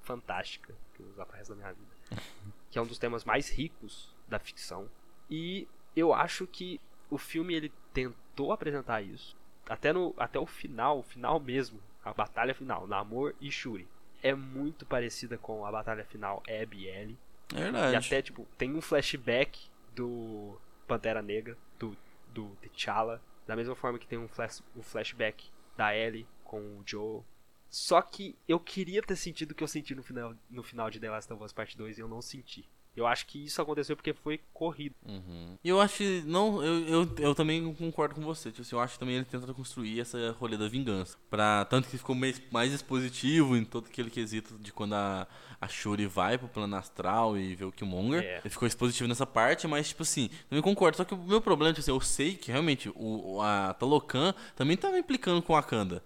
fantástica 0.02 0.74
que 0.94 1.02
eu 1.02 1.06
vou 1.06 1.14
usar 1.14 1.26
pro 1.26 1.38
resto 1.38 1.50
da 1.50 1.56
minha 1.56 1.74
vida. 1.74 2.22
que 2.70 2.80
é 2.80 2.82
um 2.82 2.88
dos 2.88 2.98
temas 2.98 3.26
mais 3.26 3.50
ricos 3.50 4.16
da 4.28 4.40
ficção. 4.40 4.90
E 5.30 5.68
eu 5.96 6.14
acho 6.14 6.48
que 6.48 6.80
o 7.10 7.18
filme 7.18 7.54
ele 7.54 7.72
tentou 7.94 8.52
apresentar 8.52 9.02
isso. 9.02 9.36
Até, 9.68 9.92
no, 9.92 10.14
até 10.18 10.40
o 10.40 10.46
final, 10.46 11.00
o 11.00 11.04
final 11.04 11.40
mesmo, 11.40 11.80
a 12.04 12.14
batalha 12.14 12.54
final, 12.54 12.88
Namor 12.88 13.34
e 13.40 13.52
Shuri, 13.52 13.88
é 14.24 14.34
muito 14.34 14.86
parecida 14.86 15.38
com 15.38 15.66
a 15.66 15.72
batalha 15.72 16.06
final 16.06 16.42
Abby 16.48 16.84
e 16.84 16.88
Ellie. 16.88 17.18
É 17.54 17.64
verdade. 17.64 17.94
E 17.94 17.96
até, 17.96 18.22
tipo, 18.22 18.48
tem 18.58 18.74
um 18.74 18.82
flashback 18.82 19.71
do 19.96 20.58
Pantera 20.88 21.22
Negra, 21.22 21.58
do, 21.80 21.96
do 22.34 22.56
T'Challa, 22.62 23.22
da 23.46 23.56
mesma 23.56 23.76
forma 23.76 24.00
que 24.00 24.08
tem 24.08 24.20
um, 24.20 24.28
flash, 24.28 24.64
um 24.76 24.82
flashback 24.82 25.50
da 25.76 25.96
Ellie 25.96 26.28
com 26.44 26.60
o 26.60 26.84
Joe. 26.86 27.22
Só 27.70 28.02
que 28.02 28.38
eu 28.48 28.60
queria 28.60 29.02
ter 29.02 29.16
sentido 29.16 29.52
o 29.52 29.56
que 29.56 29.64
eu 29.64 29.68
senti 29.68 29.96
no 29.96 30.04
final, 30.04 30.36
no 30.50 30.64
final 30.64 30.90
de 30.90 31.00
The 31.00 31.10
Last 31.10 31.32
of 31.32 31.44
Us 31.44 31.54
Part 31.54 31.78
2 31.78 31.98
e 31.98 32.02
eu 32.02 32.08
não 32.08 32.22
senti. 32.22 32.70
Eu 32.96 33.08
acho 33.08 33.26
que 33.26 33.46
isso 33.46 33.62
aconteceu 33.62 33.96
porque 33.96 34.14
foi 34.14 34.42
corrido. 34.54 34.96
Uhum. 35.08 35.58
E 35.64 35.70
eu 35.70 35.80
acho 35.80 35.98
que. 35.98 36.24
Não, 36.26 36.62
eu, 36.62 36.88
eu, 36.88 37.16
eu 37.20 37.36
também 37.36 37.74
concordo 37.74 38.16
com 38.16 38.22
você. 38.22 38.50
Tipo 38.50 38.64
assim, 38.64 38.76
eu 38.76 38.82
acho 38.82 38.94
que 38.94 39.00
também 39.00 39.16
ele 39.16 39.24
tenta 39.24 39.54
construir 39.54 40.02
essa 40.02 40.36
rolê 40.38 40.58
da 40.58 40.68
vingança. 40.68 41.18
Pra, 41.30 41.64
tanto 41.66 41.88
que 41.88 41.98
ficou 41.98 42.14
mais, 42.14 42.42
mais 42.52 42.74
expositivo 42.74 43.56
em 43.56 43.64
todo 43.64 43.88
aquele 43.88 44.10
quesito 44.10 44.58
de 44.60 44.74
quando 44.74 44.94
a, 44.94 45.26
a 45.62 45.68
Shuri 45.70 46.06
vai 46.06 46.38
pro 46.38 46.50
plano 46.50 46.76
astral 46.76 47.38
e 47.38 47.56
vê 47.56 47.64
o 47.64 47.72
Killmonger. 47.72 48.24
É. 48.24 48.40
Ele 48.40 48.50
ficou 48.50 48.68
expositivo 48.68 49.08
nessa 49.08 49.26
parte, 49.26 49.68
mas, 49.68 49.88
tipo 49.88 50.04
assim, 50.04 50.30
também 50.50 50.62
concordo. 50.62 50.98
Só 50.98 51.06
que 51.06 51.14
o 51.14 51.18
meu 51.18 51.40
problema, 51.40 51.74
tipo 51.74 51.82
assim, 51.82 51.92
eu 51.92 52.02
sei 52.02 52.36
que 52.36 52.52
realmente 52.52 52.92
o, 52.94 53.40
a 53.42 53.74
Talocan 53.74 54.36
também 54.54 54.76
tava 54.76 55.00
implicando 55.00 55.42
com 55.42 55.56
a 55.56 55.62
Wakanda. 55.62 56.04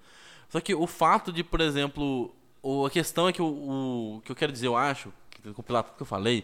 Só 0.50 0.62
que 0.62 0.76
o 0.76 0.86
fato 0.86 1.32
de, 1.34 1.43
por 1.43 1.62
exemplo. 1.62 2.34
O, 2.67 2.84
a 2.84 2.89
questão 2.89 3.30
é 3.30 3.32
que 3.32 3.43
o, 3.43 3.45
o 4.17 4.21
que 4.21 4.32
eu 4.32 4.36
quero 4.36 4.52
dizer, 4.52 4.65
eu 4.65 4.76
acho, 4.76 5.13
compilar 5.54 5.84
tudo 5.84 5.96
que 5.96 6.02
eu 6.04 6.08
falei, 6.08 6.44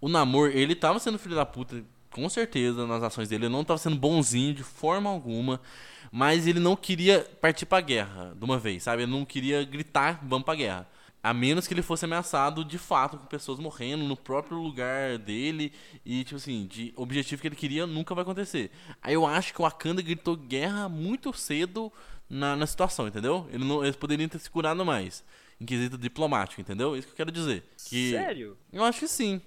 o 0.00 0.08
Namor, 0.08 0.50
ele 0.50 0.74
tava 0.74 0.98
sendo 0.98 1.18
filho 1.18 1.34
da 1.34 1.46
puta, 1.46 1.84
com 2.10 2.28
certeza, 2.28 2.86
nas 2.86 3.02
ações 3.02 3.28
dele. 3.28 3.46
Ele 3.46 3.52
não 3.52 3.64
tava 3.64 3.78
sendo 3.78 3.96
bonzinho 3.96 4.54
de 4.54 4.62
forma 4.62 5.10
alguma. 5.10 5.60
Mas 6.10 6.46
ele 6.46 6.60
não 6.60 6.76
queria 6.76 7.28
partir 7.40 7.66
pra 7.66 7.80
guerra 7.80 8.32
de 8.34 8.44
uma 8.44 8.58
vez, 8.58 8.84
sabe? 8.84 9.02
Ele 9.02 9.12
não 9.12 9.24
queria 9.24 9.64
gritar, 9.64 10.20
vamos 10.22 10.44
pra 10.44 10.54
guerra. 10.54 10.88
A 11.22 11.34
menos 11.34 11.66
que 11.66 11.74
ele 11.74 11.82
fosse 11.82 12.04
ameaçado 12.04 12.64
de 12.64 12.78
fato 12.78 13.18
com 13.18 13.26
pessoas 13.26 13.58
morrendo 13.58 14.04
no 14.04 14.16
próprio 14.16 14.56
lugar 14.58 15.18
dele 15.18 15.72
e, 16.04 16.22
tipo 16.22 16.36
assim, 16.36 16.66
de 16.66 16.92
objetivo 16.96 17.42
que 17.42 17.48
ele 17.48 17.56
queria 17.56 17.86
nunca 17.86 18.14
vai 18.14 18.22
acontecer. 18.22 18.70
Aí 19.02 19.14
eu 19.14 19.26
acho 19.26 19.52
que 19.52 19.60
o 19.60 19.64
Wakanda 19.64 20.00
gritou 20.00 20.36
guerra 20.36 20.88
muito 20.88 21.32
cedo 21.32 21.92
na, 22.30 22.54
na 22.54 22.66
situação, 22.66 23.08
entendeu? 23.08 23.46
Ele 23.52 23.64
não, 23.64 23.82
eles 23.82 23.96
poderiam 23.96 24.28
ter 24.28 24.38
se 24.38 24.48
curado 24.48 24.84
mais. 24.84 25.24
Em 25.60 25.64
quesito 25.64 25.96
diplomático, 25.96 26.60
entendeu? 26.60 26.96
Isso 26.96 27.06
que 27.08 27.12
eu 27.12 27.16
quero 27.16 27.32
dizer. 27.32 27.64
Que 27.88 28.10
Sério? 28.10 28.58
Eu 28.72 28.84
acho 28.84 29.00
que 29.00 29.08
sim. 29.08 29.40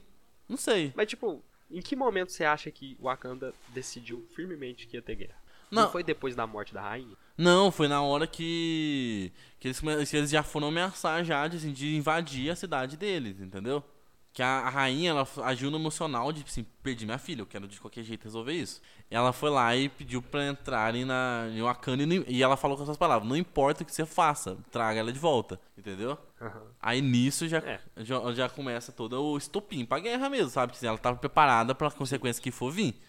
Não 0.47 0.57
sei. 0.57 0.91
Mas, 0.95 1.07
tipo, 1.07 1.43
em 1.69 1.81
que 1.81 1.95
momento 1.95 2.31
você 2.31 2.43
acha 2.43 2.71
que 2.71 2.97
o 2.99 3.03
Wakanda 3.03 3.53
decidiu 3.69 4.25
firmemente 4.35 4.87
que 4.87 4.97
ia 4.97 5.01
ter 5.01 5.15
guerra? 5.15 5.37
Não. 5.69 5.83
Não 5.83 5.91
foi 5.91 6.03
depois 6.03 6.35
da 6.35 6.47
morte 6.47 6.73
da 6.73 6.81
rainha? 6.81 7.15
Não, 7.37 7.71
foi 7.71 7.87
na 7.87 8.01
hora 8.01 8.25
que, 8.25 9.31
que, 9.59 9.67
eles, 9.67 9.79
que 9.79 10.17
eles 10.17 10.29
já 10.29 10.41
foram 10.41 10.69
ameaçar 10.69 11.23
já 11.23 11.47
de, 11.47 11.57
assim, 11.57 11.71
de 11.71 11.95
invadir 11.95 12.49
a 12.49 12.55
cidade 12.55 12.97
deles, 12.97 13.39
entendeu? 13.39 13.83
Que 14.31 14.43
a, 14.43 14.59
a 14.59 14.69
rainha, 14.69 15.09
ela 15.09 15.27
agiu 15.43 15.71
no 15.71 15.77
emocional 15.77 16.31
de, 16.31 16.43
assim, 16.43 16.63
perdi 16.83 17.03
minha 17.03 17.17
filha, 17.17 17.41
eu 17.41 17.45
quero 17.47 17.67
de 17.67 17.79
qualquer 17.81 18.03
jeito 18.03 18.23
resolver 18.25 18.53
isso. 18.53 18.79
Ela 19.09 19.33
foi 19.33 19.49
lá 19.49 19.75
e 19.75 19.89
pediu 19.89 20.21
pra 20.21 20.47
entrarem 20.47 21.03
na, 21.03 21.47
em 21.51 21.61
Wakanda 21.63 22.03
e, 22.03 22.25
e 22.27 22.43
ela 22.43 22.55
falou 22.55 22.77
com 22.77 22.83
essas 22.83 22.95
palavras, 22.95 23.27
não 23.27 23.35
importa 23.35 23.81
o 23.81 23.85
que 23.85 23.93
você 23.93 24.05
faça, 24.05 24.55
traga 24.71 24.99
ela 24.99 25.11
de 25.11 25.17
volta, 25.17 25.59
entendeu? 25.75 26.15
Aham. 26.39 26.61
Aí 26.79 27.01
nisso 27.01 27.47
já, 27.47 27.57
É. 27.57 27.79
já, 27.97 28.31
já 28.33 28.47
começa 28.47 28.91
todo 28.91 29.19
o 29.19 29.35
estopim 29.37 29.83
pra 29.83 29.99
guerra 29.99 30.29
mesmo, 30.29 30.49
sabe? 30.51 30.73
Que 30.73 30.85
ela 30.85 30.97
tava 30.97 31.17
preparada 31.17 31.73
pra 31.73 31.89
consequência 31.89 32.41
que 32.41 32.51
for 32.51 32.71
vir. 32.71 33.01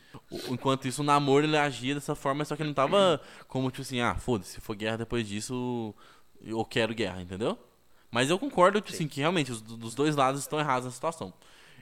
Enquanto 0.48 0.88
isso, 0.88 1.02
o 1.02 1.04
namoro 1.04 1.44
ele 1.44 1.56
agia 1.56 1.94
dessa 1.94 2.14
forma, 2.14 2.44
só 2.46 2.56
que 2.56 2.62
ele 2.62 2.70
não 2.70 2.74
tava 2.74 3.20
como 3.46 3.70
tipo 3.70 3.83
assim, 3.83 4.00
ah, 4.00 4.14
foda-se, 4.14 4.52
se 4.54 4.61
for 4.61 4.74
guerra 4.74 4.96
depois 4.96 5.28
disso, 5.28 5.94
eu 6.42 6.64
quero 6.64 6.94
guerra, 6.94 7.20
entendeu? 7.20 7.59
Mas 8.10 8.30
eu 8.30 8.38
concordo 8.38 8.80
tipo 8.80 8.92
assim, 8.92 9.06
que 9.06 9.20
realmente 9.20 9.52
os 9.52 9.60
dos 9.60 9.94
dois 9.94 10.16
lados 10.16 10.40
estão 10.40 10.58
errados 10.58 10.86
na 10.86 10.90
situação. 10.90 11.32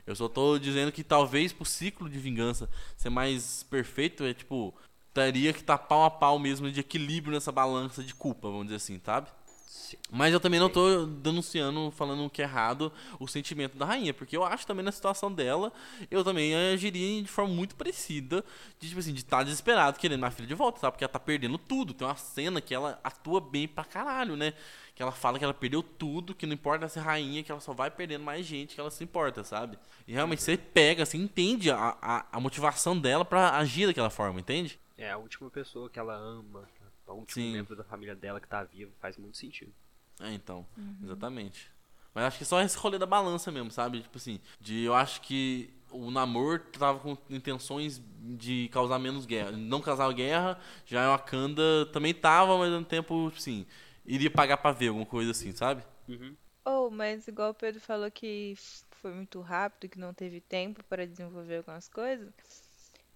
Eu 0.07 0.17
só 0.17 0.29
tô 0.29 0.59
dizendo 0.59 0.91
que 0.91 1.05
talvez 1.05 1.53
pro 1.53 1.65
ciclo 1.65 2.09
de 2.09 2.19
vingança 2.19 2.69
ser 2.97 3.11
mais 3.11 3.63
perfeito, 3.65 4.25
é 4.25 4.33
tipo, 4.33 4.75
teria 5.13 5.53
que 5.53 5.61
estar 5.61 5.79
pau 5.79 6.05
a 6.05 6.11
pau 6.11 6.39
mesmo 6.39 6.71
de 6.71 6.81
equilíbrio 6.81 7.35
nessa 7.35 7.53
balança 7.53 8.03
de 8.03 8.15
culpa, 8.15 8.49
vamos 8.49 8.65
dizer 8.65 8.77
assim, 8.77 9.01
sabe? 9.05 9.29
Mas 10.11 10.33
eu 10.33 10.41
também 10.41 10.59
não 10.61 10.69
tô 10.69 11.07
denunciando, 11.07 11.91
falando 11.91 12.29
que 12.31 12.43
é 12.43 12.45
errado 12.45 12.93
o 13.19 13.27
sentimento 13.27 13.77
da 13.77 13.85
rainha, 13.85 14.13
porque 14.13 14.37
eu 14.37 14.45
acho 14.45 14.67
também 14.67 14.85
na 14.85 14.93
situação 14.93 15.33
dela, 15.33 15.73
eu 16.11 16.25
também 16.25 16.55
agiria 16.55 17.23
de 17.23 17.29
forma 17.29 17.53
muito 17.55 17.75
parecida, 17.75 18.45
de 18.79 18.89
tipo 18.89 19.01
assim, 19.01 19.13
de 19.13 19.21
estar 19.21 19.43
desesperado 19.43 19.99
querendo 19.99 20.19
minha 20.19 20.31
filha 20.31 20.49
de 20.49 20.55
volta, 20.55 20.81
sabe? 20.81 20.93
Porque 20.93 21.05
ela 21.05 21.13
tá 21.13 21.21
perdendo 21.21 21.59
tudo. 21.59 21.95
Tem 21.95 22.07
uma 22.07 22.17
cena 22.17 22.61
que 22.61 22.75
ela 22.75 22.99
atua 23.03 23.41
bem 23.41 23.69
pra 23.69 23.85
caralho, 23.85 24.37
né? 24.37 24.53
Que 24.99 25.03
ela 25.05 25.13
fala 25.13 25.39
que 25.39 25.45
ela 25.45 25.55
perdeu 25.55 25.81
tudo, 25.81 26.35
que 26.35 26.45
não 26.45 26.55
importa 26.55 26.89
ser 26.89 26.99
rainha, 26.99 27.45
que 27.45 27.53
ela 27.53 27.61
só 27.61 27.73
vai 27.73 27.89
perdendo 27.89 28.25
mais 28.25 28.45
gente 28.45 28.75
que 28.75 28.81
ela 28.81 28.91
se 28.91 29.05
importa, 29.05 29.45
sabe? 29.45 29.79
E 30.09 30.13
realmente 30.13 30.43
você 30.43 30.57
pega, 30.57 31.05
assim, 31.05 31.19
entende 31.19 31.71
a, 31.71 31.97
a, 32.03 32.27
a 32.33 32.41
motivação 32.41 32.99
dela 32.99 33.25
pra 33.25 33.57
agir 33.59 33.87
daquela 33.87 34.11
forma, 34.11 34.41
entende? 34.41 34.77
É 34.97 35.13
a 35.13 35.17
última 35.17 35.49
pessoa 35.51 35.89
que 35.89 36.01
ela 36.01 36.17
ama, 36.17 36.69
o 37.07 37.13
último 37.13 37.45
Sim. 37.45 37.53
membro 37.53 37.77
da 37.77 37.85
família 37.85 38.17
dela 38.17 38.41
que 38.41 38.49
tá 38.49 38.65
vivo, 38.65 38.91
faz 39.01 39.17
muito 39.17 39.37
sentido. 39.37 39.73
É, 40.19 40.33
então, 40.33 40.67
exatamente. 41.01 41.71
Mas 42.13 42.25
acho 42.25 42.39
que 42.39 42.45
só 42.45 42.61
esse 42.61 42.77
rolê 42.77 42.99
da 42.99 43.07
balança 43.07 43.53
mesmo, 43.53 43.71
sabe? 43.71 44.01
Tipo 44.01 44.19
assim, 44.19 44.41
de 44.61 44.83
eu 44.83 44.97
acho 44.97 45.21
que 45.21 45.73
o 45.93 46.11
namoro 46.11 46.59
tava 46.77 46.99
com 46.99 47.17
intenções 47.31 48.03
de 48.21 48.69
causar 48.73 48.99
menos 48.99 49.27
guerra, 49.27 49.53
não 49.53 49.81
causar 49.81 50.13
guerra, 50.13 50.59
já 50.85 51.07
a 51.07 51.17
Wakanda 51.17 51.87
também 51.93 52.13
tava, 52.13 52.59
mas 52.59 52.67
ao 52.67 52.73
mesmo 52.73 52.87
tempo, 52.87 53.33
assim, 53.37 53.65
iria 54.09 54.31
pagar 54.31 54.57
pra 54.59 54.73
ver 54.73 54.89
alguma 54.89 55.07
coisa 55.07 55.31
assim, 55.33 55.53
sabe? 55.53 55.83
Uhum. 56.09 56.37
Oh, 56.65 56.91
mas 56.91 57.27
igual 57.27 57.51
o 57.51 57.55
Pedro 57.55 57.81
falou 57.81 58.11
que 58.11 58.55
foi 58.93 59.13
muito 59.15 59.41
rápido, 59.41 59.91
que 59.91 59.99
não 59.99 60.13
teve 60.15 60.41
tempo 60.41 60.85
para 60.85 61.07
desenvolver 61.07 61.59
algumas 61.59 61.89
coisas. 61.89 62.33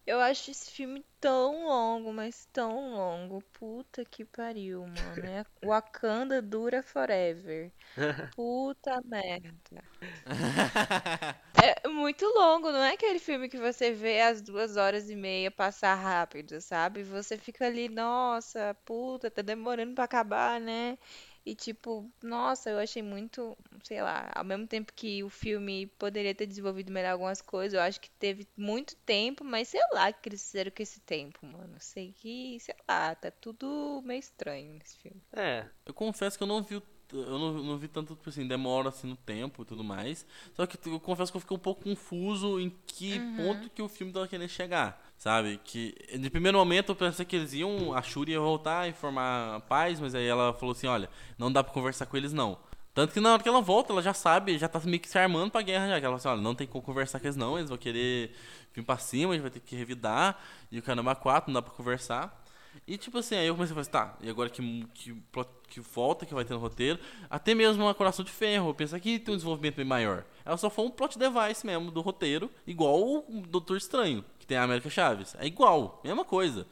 Eu 0.06 0.20
acho 0.20 0.50
esse 0.50 0.70
filme 0.70 1.04
tão 1.20 1.64
longo, 1.66 2.12
mas 2.12 2.46
tão 2.52 2.92
longo. 2.92 3.40
Puta 3.52 4.04
que 4.04 4.24
pariu, 4.24 4.86
mano. 4.86 5.26
É 5.26 5.44
Wakanda 5.64 6.42
dura 6.42 6.82
forever. 6.82 7.72
Puta 8.36 9.00
merda. 9.04 9.84
É 11.54 11.86
muito 11.88 12.24
longo, 12.26 12.72
não 12.72 12.82
é 12.82 12.94
aquele 12.94 13.18
filme 13.20 13.48
que 13.48 13.58
você 13.58 13.92
vê 13.92 14.20
as 14.20 14.42
duas 14.42 14.76
horas 14.76 15.08
e 15.10 15.14
meia 15.14 15.50
passar 15.50 15.94
rápido, 15.94 16.60
sabe? 16.60 17.04
Você 17.04 17.38
fica 17.38 17.66
ali, 17.66 17.88
nossa, 17.88 18.74
puta, 18.84 19.30
tá 19.30 19.42
demorando 19.42 19.94
pra 19.94 20.04
acabar, 20.04 20.60
né? 20.60 20.98
E 21.44 21.54
tipo, 21.56 22.08
nossa, 22.22 22.70
eu 22.70 22.78
achei 22.78 23.02
muito, 23.02 23.56
sei 23.82 24.00
lá, 24.00 24.30
ao 24.34 24.44
mesmo 24.44 24.66
tempo 24.66 24.92
que 24.94 25.24
o 25.24 25.28
filme 25.28 25.86
poderia 25.98 26.34
ter 26.34 26.46
desenvolvido 26.46 26.92
melhor 26.92 27.12
algumas 27.12 27.42
coisas, 27.42 27.74
eu 27.74 27.80
acho 27.80 28.00
que 28.00 28.08
teve 28.10 28.46
muito 28.56 28.94
tempo, 29.04 29.42
mas 29.44 29.68
sei 29.68 29.80
lá 29.92 30.08
o 30.08 30.14
que 30.14 30.28
eles 30.28 30.44
fizeram 30.44 30.70
com 30.70 30.82
esse 30.82 31.00
tempo, 31.00 31.44
mano. 31.44 31.74
Sei 31.80 32.12
que, 32.12 32.58
sei 32.60 32.74
lá, 32.88 33.14
tá 33.16 33.30
tudo 33.30 34.00
meio 34.04 34.20
estranho 34.20 34.74
nesse 34.74 34.96
filme. 34.98 35.20
É, 35.32 35.64
Eu 35.84 35.92
confesso 35.92 36.36
que 36.38 36.44
eu 36.44 36.48
não 36.48 36.62
vi 36.62 36.76
o- 36.76 36.82
eu 37.12 37.38
não, 37.38 37.52
não 37.52 37.76
vi 37.78 37.88
tanto, 37.88 38.14
tipo 38.16 38.30
assim, 38.30 38.46
demora 38.48 38.88
assim 38.88 39.06
no 39.06 39.16
tempo 39.16 39.62
e 39.62 39.66
tudo 39.66 39.84
mais. 39.84 40.24
Só 40.54 40.66
que 40.66 40.78
eu 40.88 40.98
confesso 40.98 41.30
que 41.30 41.36
eu 41.36 41.42
fiquei 41.42 41.54
um 41.56 41.60
pouco 41.60 41.82
confuso 41.82 42.58
em 42.58 42.70
que 42.86 43.20
ponto 43.36 43.68
que 43.68 43.82
o 43.82 43.88
filme 43.88 44.10
tava 44.12 44.26
querendo 44.26 44.48
chegar. 44.48 45.11
Sabe? 45.22 45.60
Que 45.62 45.94
de 46.18 46.28
primeiro 46.28 46.58
momento 46.58 46.90
eu 46.90 46.96
pensei 46.96 47.24
que 47.24 47.36
eles 47.36 47.52
iam, 47.52 47.94
a 47.94 48.02
Shuri 48.02 48.32
ia 48.32 48.40
voltar 48.40 48.88
e 48.88 48.92
formar 48.92 49.60
paz, 49.68 50.00
mas 50.00 50.16
aí 50.16 50.26
ela 50.26 50.52
falou 50.52 50.72
assim, 50.72 50.88
olha, 50.88 51.08
não 51.38 51.52
dá 51.52 51.62
pra 51.62 51.72
conversar 51.72 52.06
com 52.06 52.16
eles 52.16 52.32
não. 52.32 52.58
Tanto 52.92 53.14
que 53.14 53.20
na 53.20 53.34
hora 53.34 53.40
que 53.40 53.48
ela 53.48 53.60
volta, 53.60 53.92
ela 53.92 54.02
já 54.02 54.12
sabe, 54.12 54.58
já 54.58 54.66
tá 54.66 54.80
meio 54.80 54.98
que 54.98 55.08
se 55.08 55.16
armando 55.16 55.52
pra 55.52 55.62
guerra 55.62 55.90
já. 55.90 56.00
Que 56.00 56.06
ela 56.06 56.18
fala 56.18 56.32
assim, 56.32 56.40
olha, 56.40 56.40
não 56.42 56.56
tem 56.56 56.66
como 56.66 56.82
conversar 56.82 57.20
com 57.20 57.26
eles 57.26 57.36
não, 57.36 57.56
eles 57.56 57.68
vão 57.68 57.78
querer 57.78 58.34
vir 58.74 58.82
pra 58.82 58.98
cima, 58.98 59.32
a 59.32 59.36
gente 59.36 59.42
vai 59.42 59.52
ter 59.52 59.60
que 59.60 59.76
revidar. 59.76 60.36
E 60.72 60.80
o 60.80 60.82
caramba 60.82 61.14
4, 61.14 61.52
não 61.52 61.60
dá 61.60 61.62
pra 61.62 61.72
conversar. 61.72 62.41
E 62.86 62.96
tipo 62.96 63.18
assim, 63.18 63.36
aí 63.36 63.46
eu 63.46 63.54
comecei 63.54 63.72
a 63.72 63.82
falar 63.84 64.02
assim, 64.06 64.16
tá, 64.16 64.18
e 64.22 64.28
agora 64.28 64.50
que, 64.50 64.86
que, 64.94 65.14
que 65.68 65.80
volta, 65.80 66.26
que 66.26 66.34
vai 66.34 66.44
ter 66.44 66.52
no 66.52 66.58
roteiro, 66.58 66.98
até 67.30 67.54
mesmo 67.54 67.84
uma 67.84 67.94
Coração 67.94 68.24
de 68.24 68.30
Ferro, 68.30 68.70
eu 68.70 68.74
pensei 68.74 68.98
que 68.98 69.18
tem 69.18 69.34
um 69.34 69.36
desenvolvimento 69.36 69.76
bem 69.76 69.84
maior. 69.84 70.24
Ela 70.44 70.56
só 70.56 70.68
foi 70.68 70.84
um 70.84 70.90
plot 70.90 71.18
device 71.18 71.64
mesmo 71.64 71.90
do 71.90 72.00
roteiro, 72.00 72.50
igual 72.66 73.00
o 73.00 73.42
Doutor 73.46 73.76
Estranho, 73.76 74.24
que 74.38 74.46
tem 74.46 74.56
a 74.56 74.64
América 74.64 74.90
Chaves. 74.90 75.36
É 75.38 75.46
igual, 75.46 76.00
mesma 76.02 76.24
coisa. 76.24 76.66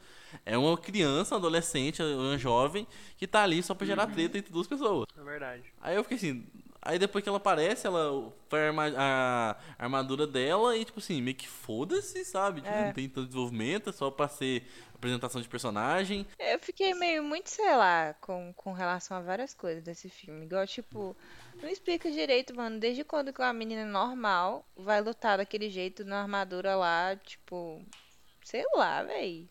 É 0.45 0.57
uma 0.57 0.77
criança, 0.77 1.35
um 1.35 1.37
adolescente, 1.37 2.01
uma 2.01 2.37
jovem, 2.37 2.87
que 3.17 3.27
tá 3.27 3.43
ali 3.43 3.61
só 3.61 3.73
pra 3.73 3.87
gerar 3.87 4.07
treta 4.07 4.37
entre 4.37 4.51
duas 4.51 4.67
pessoas. 4.67 5.05
é 5.17 5.23
verdade. 5.23 5.63
Aí 5.81 5.95
eu 5.95 6.03
fiquei 6.03 6.17
assim. 6.17 6.45
Aí 6.81 6.97
depois 6.97 7.21
que 7.23 7.29
ela 7.29 7.37
aparece, 7.37 7.85
ela 7.85 8.33
foi 8.49 8.59
a, 8.59 8.67
arma- 8.67 8.93
a 8.97 9.57
armadura 9.77 10.25
dela 10.25 10.75
e, 10.75 10.83
tipo 10.83 10.99
assim, 10.99 11.21
meio 11.21 11.37
que 11.37 11.47
foda-se, 11.47 12.25
sabe? 12.25 12.61
Tipo, 12.61 12.73
É. 12.73 12.85
Não 12.87 12.93
tem 12.93 13.07
tanto 13.07 13.27
desenvolvimento, 13.27 13.89
é 13.91 13.93
só 13.93 14.09
pra 14.09 14.27
ser 14.27 14.67
apresentação 14.95 15.41
de 15.41 15.47
personagem. 15.47 16.25
Eu 16.39 16.59
fiquei 16.59 16.93
meio 16.95 17.23
muito, 17.23 17.49
sei 17.49 17.75
lá, 17.75 18.15
com, 18.19 18.51
com 18.55 18.71
relação 18.73 19.15
a 19.17 19.21
várias 19.21 19.53
coisas 19.53 19.83
desse 19.83 20.09
filme. 20.09 20.45
Igual, 20.45 20.65
tipo, 20.65 21.15
não 21.61 21.69
explica 21.69 22.09
direito, 22.11 22.55
mano. 22.55 22.79
Desde 22.79 23.03
quando 23.03 23.31
que 23.31 23.41
uma 23.41 23.53
menina 23.53 23.85
normal 23.85 24.65
vai 24.75 25.01
lutar 25.01 25.37
daquele 25.37 25.69
jeito 25.69 26.03
na 26.03 26.21
armadura 26.21 26.75
lá, 26.75 27.15
tipo, 27.15 27.83
sei 28.43 28.63
lá, 28.75 29.03
véi. 29.03 29.47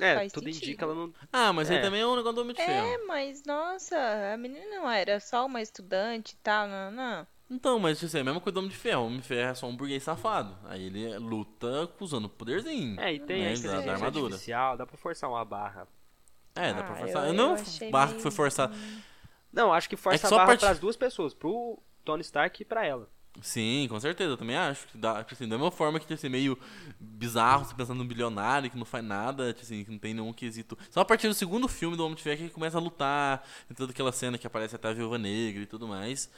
É, 0.00 0.14
faz 0.16 0.32
tudo 0.32 0.44
sentido. 0.44 0.62
indica 0.64 0.84
ela 0.84 0.94
não. 0.94 1.12
Ah, 1.32 1.52
mas 1.52 1.70
aí 1.70 1.76
É. 1.76 1.82
também 1.82 2.00
é 2.00 2.06
um 2.06 2.16
negócio 2.16 2.34
do 2.36 2.40
Homem 2.42 2.54
de 2.54 2.62
Ferro. 2.64 2.86
É, 2.86 2.98
mas 3.06 3.44
nossa, 3.44 3.96
a 4.32 4.36
menina 4.36 4.64
não 4.76 4.90
era 4.90 5.20
só 5.20 5.44
uma 5.46 5.60
estudante 5.60 6.32
e 6.32 6.36
tal, 6.36 6.66
não, 6.68 6.90
não. 6.90 7.26
Então, 7.50 7.78
mas 7.78 7.98
tipo 7.98 8.06
assim, 8.06 8.18
é 8.18 8.20
a 8.22 8.24
mesma 8.24 8.40
coisa 8.40 8.54
do 8.54 8.58
Homem 8.60 8.70
de 8.70 8.76
Ferro. 8.76 9.02
O 9.02 9.06
Homem 9.06 9.20
de 9.20 9.26
Ferro 9.26 9.50
é 9.50 9.54
só 9.54 9.66
um 9.66 9.76
burguês 9.76 10.02
safado. 10.02 10.56
Aí 10.64 10.84
ele 10.86 11.18
luta 11.18 11.90
usando 12.00 12.26
poderzinho. 12.28 12.98
É, 12.98 13.12
e 13.12 13.20
tem 13.20 13.42
né, 13.42 13.48
a 13.48 13.48
da, 13.50 13.54
inteligência 13.58 13.86
da 13.86 13.92
armadura. 13.92 14.24
artificial, 14.26 14.76
dá 14.78 14.86
pra 14.86 14.96
forçar 14.96 15.28
uma 15.28 15.44
barra. 15.44 15.86
É, 16.54 16.72
dá 16.72 16.80
Ah, 16.80 16.82
pra 16.84 16.94
eu- 16.94 16.98
forçar. 16.98 17.26
eu 17.26 17.32
não, 17.34 17.52
achei 17.54 17.90
barra 17.90 18.14
que 18.14 18.20
foi 18.22 18.30
forçado. 18.30 18.74
Não, 19.52 19.70
acho 19.72 19.86
que 19.88 19.96
força 19.96 20.16
É 20.16 20.18
que 20.20 20.26
a 20.26 20.28
só 20.30 20.36
barra 20.36 20.46
parte- 20.48 20.60
pras 20.60 20.78
duas 20.78 20.96
pessoas, 20.96 21.34
pro 21.34 21.78
Tony 22.04 22.22
Stark 22.22 22.62
e 22.62 22.64
pra 22.64 22.86
ela. 22.86 23.06
Sim, 23.40 23.86
com 23.88 23.98
certeza, 23.98 24.32
eu 24.32 24.36
também 24.36 24.56
acho. 24.56 24.86
Que 24.88 24.98
dá, 24.98 25.22
tipo 25.24 25.34
assim, 25.34 25.48
da 25.48 25.56
mesma 25.56 25.70
forma 25.70 25.98
que, 25.98 26.04
tipo 26.06 26.14
assim, 26.14 26.28
meio 26.28 26.56
bizarro, 27.00 27.64
você 27.64 27.74
pensando 27.74 27.98
num 27.98 28.06
bilionário 28.06 28.70
que 28.70 28.76
não 28.76 28.84
faz 28.84 29.02
nada, 29.04 29.52
tipo 29.52 29.64
assim, 29.64 29.84
que 29.84 29.90
não 29.90 29.98
tem 29.98 30.12
nenhum 30.14 30.32
quesito. 30.32 30.76
Só 30.90 31.00
a 31.00 31.04
partir 31.04 31.28
do 31.28 31.34
segundo 31.34 31.66
filme 31.66 31.96
do 31.96 32.04
Homem 32.04 32.14
de 32.14 32.22
Ferro 32.22 32.36
que 32.36 32.42
ele 32.44 32.50
começa 32.50 32.76
a 32.76 32.80
lutar, 32.80 33.42
tem 33.66 33.74
toda 33.76 33.90
aquela 33.92 34.12
cena 34.12 34.36
que 34.36 34.46
aparece 34.46 34.76
até 34.76 34.88
a 34.88 34.92
Viúva 34.92 35.18
Negra 35.18 35.62
e 35.62 35.66
tudo 35.66 35.88
mais. 35.88 36.30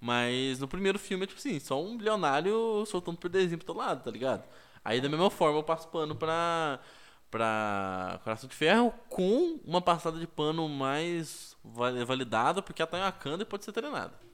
Mas 0.00 0.60
no 0.60 0.68
primeiro 0.68 0.98
filme 0.98 1.24
é, 1.24 1.26
tipo 1.26 1.38
assim, 1.38 1.58
só 1.58 1.82
um 1.82 1.96
bilionário 1.96 2.84
soltando 2.86 3.18
poderzinho 3.18 3.58
pra 3.58 3.66
todo 3.66 3.78
lado, 3.78 4.04
tá 4.04 4.10
ligado? 4.10 4.44
Aí 4.84 5.00
da 5.00 5.08
mesma 5.08 5.30
forma 5.30 5.58
eu 5.58 5.62
passo 5.64 5.88
pano 5.88 6.14
pra, 6.14 6.78
pra 7.30 8.20
Coração 8.22 8.48
de 8.48 8.54
Ferro 8.54 8.92
com 9.08 9.58
uma 9.64 9.80
passada 9.82 10.18
de 10.18 10.26
pano 10.26 10.68
mais 10.68 11.56
va- 11.64 12.04
validada, 12.04 12.62
porque 12.62 12.80
ela 12.82 12.90
tá 12.90 12.98
em 13.28 13.40
e 13.40 13.44
pode 13.44 13.64
ser 13.64 13.72
treinada. 13.72 14.25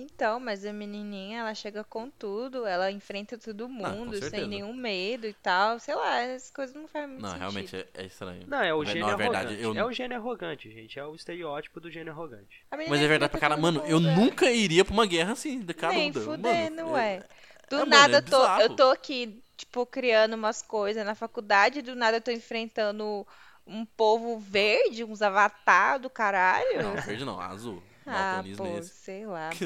Então, 0.00 0.38
mas 0.38 0.64
a 0.64 0.72
menininha, 0.72 1.40
ela 1.40 1.54
chega 1.54 1.82
com 1.82 2.08
tudo, 2.08 2.64
ela 2.64 2.88
enfrenta 2.90 3.36
todo 3.36 3.66
com 3.66 3.72
mundo 3.72 4.12
sem 4.12 4.22
certeza. 4.22 4.46
nenhum 4.46 4.72
medo 4.72 5.26
e 5.26 5.32
tal. 5.34 5.78
Sei 5.80 5.94
lá, 5.94 6.20
essas 6.20 6.50
coisas 6.50 6.74
não 6.76 6.86
fazem 6.86 7.08
muito 7.08 7.22
Não, 7.22 7.30
sentido. 7.30 7.40
realmente 7.40 7.76
é, 7.76 7.86
é 7.94 8.06
estranho. 8.06 8.44
Não, 8.46 8.62
é 8.62 8.72
o 8.72 8.84
gênio 8.84 9.16
verdade, 9.16 9.54
arrogante. 9.54 9.62
eu- 9.62 9.74
É 9.76 9.84
o 9.84 9.92
gênio 9.92 10.16
arrogante, 10.16 10.70
gente. 10.70 10.98
É 10.98 11.04
o 11.04 11.14
estereótipo 11.16 11.80
do 11.80 11.90
gênio 11.90 12.12
arrogante. 12.12 12.64
Mas 12.70 13.02
é 13.02 13.08
verdade 13.08 13.30
pra 13.30 13.40
cara. 13.40 13.56
Mano, 13.56 13.82
eu 13.86 13.98
é. 13.98 14.00
nunca 14.00 14.50
iria 14.52 14.84
pra 14.84 14.94
uma 14.94 15.06
guerra 15.06 15.32
assim, 15.32 15.60
de 15.60 15.74
cara 15.74 15.92
Nem 15.92 16.12
Mano, 16.12 16.24
fudendo, 16.24 16.90
ué. 16.90 17.24
Do 17.68 17.76
é, 17.76 17.78
mano, 17.80 17.90
nada 17.90 18.14
é 18.14 18.18
eu, 18.18 18.22
tô, 18.22 18.46
eu 18.60 18.76
tô 18.76 18.90
aqui, 18.90 19.42
tipo, 19.56 19.84
criando 19.84 20.34
umas 20.34 20.62
coisas 20.62 21.04
na 21.04 21.14
faculdade, 21.14 21.82
do 21.82 21.94
nada 21.96 22.18
eu 22.18 22.20
tô 22.22 22.30
enfrentando 22.30 23.26
um 23.66 23.84
povo 23.84 24.38
verde, 24.38 25.04
uns 25.04 25.20
avatar 25.22 25.98
do 25.98 26.08
caralho. 26.08 26.82
Não, 26.82 26.94
verde 27.02 27.24
não, 27.24 27.38
azul. 27.40 27.82
Ah, 28.08 28.44
pô, 28.56 28.64
é 28.64 28.78
esse. 28.78 28.88
sei 28.94 29.26
lá. 29.26 29.50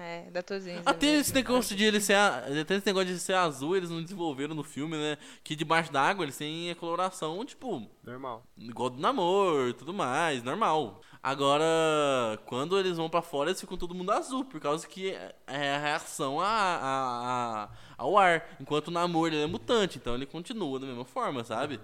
É, 0.00 0.30
da 0.30 0.44
Tozinho. 0.44 0.80
Até 0.86 1.16
esse 1.16 1.34
negócio 1.34 1.74
de 1.74 1.82
ele 1.82 2.00
ser. 2.00 2.14
Até 2.14 2.76
esse 2.76 2.86
negócio 2.86 3.08
de 3.08 3.18
ser 3.18 3.32
azul, 3.34 3.76
eles 3.76 3.90
não 3.90 4.00
desenvolveram 4.00 4.54
no 4.54 4.62
filme, 4.62 4.96
né? 4.96 5.18
Que 5.42 5.56
debaixo 5.56 5.90
d'água 5.90 6.24
eles 6.24 6.36
têm 6.38 6.70
a 6.70 6.76
coloração, 6.76 7.44
tipo, 7.44 7.84
Normal. 8.04 8.44
igual 8.56 8.90
do 8.90 9.00
namoro 9.00 9.68
e 9.70 9.72
tudo 9.72 9.92
mais, 9.92 10.40
normal. 10.44 11.00
Agora, 11.20 11.64
quando 12.46 12.78
eles 12.78 12.96
vão 12.96 13.10
pra 13.10 13.20
fora, 13.22 13.50
eles 13.50 13.60
ficam 13.60 13.76
todo 13.76 13.92
mundo 13.92 14.12
azul, 14.12 14.44
por 14.44 14.60
causa 14.60 14.86
que 14.86 15.10
é 15.10 15.34
é 15.48 15.74
a 15.74 15.78
reação 15.80 16.40
a, 16.40 16.46
a- 16.46 17.64
a- 17.64 17.68
ao 17.96 18.16
ar. 18.16 18.46
Enquanto 18.60 18.88
o 18.88 18.92
namoro 18.92 19.34
ele 19.34 19.42
é 19.42 19.46
mutante, 19.48 19.98
então 19.98 20.14
ele 20.14 20.26
continua 20.26 20.78
da 20.78 20.86
mesma 20.86 21.04
forma, 21.04 21.42
sabe? 21.42 21.80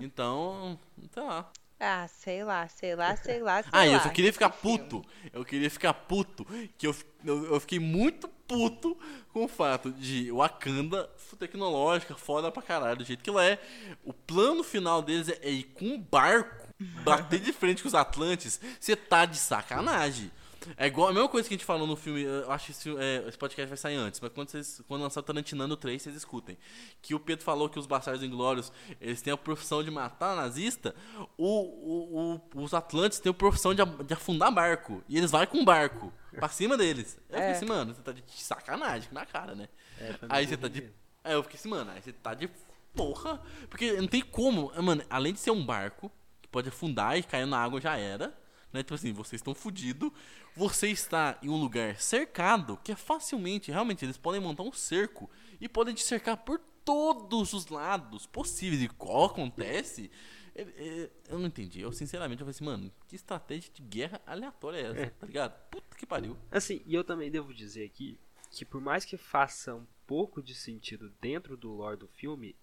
Então, 0.00 0.78
tá 1.10 1.22
lá. 1.22 1.50
Ah, 1.84 2.06
sei 2.06 2.44
lá, 2.44 2.68
sei 2.68 2.94
lá, 2.94 3.16
sei 3.16 3.40
lá, 3.42 3.60
sei 3.62 3.70
Ah, 3.72 3.78
lá. 3.78 3.86
eu 3.86 4.00
só 4.00 4.08
queria 4.08 4.32
ficar 4.32 4.50
puto. 4.50 5.04
Eu 5.32 5.44
queria 5.44 5.68
ficar 5.68 5.92
puto. 5.92 6.46
Que 6.78 6.86
eu, 6.86 6.94
eu, 7.24 7.54
eu 7.54 7.60
fiquei 7.60 7.80
muito 7.80 8.28
puto 8.28 8.96
com 9.32 9.44
o 9.44 9.48
fato 9.48 9.90
de 9.90 10.30
Wakanda 10.30 11.10
tecnológica, 11.38 12.14
foda 12.14 12.52
pra 12.52 12.62
caralho, 12.62 12.98
do 12.98 13.04
jeito 13.04 13.24
que 13.24 13.30
ela 13.30 13.44
é. 13.44 13.58
O 14.04 14.12
plano 14.12 14.62
final 14.62 15.02
deles 15.02 15.28
é, 15.28 15.38
é 15.42 15.50
ir 15.50 15.64
com 15.64 15.86
um 15.86 15.98
barco, 15.98 16.68
bater 17.02 17.40
de 17.40 17.52
frente 17.52 17.82
com 17.82 17.88
os 17.88 17.94
Atlantes. 17.96 18.60
Você 18.78 18.94
tá 18.94 19.24
de 19.24 19.38
sacanagem. 19.38 20.30
É 20.76 20.86
igual 20.86 21.08
a 21.08 21.12
mesma 21.12 21.28
coisa 21.28 21.48
que 21.48 21.54
a 21.54 21.56
gente 21.58 21.64
falou 21.64 21.86
no 21.86 21.96
filme. 21.96 22.22
Eu 22.22 22.50
acho 22.52 22.66
que 22.66 22.70
esse, 22.72 22.96
é, 22.96 23.24
esse 23.28 23.36
podcast 23.38 23.68
vai 23.68 23.76
sair 23.76 23.96
antes, 23.96 24.20
mas 24.20 24.32
quando, 24.32 24.48
vocês, 24.50 24.80
quando 24.86 25.02
lançar 25.02 25.20
o 25.20 25.22
Tarantinando 25.22 25.76
3, 25.76 26.00
vocês 26.02 26.16
escutem. 26.16 26.56
Que 27.00 27.14
o 27.14 27.20
Pedro 27.20 27.44
falou 27.44 27.68
que 27.68 27.78
os 27.78 27.86
Bastardos 27.86 28.22
Inglórios 28.22 28.72
eles 29.00 29.20
têm 29.22 29.32
a 29.32 29.36
profissão 29.36 29.82
de 29.82 29.90
matar 29.90 30.34
nazista. 30.36 30.94
O, 31.36 31.46
o- 31.46 32.40
o- 32.54 32.62
os 32.62 32.74
Atlantes 32.74 33.18
têm 33.20 33.30
a 33.30 33.34
profissão 33.34 33.74
de, 33.74 33.84
de 34.04 34.14
afundar 34.14 34.52
barco. 34.52 35.02
E 35.08 35.16
eles 35.18 35.30
vão 35.30 35.44
com 35.46 35.64
barco 35.64 36.12
pra 36.32 36.48
cima 36.48 36.76
deles. 36.76 37.16
Eu 37.28 37.34
fiquei 37.36 37.40
É. 37.48 37.50
assim, 37.52 37.66
mano, 37.66 37.94
você 37.94 38.02
tá 38.02 38.12
de 38.12 38.22
sacanagem 38.28 39.08
com 39.08 39.16
a 39.18 39.20
minha 39.20 39.26
cara, 39.32 39.54
né? 39.54 39.68
É, 39.98 40.14
Aí 40.28 40.46
meio 40.46 40.48
você 40.48 40.56
tá 40.56 40.68
de. 40.68 40.90
Aí 41.24 41.32
eu 41.34 41.42
fiquei 41.42 41.58
assim, 41.58 41.68
mano, 41.68 41.90
aí 41.90 42.02
você 42.02 42.12
tá 42.12 42.34
de 42.34 42.48
porra. 42.94 43.40
Porque 43.68 43.92
não 43.92 44.06
tem 44.08 44.20
como. 44.22 44.72
Mano, 44.82 45.02
além 45.08 45.32
de 45.32 45.40
ser 45.40 45.50
um 45.50 45.64
barco 45.64 46.10
que 46.40 46.48
pode 46.48 46.68
afundar 46.68 47.16
e 47.18 47.22
cair 47.22 47.46
na 47.46 47.58
água 47.58 47.80
já 47.80 47.96
era. 47.96 48.32
Né? 48.72 48.82
Tipo 48.82 48.94
assim, 48.94 49.12
vocês 49.12 49.40
estão 49.40 49.54
fudidos. 49.54 50.10
Você 50.56 50.88
está 50.88 51.38
em 51.42 51.48
um 51.48 51.56
lugar 51.60 52.00
cercado 52.00 52.78
que 52.82 52.92
é 52.92 52.96
facilmente, 52.96 53.70
realmente, 53.70 54.04
eles 54.04 54.16
podem 54.16 54.40
montar 54.40 54.62
um 54.62 54.72
cerco 54.72 55.30
e 55.60 55.68
podem 55.68 55.94
te 55.94 56.02
cercar 56.02 56.36
por 56.38 56.58
todos 56.84 57.52
os 57.52 57.66
lados 57.68 58.26
possíveis. 58.26 58.82
E 58.82 58.88
qual 58.88 59.26
acontece? 59.26 60.10
é- 60.54 60.62
é- 60.62 61.10
Eu 61.28 61.38
não 61.38 61.46
entendi. 61.46 61.80
Eu, 61.80 61.92
sinceramente, 61.92 62.40
eu 62.42 62.46
falei 62.46 62.50
assim, 62.56 62.64
mano, 62.64 62.92
que 63.08 63.16
estratégia 63.16 63.70
de 63.72 63.82
guerra 63.82 64.20
aleatória 64.26 64.78
é 64.78 64.82
essa, 64.90 65.00
É. 65.00 65.10
tá 65.10 65.26
ligado? 65.26 65.68
Puta 65.70 65.96
que 65.96 66.04
pariu. 66.04 66.36
Assim, 66.50 66.82
e 66.86 66.94
eu 66.94 67.02
também 67.04 67.30
devo 67.30 67.54
dizer 67.54 67.84
aqui 67.84 68.18
que 68.50 68.64
por 68.64 68.80
mais 68.80 69.04
que 69.04 69.16
faça 69.16 69.74
um 69.74 69.86
pouco 70.06 70.42
de 70.42 70.54
sentido 70.54 71.10
dentro 71.22 71.56
do 71.56 71.72
lore 71.72 71.96
do 71.96 72.06
filme, 72.08 72.54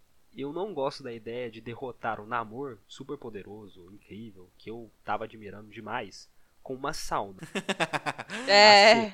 eu 0.42 0.54
não 0.54 0.74
gosto 0.74 1.04
da 1.04 1.12
ideia 1.14 1.50
de 1.50 1.62
derrotar 1.62 2.20
o 2.20 2.26
Namor 2.26 2.78
super 2.88 3.18
poderoso, 3.18 3.92
incrível, 3.92 4.50
que 4.58 4.70
eu 4.70 4.92
tava 5.04 5.26
admirando 5.26 5.70
demais, 5.70 6.30
com 6.64 6.74
uma 6.76 6.94
sauna. 6.94 7.40
É. 8.48 9.14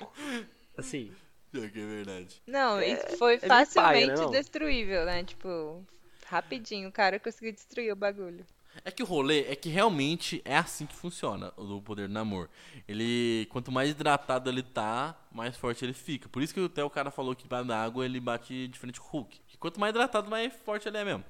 Assim, 0.78 1.12
Pior 1.52 1.70
que 1.70 1.80
é 1.80 1.86
verdade. 1.86 2.42
Não, 2.46 2.80
É- 2.80 2.90
isso 2.90 3.18
foi 3.18 3.36
é 3.36 3.40
facilmente 3.40 4.20
né, 4.26 4.28
destruível, 4.28 5.06
né? 5.06 5.24
Tipo, 5.24 5.86
rapidinho 6.26 6.90
o 6.90 6.92
cara 6.92 7.18
conseguiu 7.18 7.54
destruir 7.54 7.94
o 7.94 7.96
bagulho. 7.96 8.46
É 8.84 8.92
que 8.92 9.02
o 9.02 9.06
rolê 9.06 9.46
é 9.46 9.56
que 9.56 9.70
realmente 9.70 10.42
é 10.44 10.58
assim 10.58 10.86
que 10.86 10.94
funciona 10.94 11.54
o 11.56 11.82
poder 11.82 12.10
do 12.10 12.14
namoro. 12.14 12.50
Ele, 12.86 13.48
quanto 13.50 13.72
mais 13.72 13.90
hidratado 13.90 14.50
ele 14.50 14.62
tá, 14.62 15.18
mais 15.32 15.56
forte 15.56 15.86
ele 15.86 15.94
fica. 15.94 16.28
Por 16.28 16.44
isso 16.44 16.54
que 16.54 16.60
até 16.60 16.84
o 16.84 16.90
cara 16.90 17.10
falou 17.10 17.34
que 17.34 17.48
da 17.48 17.82
água 17.82 18.04
ele 18.04 18.20
bate 18.20 18.68
de 18.68 18.78
frente 18.78 19.00
com 19.00 19.08
o 19.08 19.22
Hulk. 19.22 19.40
Quanto 19.58 19.80
mais 19.80 19.92
hidratado, 19.92 20.30
mais 20.30 20.54
forte 20.66 20.88
ele 20.88 20.98
é 20.98 21.06
mesmo. 21.06 21.24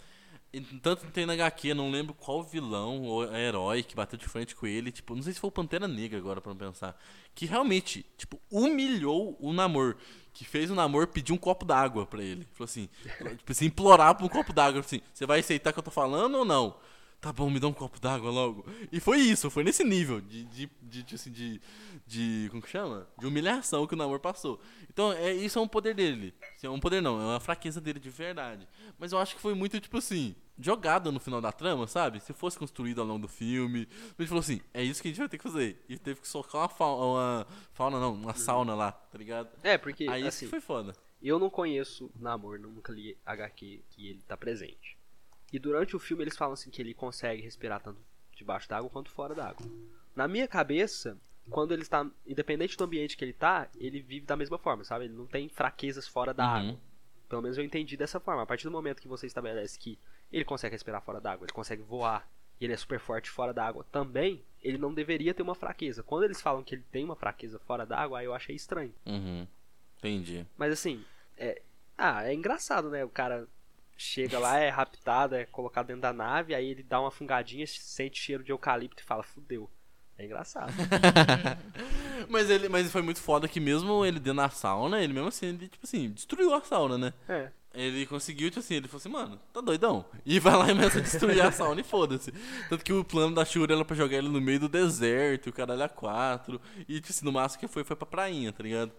Tanto 0.81 1.05
tem 1.07 1.25
na 1.25 1.33
HQ, 1.33 1.73
não 1.73 1.91
lembro 1.91 2.13
qual 2.13 2.41
vilão 2.41 3.01
ou 3.01 3.25
herói 3.35 3.83
que 3.83 3.95
bateu 3.95 4.17
de 4.17 4.25
frente 4.25 4.55
com 4.55 4.65
ele. 4.65 4.91
Tipo, 4.91 5.13
não 5.13 5.21
sei 5.21 5.33
se 5.33 5.39
foi 5.39 5.49
o 5.49 5.51
Pantera 5.51 5.87
Negra 5.87 6.17
agora 6.17 6.39
pra 6.39 6.55
pensar. 6.55 6.97
Que 7.33 7.45
realmente, 7.45 8.05
tipo, 8.17 8.39
humilhou 8.49 9.35
o 9.39 9.51
Namor. 9.51 9.97
Que 10.31 10.45
fez 10.45 10.71
o 10.71 10.75
Namor 10.75 11.07
pedir 11.07 11.33
um 11.33 11.37
copo 11.37 11.65
d'água 11.65 12.05
pra 12.05 12.23
ele. 12.23 12.47
Falou 12.53 12.65
assim, 12.65 12.87
tipo 13.37 13.51
assim, 13.51 13.65
implorar 13.65 14.15
por 14.15 14.25
um 14.25 14.29
copo 14.29 14.53
d'água. 14.53 14.79
Assim, 14.79 15.01
você 15.13 15.25
vai 15.25 15.41
aceitar 15.41 15.71
o 15.71 15.73
que 15.73 15.79
eu 15.79 15.83
tô 15.83 15.91
falando 15.91 16.35
ou 16.35 16.45
não? 16.45 16.77
Tá 17.25 17.33
bom, 17.33 17.49
me 17.49 17.59
dá 17.59 17.67
um 17.67 17.73
copo 17.73 17.99
d'água 17.99 18.29
logo. 18.29 18.63
E 18.91 18.99
foi 18.99 19.17
isso, 19.17 19.49
foi 19.49 19.63
nesse 19.63 19.83
nível 19.83 20.21
de, 20.21 20.43
de, 20.43 20.69
de, 20.79 21.01
de, 21.01 21.15
assim, 21.15 21.31
de, 21.31 21.59
de- 22.05 22.47
como 22.51 22.61
que 22.61 22.69
chama? 22.69 23.07
De 23.17 23.25
humilhação 23.25 23.87
que 23.87 23.95
o 23.95 23.97
Namor 23.97 24.19
passou. 24.19 24.61
Então, 24.87 25.11
é, 25.11 25.33
isso 25.33 25.57
é 25.57 25.61
um 25.63 25.67
poder 25.67 25.95
dele. 25.95 26.35
Assim, 26.55 26.67
É 26.67 26.69
um 26.69 26.79
poder 26.79 27.01
não, 27.01 27.19
é 27.19 27.25
uma 27.25 27.39
fraqueza 27.39 27.81
dele 27.81 27.99
de 27.99 28.11
verdade. 28.11 28.67
Mas 28.99 29.11
eu 29.11 29.17
acho 29.17 29.33
que 29.35 29.41
foi 29.41 29.55
muito, 29.55 29.79
tipo 29.79 29.97
assim, 29.97 30.35
jogado 30.59 31.11
no 31.11 31.19
final 31.19 31.41
da 31.41 31.51
trama, 31.51 31.87
sabe? 31.87 32.19
Se 32.19 32.31
fosse 32.31 32.59
construído 32.59 33.01
ao 33.01 33.07
longo 33.07 33.23
do 33.23 33.27
filme. 33.27 33.87
Ele 34.19 34.27
falou 34.27 34.41
assim, 34.41 34.61
é 34.71 34.83
isso 34.83 35.01
que 35.01 35.07
a 35.07 35.11
gente 35.11 35.17
vai 35.17 35.27
ter 35.27 35.39
que 35.39 35.43
fazer. 35.43 35.83
E 35.89 35.97
teve 35.97 36.21
que 36.21 36.27
socar 36.27 36.61
uma 36.61 36.69
fauna, 36.69 37.05
uma 37.05 37.47
fauna 37.73 37.99
não, 37.99 38.13
uma 38.13 38.35
sauna 38.35 38.75
lá, 38.75 38.91
tá 38.91 39.17
ligado? 39.17 39.49
é, 39.63 39.79
porque 39.79 40.07
Aí 40.07 40.19
isso 40.21 40.27
assim, 40.27 40.45
que 40.45 40.51
foi 40.51 40.61
foda. 40.61 40.93
eu 41.23 41.39
não 41.39 41.49
conheço 41.49 42.11
Namor, 42.19 42.59
nunca 42.59 42.93
li 42.93 43.17
HQ 43.25 43.83
que 43.89 44.09
ele 44.09 44.21
tá 44.21 44.37
presente. 44.37 44.95
E 45.51 45.59
durante 45.59 45.95
o 45.95 45.99
filme 45.99 46.23
eles 46.23 46.35
falam 46.37 46.53
assim 46.53 46.69
que 46.69 46.81
ele 46.81 46.93
consegue 46.93 47.41
respirar 47.41 47.81
tanto 47.81 47.99
debaixo 48.35 48.67
d'água 48.67 48.89
quanto 48.89 49.09
fora 49.11 49.33
d'água. 49.33 49.65
Na 50.15 50.27
minha 50.27 50.47
cabeça, 50.47 51.17
quando 51.49 51.73
ele 51.73 51.81
está, 51.83 52.09
independente 52.25 52.77
do 52.77 52.83
ambiente 52.83 53.15
que 53.15 53.23
ele 53.23 53.33
tá, 53.33 53.69
ele 53.75 54.01
vive 54.01 54.25
da 54.25 54.35
mesma 54.35 54.57
forma, 54.57 54.83
sabe? 54.83 55.05
Ele 55.05 55.13
não 55.13 55.25
tem 55.27 55.47
fraquezas 55.49 56.07
fora 56.07 56.33
da 56.33 56.43
Uhum. 56.45 56.51
água. 56.69 56.79
Pelo 57.29 57.41
menos 57.41 57.57
eu 57.57 57.63
entendi 57.63 57.95
dessa 57.97 58.19
forma. 58.19 58.43
A 58.43 58.45
partir 58.45 58.65
do 58.65 58.71
momento 58.71 59.01
que 59.01 59.07
você 59.07 59.25
estabelece 59.27 59.77
que 59.79 59.97
ele 60.31 60.43
consegue 60.45 60.73
respirar 60.73 61.01
fora 61.01 61.21
d'água, 61.21 61.45
ele 61.45 61.53
consegue 61.53 61.81
voar, 61.81 62.29
e 62.59 62.65
ele 62.65 62.73
é 62.73 62.77
super 62.77 62.99
forte 62.99 63.29
fora 63.29 63.53
d'água 63.53 63.85
também, 63.91 64.43
ele 64.61 64.77
não 64.77 64.93
deveria 64.93 65.33
ter 65.33 65.43
uma 65.43 65.55
fraqueza. 65.55 66.03
Quando 66.03 66.23
eles 66.23 66.41
falam 66.41 66.63
que 66.63 66.75
ele 66.75 66.83
tem 66.91 67.03
uma 67.03 67.15
fraqueza 67.15 67.59
fora 67.59 67.85
d'água, 67.85 68.19
aí 68.19 68.25
eu 68.25 68.33
achei 68.33 68.55
estranho. 68.55 68.93
Uhum. 69.05 69.47
Entendi. 69.97 70.45
Mas 70.57 70.71
assim, 70.73 71.03
é. 71.37 71.61
Ah, 71.97 72.25
é 72.27 72.33
engraçado, 72.33 72.89
né? 72.89 73.03
O 73.05 73.09
cara 73.09 73.47
chega 73.95 74.39
lá, 74.39 74.59
é 74.59 74.69
raptado, 74.69 75.35
é 75.35 75.45
colocado 75.45 75.87
dentro 75.87 76.01
da 76.01 76.13
nave, 76.13 76.53
aí 76.53 76.67
ele 76.67 76.83
dá 76.83 76.99
uma 76.99 77.11
fungadinha, 77.11 77.65
sente 77.67 78.19
cheiro 78.19 78.43
de 78.43 78.51
eucalipto 78.51 79.01
e 79.01 79.05
fala, 79.05 79.23
fudeu. 79.23 79.69
É 80.17 80.25
engraçado. 80.25 80.71
Mas 82.29 82.49
ele, 82.49 82.69
mas 82.69 82.89
foi 82.89 83.01
muito 83.01 83.19
foda 83.19 83.47
que 83.49 83.59
mesmo 83.59 84.05
ele 84.05 84.17
dentro 84.19 84.37
da 84.37 84.49
sauna, 84.49 85.01
ele 85.01 85.11
mesmo 85.13 85.27
assim, 85.27 85.47
ele, 85.47 85.67
tipo 85.67 85.85
assim, 85.85 86.09
destruiu 86.09 86.53
a 86.53 86.61
sauna, 86.61 86.97
né? 86.97 87.13
É. 87.27 87.51
Ele 87.75 88.05
conseguiu, 88.05 88.49
tipo 88.49 88.59
assim, 88.59 88.75
ele 88.75 88.87
falou 88.87 88.99
assim, 88.99 89.09
mano, 89.09 89.39
tá 89.53 89.61
doidão? 89.61 90.05
E 90.25 90.39
vai 90.39 90.55
lá 90.55 90.65
e 90.65 90.69
começa 90.69 90.99
a 90.99 91.01
destruir 91.01 91.41
a 91.41 91.51
sauna 91.51 91.81
e 91.81 91.83
foda-se. 91.83 92.31
Tanto 92.69 92.83
que 92.83 92.93
o 92.93 93.03
plano 93.03 93.35
da 93.35 93.43
Shuri 93.45 93.73
era 93.73 93.85
pra 93.85 93.95
jogar 93.95 94.17
ele 94.17 94.29
no 94.29 94.41
meio 94.41 94.59
do 94.59 94.69
deserto, 94.69 95.47
e 95.47 95.49
o 95.49 95.53
caralho 95.53 95.83
a 95.83 95.89
quatro. 95.89 96.59
E, 96.87 96.95
tipo 96.95 97.11
assim, 97.11 97.25
no 97.25 97.31
máximo 97.31 97.59
que 97.59 97.67
foi, 97.67 97.83
foi 97.83 97.95
pra 97.95 98.05
prainha, 98.05 98.51
tá 98.51 98.63
ligado? 98.63 98.91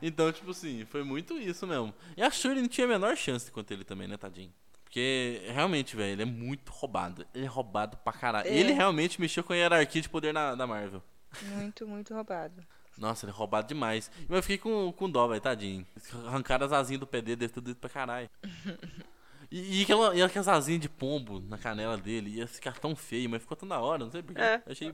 Então, 0.00 0.32
tipo 0.32 0.50
assim, 0.50 0.84
foi 0.86 1.02
muito 1.02 1.34
isso 1.38 1.66
mesmo. 1.66 1.92
E 2.16 2.22
a 2.22 2.30
Shuri 2.30 2.60
não 2.60 2.68
tinha 2.68 2.86
a 2.86 2.90
menor 2.90 3.16
chance 3.16 3.50
contra 3.50 3.74
ele 3.74 3.84
também, 3.84 4.08
né, 4.08 4.16
tadinho? 4.16 4.52
Porque, 4.84 5.42
realmente, 5.46 5.94
velho, 5.94 6.12
ele 6.14 6.22
é 6.22 6.24
muito 6.24 6.72
roubado. 6.72 7.24
Ele 7.32 7.44
é 7.44 7.48
roubado 7.48 7.96
pra 7.98 8.12
caralho. 8.12 8.48
É. 8.48 8.52
Ele 8.52 8.72
realmente 8.72 9.20
mexeu 9.20 9.44
com 9.44 9.52
a 9.52 9.56
hierarquia 9.56 10.02
de 10.02 10.08
poder 10.08 10.34
na, 10.34 10.56
da 10.56 10.66
Marvel. 10.66 11.00
Muito, 11.42 11.86
muito 11.86 12.12
roubado. 12.12 12.60
Nossa, 12.98 13.24
ele 13.24 13.32
é 13.32 13.34
roubado 13.34 13.68
demais. 13.68 14.10
Mas 14.28 14.36
eu 14.36 14.42
fiquei 14.42 14.58
com, 14.58 14.92
com 14.92 15.08
dó, 15.08 15.26
velho, 15.28 15.40
tadinho. 15.40 15.86
Arrancaram 16.26 16.66
as 16.66 16.72
asinhas 16.72 17.00
do 17.00 17.06
pé 17.06 17.20
dele, 17.22 17.48
ter 17.48 17.60
doido 17.60 17.76
pra 17.76 17.90
caralho. 17.90 18.28
E, 19.50 19.80
e, 19.80 19.82
aquela, 19.82 20.14
e 20.14 20.22
aquelas 20.22 20.46
asinhas 20.46 20.80
de 20.80 20.88
pombo 20.88 21.40
na 21.40 21.58
canela 21.58 21.96
dele, 21.96 22.30
ia 22.30 22.46
ficar 22.46 22.78
tão 22.78 22.94
feio, 22.94 23.28
mas 23.28 23.42
ficou 23.42 23.56
tão 23.56 23.68
da 23.68 23.80
hora, 23.80 24.04
não 24.04 24.10
sei 24.10 24.22
porquê. 24.22 24.40
É. 24.40 24.62
Achei 24.64 24.92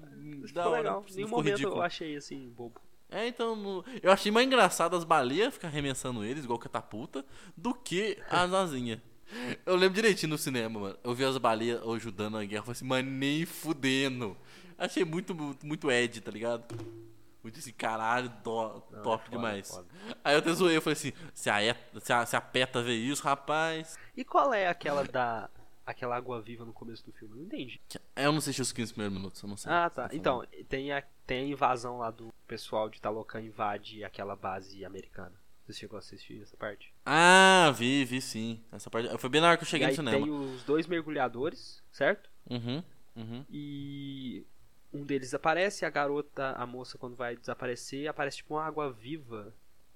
da 0.54 0.66
hora. 0.66 0.78
legal. 0.78 1.04
nenhum 1.14 1.28
momento 1.28 1.56
ridículo. 1.56 1.76
eu 1.76 1.82
achei 1.82 2.16
assim, 2.16 2.48
bobo. 2.56 2.80
É, 3.10 3.28
então, 3.28 3.84
eu 4.02 4.10
achei 4.10 4.32
mais 4.32 4.46
engraçado 4.46 4.96
as 4.96 5.04
baleias 5.04 5.52
ficar 5.52 5.68
arremessando 5.68 6.24
eles, 6.24 6.44
igual 6.44 6.58
catapulta, 6.58 7.24
do 7.54 7.74
que 7.74 8.18
as 8.30 8.52
asinhas. 8.52 8.98
Eu 9.64 9.76
lembro 9.76 9.94
direitinho 9.94 10.30
no 10.30 10.38
cinema, 10.38 10.80
mano. 10.80 10.98
Eu 11.04 11.14
vi 11.14 11.24
as 11.24 11.36
baleias 11.36 11.80
ajudando 11.86 12.38
a 12.38 12.44
guerra, 12.44 12.60
eu 12.60 12.64
falei 12.64 12.76
assim, 12.76 12.86
mas 12.86 13.04
nem 13.04 13.44
fudendo. 13.44 14.36
Achei 14.78 15.04
muito, 15.04 15.34
muito 15.62 15.90
Ed, 15.90 16.20
tá 16.20 16.30
ligado? 16.30 16.64
Muito 17.46 17.60
assim, 17.60 17.72
caralho, 17.72 18.28
Não, 18.28 18.40
top 18.40 18.88
é 18.88 19.02
foda, 19.02 19.30
demais. 19.30 19.68
foda. 19.70 19.86
Aí 20.24 20.34
eu 20.34 20.40
até 20.40 20.52
zoei, 20.52 20.76
eu 20.76 20.82
falei 20.82 20.94
assim, 20.94 21.12
se 21.32 21.48
a, 21.48 21.58
se 22.00 22.12
a, 22.12 22.26
se 22.26 22.34
a 22.36 22.40
PETA 22.40 22.82
vê 22.82 22.94
isso, 22.94 23.22
rapaz. 23.22 23.96
E 24.16 24.24
qual 24.24 24.52
é 24.52 24.66
aquela 24.66 25.04
da. 25.04 25.48
aquela 25.86 26.16
água 26.16 26.42
viva 26.42 26.64
no 26.64 26.72
começo 26.72 27.04
do 27.06 27.12
filme? 27.12 27.34
Eu 27.34 27.38
não 27.38 27.44
entendi. 27.46 27.80
Eu 28.16 28.32
não 28.32 28.38
assisti 28.38 28.60
os 28.60 28.72
15 28.72 28.92
primeiros 28.92 29.16
minutos, 29.16 29.40
eu 29.40 29.48
não 29.48 29.56
sei. 29.56 29.70
Ah, 29.70 29.88
tá. 29.88 30.08
você 30.08 30.16
Então, 30.16 30.44
tem 30.68 30.90
a, 30.92 31.02
tem 31.24 31.44
a 31.44 31.46
invasão 31.46 31.98
lá 31.98 32.10
do 32.10 32.34
pessoal 32.48 32.88
de 32.88 33.00
Talocan 33.00 33.40
invade 33.40 34.02
aquela 34.02 34.34
base 34.34 34.84
americana. 34.84 35.34
Você 35.64 35.72
chegou 35.74 35.96
a 35.96 36.00
assistir 36.00 36.42
essa 36.42 36.56
parte? 36.56 36.92
Ah, 37.04 37.72
vi, 37.76 38.04
vi 38.04 38.20
sim. 38.20 38.60
Essa 38.72 38.90
parte. 38.90 39.16
Foi 39.18 39.30
bem 39.30 39.40
na 39.40 39.46
hora 39.48 39.56
que 39.56 39.62
eu 39.62 39.68
cheguei 39.68 39.86
e 39.86 39.88
no 39.88 39.92
aí 39.92 39.96
cinema. 39.96 40.16
tem 40.18 40.30
os 40.30 40.64
dois 40.64 40.86
mergulhadores, 40.88 41.80
certo? 41.92 42.28
Uhum, 42.50 42.82
uhum. 43.16 43.44
E 43.48 44.44
um 44.92 45.04
deles 45.04 45.34
aparece, 45.34 45.84
a 45.84 45.90
garota, 45.90 46.52
a 46.52 46.66
moça, 46.66 46.98
quando 46.98 47.16
vai 47.16 47.36
desaparecer, 47.36 48.08
aparece 48.08 48.38
tipo 48.38 48.54
uma 48.54 48.64
água 48.64 48.90
viva. 48.90 49.52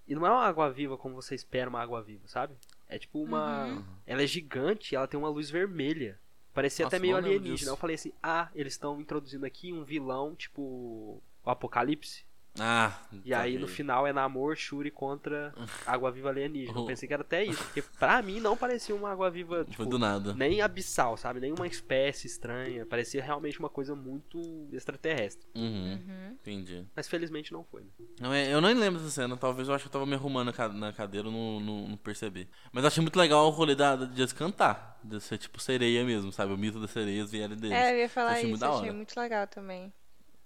E 0.07 0.14
não 0.14 0.26
é 0.26 0.30
uma 0.30 0.45
água 0.45 0.70
viva 0.70 0.99
como 0.99 1.14
você 1.14 1.34
espera 1.34 1.70
uma 1.70 1.80
água 1.80 2.03
viva, 2.03 2.26
sabe? 2.26 2.55
É 2.88 2.99
tipo 2.99 3.22
uma. 3.22 3.66
Uhum. 3.66 3.84
Ela 4.07 4.22
é 4.22 4.26
gigante, 4.26 4.97
ela 4.97 5.07
tem 5.07 5.18
uma 5.18 5.28
luz 5.28 5.51
vermelha. 5.51 6.18
Parecia 6.53 6.84
Nossa, 6.84 6.97
até 6.97 7.01
meio 7.01 7.14
lembro 7.14 7.30
alienígena. 7.30 7.70
Eu 7.70 7.76
falei 7.76 7.95
assim: 7.95 8.12
ah, 8.22 8.51
eles 8.55 8.72
estão 8.72 9.01
introduzindo 9.01 9.47
aqui 9.47 9.72
um 9.72 9.84
vilão, 9.84 10.34
tipo. 10.34 11.22
O 11.43 11.51
Apocalipse. 11.51 12.24
Ah, 12.59 12.98
E 13.24 13.32
aí 13.32 13.57
no 13.59 13.68
final 13.68 14.07
é 14.07 14.12
Namor, 14.12 14.57
Shuri 14.57 14.90
contra 14.90 15.55
Água 15.86 16.11
Viva 16.11 16.30
Alienígena. 16.30 16.78
Eu 16.78 16.84
pensei 16.84 17.07
que 17.07 17.14
era 17.14 17.22
até 17.22 17.44
isso. 17.44 17.62
Porque 17.64 17.80
pra 17.80 18.20
mim 18.22 18.40
não 18.40 18.57
parecia 18.57 18.94
uma 18.94 19.11
Água 19.12 19.30
Viva, 19.30 19.64
tipo, 19.64 19.76
Foi 19.76 19.86
do 19.86 19.98
nada. 19.98 20.34
nem 20.34 20.61
abissal, 20.61 21.16
sabe? 21.16 21.38
Nenhuma 21.40 21.66
espécie 21.66 22.26
estranha. 22.26 22.84
Parecia 22.84 23.22
realmente 23.22 23.59
uma 23.61 23.68
coisa 23.68 23.94
muito 23.94 24.40
extraterrestre. 24.72 25.46
Uhum, 25.55 25.92
Uhum. 25.92 26.32
entendi. 26.32 26.84
Mas 26.94 27.09
felizmente 27.09 27.53
não 27.53 27.62
foi. 27.64 27.82
Né? 27.82 27.88
Não, 28.20 28.32
é, 28.32 28.53
eu 28.53 28.61
nem 28.61 28.74
lembro 28.74 28.98
dessa 29.01 29.12
cena, 29.12 29.36
talvez 29.36 29.68
eu 29.68 29.74
acho 29.74 29.84
que 29.84 29.88
eu 29.88 29.92
tava 29.92 30.07
me 30.07 30.14
arrumando 30.14 30.46
na 30.46 30.53
ca- 30.53 30.68
na 30.68 30.92
cadeira 30.92 31.28
e 31.28 31.32
não, 31.32 31.61
não, 31.61 31.88
não 31.88 31.96
percebi. 31.96 32.48
Mas 32.72 32.82
eu 32.84 32.88
achei 32.88 33.01
muito 33.03 33.16
legal 33.18 33.46
o 33.46 33.51
rolê 33.51 33.74
da, 33.74 33.94
de 33.96 34.20
eles 34.20 34.32
cantar. 34.32 34.98
De 35.03 35.18
ser 35.20 35.38
tipo 35.38 35.59
sereia 35.59 36.05
mesmo, 36.05 36.30
sabe? 36.30 36.53
O 36.53 36.59
mito 36.59 36.78
das 36.78 36.90
sereias 36.90 37.30
vieram 37.30 37.57
deles. 37.57 37.76
É, 37.78 37.94
eu 37.94 37.98
ia 38.01 38.09
falar 38.09 38.32
Achei 38.32 38.42
muito 38.48 38.57
isso, 38.57 38.70
da 38.70 38.76
achei 38.78 38.90
muito 38.92 39.18
legal 39.18 39.46
também. 39.46 39.90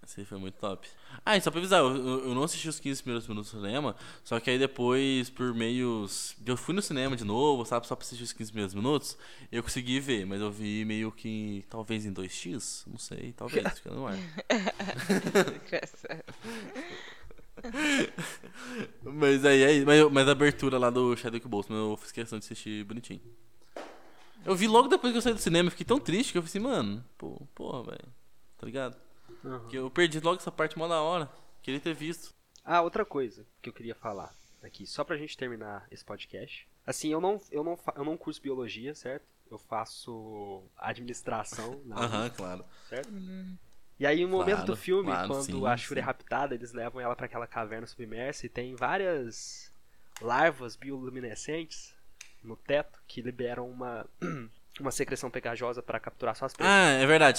Esse 0.07 0.20
aí 0.20 0.26
foi 0.26 0.38
muito 0.38 0.55
top. 0.57 0.86
Ah, 1.24 1.36
e 1.36 1.40
só 1.40 1.50
pra 1.50 1.59
avisar, 1.61 1.80
eu, 1.80 1.96
eu- 1.96 2.34
não 2.34 2.42
assisti 2.42 2.68
os 2.68 2.78
15 2.78 3.02
primeiros 3.02 3.26
minutos 3.26 3.50
do 3.52 3.61
cinema, 3.61 3.96
só 4.22 4.38
que 4.38 4.50
aí 4.50 4.59
depois, 4.59 5.30
por 5.30 5.55
meios. 5.55 6.36
Eu 6.44 6.57
fui 6.57 6.74
no 6.74 6.82
cinema 6.82 7.16
de 7.16 7.24
novo, 7.24 7.64
sabe? 7.64 7.86
Só 7.86 7.96
pra 7.96 8.05
assistir 8.05 8.22
os 8.24 8.32
15 8.32 8.50
primeiros 8.52 8.74
minutos, 8.74 9.16
eu 9.50 9.62
consegui 9.62 10.00
ver, 10.00 10.26
mas 10.26 10.40
eu 10.42 10.50
vi 10.52 10.84
meio 10.84 11.11
que. 11.11 11.64
Talvez 11.70 12.05
em 12.05 12.12
2x? 12.12 12.84
Não 12.86 12.98
sei, 12.98 13.32
talvez, 13.32 13.66
fica 13.78 13.90
no 13.94 14.07
ar. 14.07 14.18
Mas 19.02 19.44
aí, 19.44 19.64
aí 19.64 19.84
mas, 19.84 20.11
mas 20.11 20.28
a 20.28 20.32
abertura 20.32 20.78
lá 20.78 20.90
do 20.90 21.16
Chadwick 21.16 21.46
Boseman 21.46 21.78
eu 21.78 21.96
fiz 21.96 22.12
questão 22.12 22.38
de 22.38 22.44
assistir 22.44 22.84
bonitinho. 22.84 23.20
Eu 24.44 24.55
vi 24.55 24.66
logo 24.66 24.88
depois 24.88 25.12
que 25.12 25.16
eu 25.18 25.22
saí 25.22 25.32
do 25.32 25.40
cinema, 25.40 25.70
fiquei 25.70 25.86
tão 25.86 25.98
triste 25.98 26.32
que 26.32 26.38
eu 26.38 26.42
falei 26.42 26.50
assim, 26.50 26.59
mano, 26.59 27.05
pô, 27.16 27.40
porra, 27.55 27.82
velho. 27.84 28.12
Tá 28.59 28.66
ligado? 28.66 28.96
Que 29.68 29.76
eu 29.76 29.90
perdi 29.90 30.20
logo 30.20 30.36
essa 30.38 30.51
parte 30.53 30.78
mó 30.78 30.88
da 30.88 31.01
hora. 31.01 31.30
Queria 31.62 31.80
ter 31.80 31.95
visto. 31.95 32.34
Ah, 32.64 32.80
outra 32.82 33.05
coisa 33.05 33.47
que 33.61 33.68
eu 33.68 33.72
queria 33.72 33.95
falar 33.95 34.34
aqui, 34.62 34.86
só 34.86 35.05
pra 35.05 35.16
gente 35.16 35.36
terminar 35.36 35.86
esse 35.90 36.05
podcast. 36.05 36.66
Assim, 36.86 37.09
eu 37.12 37.20
não, 37.20 37.40
eu 37.51 37.62
não, 37.62 37.78
eu 37.97 38.05
não 38.05 38.16
curso 38.16 38.40
biologia, 38.40 38.95
certo? 38.95 39.26
Eu 39.51 39.59
faço 39.59 40.62
administração 40.76 41.82
Aham, 41.92 42.30
claro. 42.30 42.64
certo? 42.88 43.12
E 43.99 44.07
aí, 44.07 44.22
no 44.22 44.28
momento 44.30 44.57
Claro, 44.57 44.66
do 44.66 44.76
filme, 44.76 45.11
claro, 45.11 45.28
quando 45.28 45.45
sim, 45.45 45.66
a 45.66 45.76
Shuri 45.76 46.01
é 46.01 46.03
raptada, 46.03 46.55
eles 46.55 46.72
levam 46.72 47.01
ela 47.01 47.14
pra 47.14 47.26
aquela 47.26 47.47
caverna 47.47 47.86
submersa 47.86 48.47
e 48.47 48.49
tem 48.49 48.74
várias 48.74 49.70
larvas 50.20 50.74
bioluminescentes 50.76 51.95
no 52.42 52.57
teto 52.57 52.99
que 53.07 53.22
liberam 53.22 53.68
uma, 53.70 54.07
uma 54.81 54.91
secreção 54.91 55.31
pegajosa 55.31 55.83
pra 55.83 56.01
capturar 56.01 56.35
suas 56.37 56.53
presas. 56.53 56.72
Ah, 56.72 56.91
é 57.03 57.07
verdade. 57.07 57.39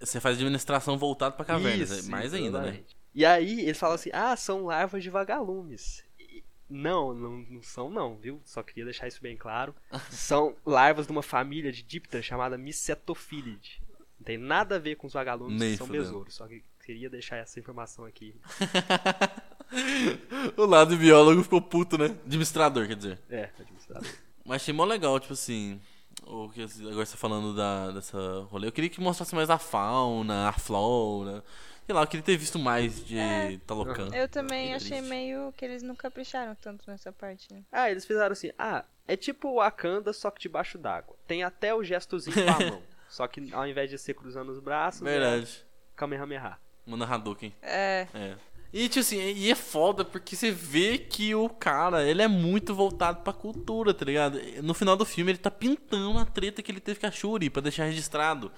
Você 0.00 0.20
faz 0.20 0.36
administração 0.36 0.96
voltada 0.98 1.34
pra 1.34 1.44
cavernas. 1.44 1.90
Isso, 1.90 2.08
é 2.08 2.10
mais 2.10 2.32
ainda, 2.34 2.60
né? 2.62 2.80
E 3.14 3.24
aí 3.26 3.60
eles 3.60 3.78
falam 3.78 3.94
assim: 3.94 4.10
ah, 4.12 4.34
são 4.36 4.64
larvas 4.64 5.02
de 5.02 5.10
vagalumes. 5.10 6.02
E- 6.18 6.42
Não, 6.70 7.12
não, 7.12 7.30
não 7.50 7.62
são 7.62 7.90
não, 7.90 8.16
viu? 8.16 8.40
Só 8.44 8.62
queria 8.62 8.84
deixar 8.84 9.06
isso 9.06 9.20
bem 9.20 9.36
claro. 9.36 9.74
São 10.10 10.56
larvas 10.64 11.06
de 11.06 11.12
uma 11.12 11.22
família 11.22 11.70
de 11.70 11.82
díptera 11.82 12.22
chamada 12.22 12.56
Mycetophilidae. 12.56 13.80
Não 14.18 14.24
tem 14.24 14.38
nada 14.38 14.76
a 14.76 14.78
ver 14.78 14.94
com 14.96 15.06
os 15.06 15.12
vagalumes 15.12 15.60
Nem 15.60 15.72
que 15.72 15.76
são 15.78 15.86
fudendo. 15.86 16.04
besouros. 16.04 16.34
Só 16.34 16.46
que 16.46 16.62
queria 16.86 17.10
deixar 17.10 17.36
essa 17.36 17.60
informação 17.60 18.04
aqui. 18.06 18.34
o 20.56 20.64
lado 20.66 20.96
biólogo 20.96 21.42
ficou 21.42 21.60
puto, 21.60 21.98
né? 21.98 22.06
Administrador, 22.24 22.86
quer 22.86 22.96
dizer. 22.96 23.18
É, 23.28 23.50
administrador. 23.58 24.08
Mas 24.44 24.62
achei 24.62 24.74
mó 24.74 24.84
legal, 24.84 25.18
tipo 25.20 25.32
assim. 25.32 25.80
O 26.26 26.48
que 26.48 26.62
agora 26.62 27.04
você 27.04 27.12
tá 27.12 27.18
falando 27.18 27.54
da, 27.54 27.90
dessa 27.90 28.18
rolê. 28.50 28.68
Eu 28.68 28.72
queria 28.72 28.90
que 28.90 29.00
mostrasse 29.00 29.34
mais 29.34 29.50
a 29.50 29.58
fauna, 29.58 30.48
a 30.48 30.52
flora. 30.52 31.42
Sei 31.84 31.94
lá, 31.94 32.02
eu 32.02 32.06
queria 32.06 32.24
ter 32.24 32.36
visto 32.36 32.58
mais 32.58 33.04
de 33.04 33.60
Talocan. 33.66 34.08
Eu 34.14 34.28
também 34.28 34.72
Fiquei 34.72 34.98
achei 34.98 35.00
meio 35.08 35.52
que 35.52 35.64
eles 35.64 35.82
não 35.82 35.96
capricharam 35.96 36.54
tanto 36.54 36.88
nessa 36.88 37.12
parte, 37.12 37.52
né? 37.52 37.62
Ah, 37.72 37.90
eles 37.90 38.04
fizeram 38.04 38.32
assim: 38.32 38.52
ah, 38.58 38.84
é 39.06 39.16
tipo 39.16 39.48
o 39.48 39.56
Wakanda, 39.56 40.12
só 40.12 40.30
que 40.30 40.40
debaixo 40.40 40.78
d'água. 40.78 41.16
Tem 41.26 41.42
até 41.42 41.74
o 41.74 41.82
gestozinho 41.82 42.36
com 42.36 42.50
a 42.50 42.60
mão. 42.70 42.82
Só 43.08 43.26
que 43.26 43.52
ao 43.52 43.66
invés 43.66 43.90
de 43.90 43.98
ser 43.98 44.14
cruzando 44.14 44.50
os 44.50 44.60
braços, 44.60 45.02
é 45.02 45.04
Verdade. 45.04 45.66
Kamehameha. 45.96 46.56
Manda 46.86 47.04
Hadouken. 47.04 47.52
É, 47.60 48.06
É. 48.14 48.36
E, 48.72 48.88
tipo 48.88 49.00
assim, 49.00 49.18
e 49.18 49.50
é 49.50 49.54
foda 49.54 50.02
porque 50.02 50.34
você 50.34 50.50
vê 50.50 50.96
que 50.96 51.34
o 51.34 51.48
cara, 51.48 52.08
ele 52.08 52.22
é 52.22 52.28
muito 52.28 52.74
voltado 52.74 53.20
pra 53.22 53.32
cultura, 53.32 53.92
tá 53.92 54.04
ligado? 54.04 54.40
No 54.62 54.72
final 54.72 54.96
do 54.96 55.04
filme, 55.04 55.30
ele 55.30 55.38
tá 55.38 55.50
pintando 55.50 56.18
a 56.18 56.24
treta 56.24 56.62
que 56.62 56.72
ele 56.72 56.80
teve 56.80 56.98
com 56.98 57.06
a 57.06 57.10
Shuri 57.10 57.50
pra 57.50 57.60
deixar 57.60 57.84
registrado, 57.84 58.50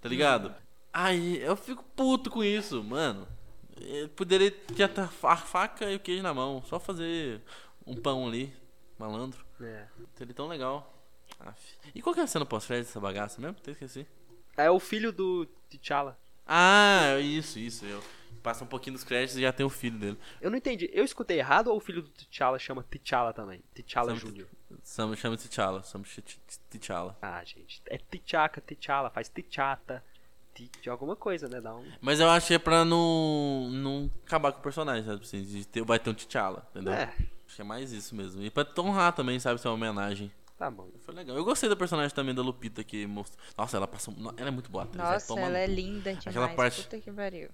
tá 0.00 0.08
ligado? 0.08 0.54
Aí, 0.90 1.38
eu 1.42 1.54
fico 1.54 1.84
puto 1.94 2.30
com 2.30 2.42
isso, 2.42 2.82
mano. 2.82 3.28
Ele 3.76 4.08
poderia 4.08 4.50
ter 4.50 4.84
a 4.84 5.36
faca 5.36 5.90
e 5.90 5.96
o 5.96 6.00
queijo 6.00 6.22
na 6.22 6.32
mão, 6.32 6.62
só 6.66 6.80
fazer 6.80 7.42
um 7.86 7.94
pão 7.94 8.26
ali, 8.26 8.52
malandro. 8.98 9.44
É. 9.60 9.84
Seria 10.14 10.32
tão 10.32 10.48
legal. 10.48 10.94
Aff. 11.40 11.74
E 11.94 12.00
qual 12.00 12.14
que 12.14 12.20
é 12.20 12.24
a 12.24 12.26
cena 12.26 12.46
pós-crédito 12.46 12.86
dessa 12.86 13.00
bagaça 13.00 13.38
mesmo? 13.38 13.56
Até 13.60 13.72
esqueci. 13.72 14.06
É 14.56 14.70
o 14.70 14.80
filho 14.80 15.12
do 15.12 15.46
T'Challa. 15.68 16.18
Ah, 16.46 17.20
isso, 17.20 17.58
isso. 17.58 17.84
Eu 17.84 18.02
passa 18.42 18.64
um 18.64 18.66
pouquinho 18.66 18.94
dos 18.94 19.04
créditos 19.04 19.36
e 19.36 19.42
já 19.42 19.52
tem 19.52 19.64
o 19.64 19.70
filho 19.70 19.98
dele. 19.98 20.18
Eu 20.40 20.50
não 20.50 20.56
entendi. 20.58 20.88
Eu 20.92 21.04
escutei 21.04 21.38
errado 21.38 21.68
ou 21.68 21.76
o 21.76 21.80
filho 21.80 22.02
do 22.02 22.10
T'Challa 22.10 22.58
chama 22.58 22.82
T'Challa 22.82 23.32
também? 23.32 23.62
T'Challa 23.74 24.14
Jr. 24.14 24.46
Chama, 24.84 25.36
T'Challa, 25.36 25.82
chama 25.82 26.04
T'Challa. 26.70 27.16
Ah, 27.22 27.42
gente. 27.44 27.82
É 27.86 27.98
T'Chaka, 27.98 28.60
T'Challa, 28.60 29.10
faz 29.10 29.28
T'Chata. 29.28 30.02
De 30.82 30.90
alguma 30.90 31.14
coisa, 31.14 31.48
né? 31.48 31.60
Dá 31.60 31.72
um... 31.76 31.84
Mas 32.00 32.18
eu 32.18 32.28
achei 32.28 32.58
pra 32.58 32.84
não, 32.84 33.68
não 33.70 34.10
acabar 34.26 34.50
com 34.50 34.58
o 34.58 34.62
personagem, 34.62 35.04
sabe? 35.04 35.22
Assim, 35.22 35.40
de 35.40 35.64
ter, 35.64 35.84
vai 35.84 36.00
ter 36.00 36.10
um 36.10 36.14
T'Challa, 36.14 36.66
entendeu? 36.70 36.92
É, 36.92 37.14
Acho 37.46 37.54
que 37.56 37.62
é 37.62 37.64
mais 37.64 37.92
isso 37.92 38.14
mesmo. 38.16 38.42
E 38.42 38.50
pra 38.50 38.66
honrar 38.78 39.12
também, 39.12 39.38
sabe? 39.38 39.60
Ser 39.60 39.68
uma 39.68 39.74
homenagem. 39.74 40.32
tá 40.58 40.68
bom. 40.68 40.90
Foi 41.02 41.14
legal. 41.14 41.36
Eu 41.36 41.44
gostei 41.44 41.68
da 41.68 41.76
personagem 41.76 42.12
também 42.12 42.34
da 42.34 42.42
Lupita 42.42 42.82
que 42.82 43.06
mostrou. 43.06 43.40
Nossa, 43.56 43.76
ela 43.76 43.86
passou. 43.86 44.12
Ela 44.36 44.48
é 44.48 44.50
muito 44.50 44.68
boa. 44.68 44.82
atriz, 44.82 44.96
nossa, 45.00 45.38
ela 45.40 45.58
é 45.58 45.66
cu. 45.68 45.72
linda 45.74 46.10
demais. 46.14 46.26
Aquela 46.26 46.48
parte- 46.48 46.82
Puta 46.82 46.98
que 47.00 47.12
pariu. 47.12 47.48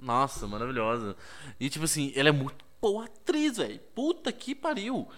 Nossa, 0.00 0.46
maravilhosa. 0.46 1.16
E 1.58 1.68
tipo 1.68 1.84
assim, 1.84 2.12
ela 2.14 2.28
é 2.28 2.32
muito 2.32 2.64
boa 2.80 3.04
atriz, 3.06 3.56
velho. 3.56 3.78
Puta 3.94 4.30
que 4.32 4.54
pariu. 4.54 5.08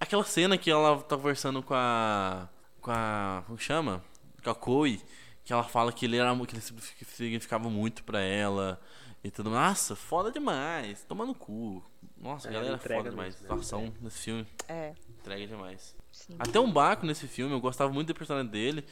Aquela 0.00 0.24
cena 0.24 0.56
que 0.56 0.70
ela 0.70 0.98
tá 1.02 1.16
conversando 1.16 1.62
com 1.62 1.74
a. 1.74 2.48
Com 2.80 2.90
a. 2.90 3.42
Como 3.46 3.58
chama? 3.58 4.02
Com 4.42 4.50
a 4.50 4.54
Koi. 4.54 5.00
Que 5.44 5.52
ela 5.52 5.64
fala 5.64 5.92
que 5.92 6.04
ele 6.04 6.16
era 6.18 6.34
que 6.46 6.54
ele 6.54 6.62
significava 7.06 7.68
muito 7.70 8.04
pra 8.04 8.20
ela. 8.20 8.80
E 9.24 9.30
tudo. 9.30 9.50
Nossa, 9.50 9.96
foda 9.96 10.30
demais. 10.30 11.02
Toma 11.08 11.24
no 11.26 11.34
cu. 11.34 11.82
Nossa, 12.16 12.48
a 12.48 12.50
É, 12.50 12.54
galera 12.54 12.74
é 12.76 12.78
foda 12.78 13.10
demais. 13.10 13.34
mesmo, 13.34 13.40
né? 13.48 13.52
Atuação 13.52 13.94
nesse 14.00 14.18
filme. 14.18 14.46
É, 14.68 14.92
Entrega 15.08 15.46
demais. 15.46 15.94
sim. 16.12 16.36
Até 16.38 16.60
um 16.60 16.70
Baco 16.72 17.04
nesse 17.06 17.26
filme, 17.26 17.52
eu 17.52 17.60
gostava 17.60 17.92
muito 17.92 18.08
do 18.08 18.14
personagem 18.14 18.50
dele. 18.50 18.84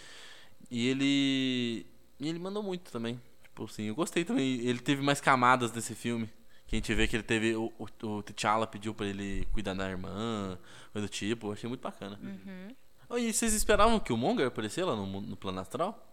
E 0.71 0.89
ele. 0.89 1.87
E 2.19 2.29
ele 2.29 2.39
mandou 2.39 2.63
muito 2.63 2.91
também. 2.91 3.21
Tipo 3.57 3.65
assim, 3.65 3.85
eu 3.85 3.95
gostei 3.95 4.23
também. 4.23 4.61
Ele 4.61 4.79
teve 4.79 5.01
mais 5.03 5.19
camadas 5.19 5.73
nesse 5.73 5.95
filme. 5.95 6.29
Que 6.67 6.77
a 6.77 6.79
gente 6.79 6.93
vê 6.95 7.09
que 7.09 7.17
ele 7.17 7.23
teve. 7.23 7.55
O, 7.57 7.73
o, 7.79 7.87
o 8.07 8.23
T'Challa 8.23 8.67
pediu 8.67 8.93
pra 8.93 9.07
ele 9.07 9.47
cuidar 9.51 9.73
da 9.73 9.89
irmã, 9.89 10.59
coisa 10.93 11.09
do 11.09 11.11
tipo. 11.11 11.47
Eu 11.49 11.53
achei 11.53 11.67
muito 11.67 11.81
bacana. 11.81 12.21
Uhum. 12.23 12.77
Oh, 13.09 13.17
e 13.17 13.33
vocês 13.33 13.55
esperavam 13.55 13.99
que 13.99 14.13
o 14.13 14.17
Monger 14.17 14.49
aparecesse 14.49 14.83
lá 14.83 14.95
no, 14.95 15.07
no 15.23 15.37
plano 15.39 15.59
astral? 15.59 16.07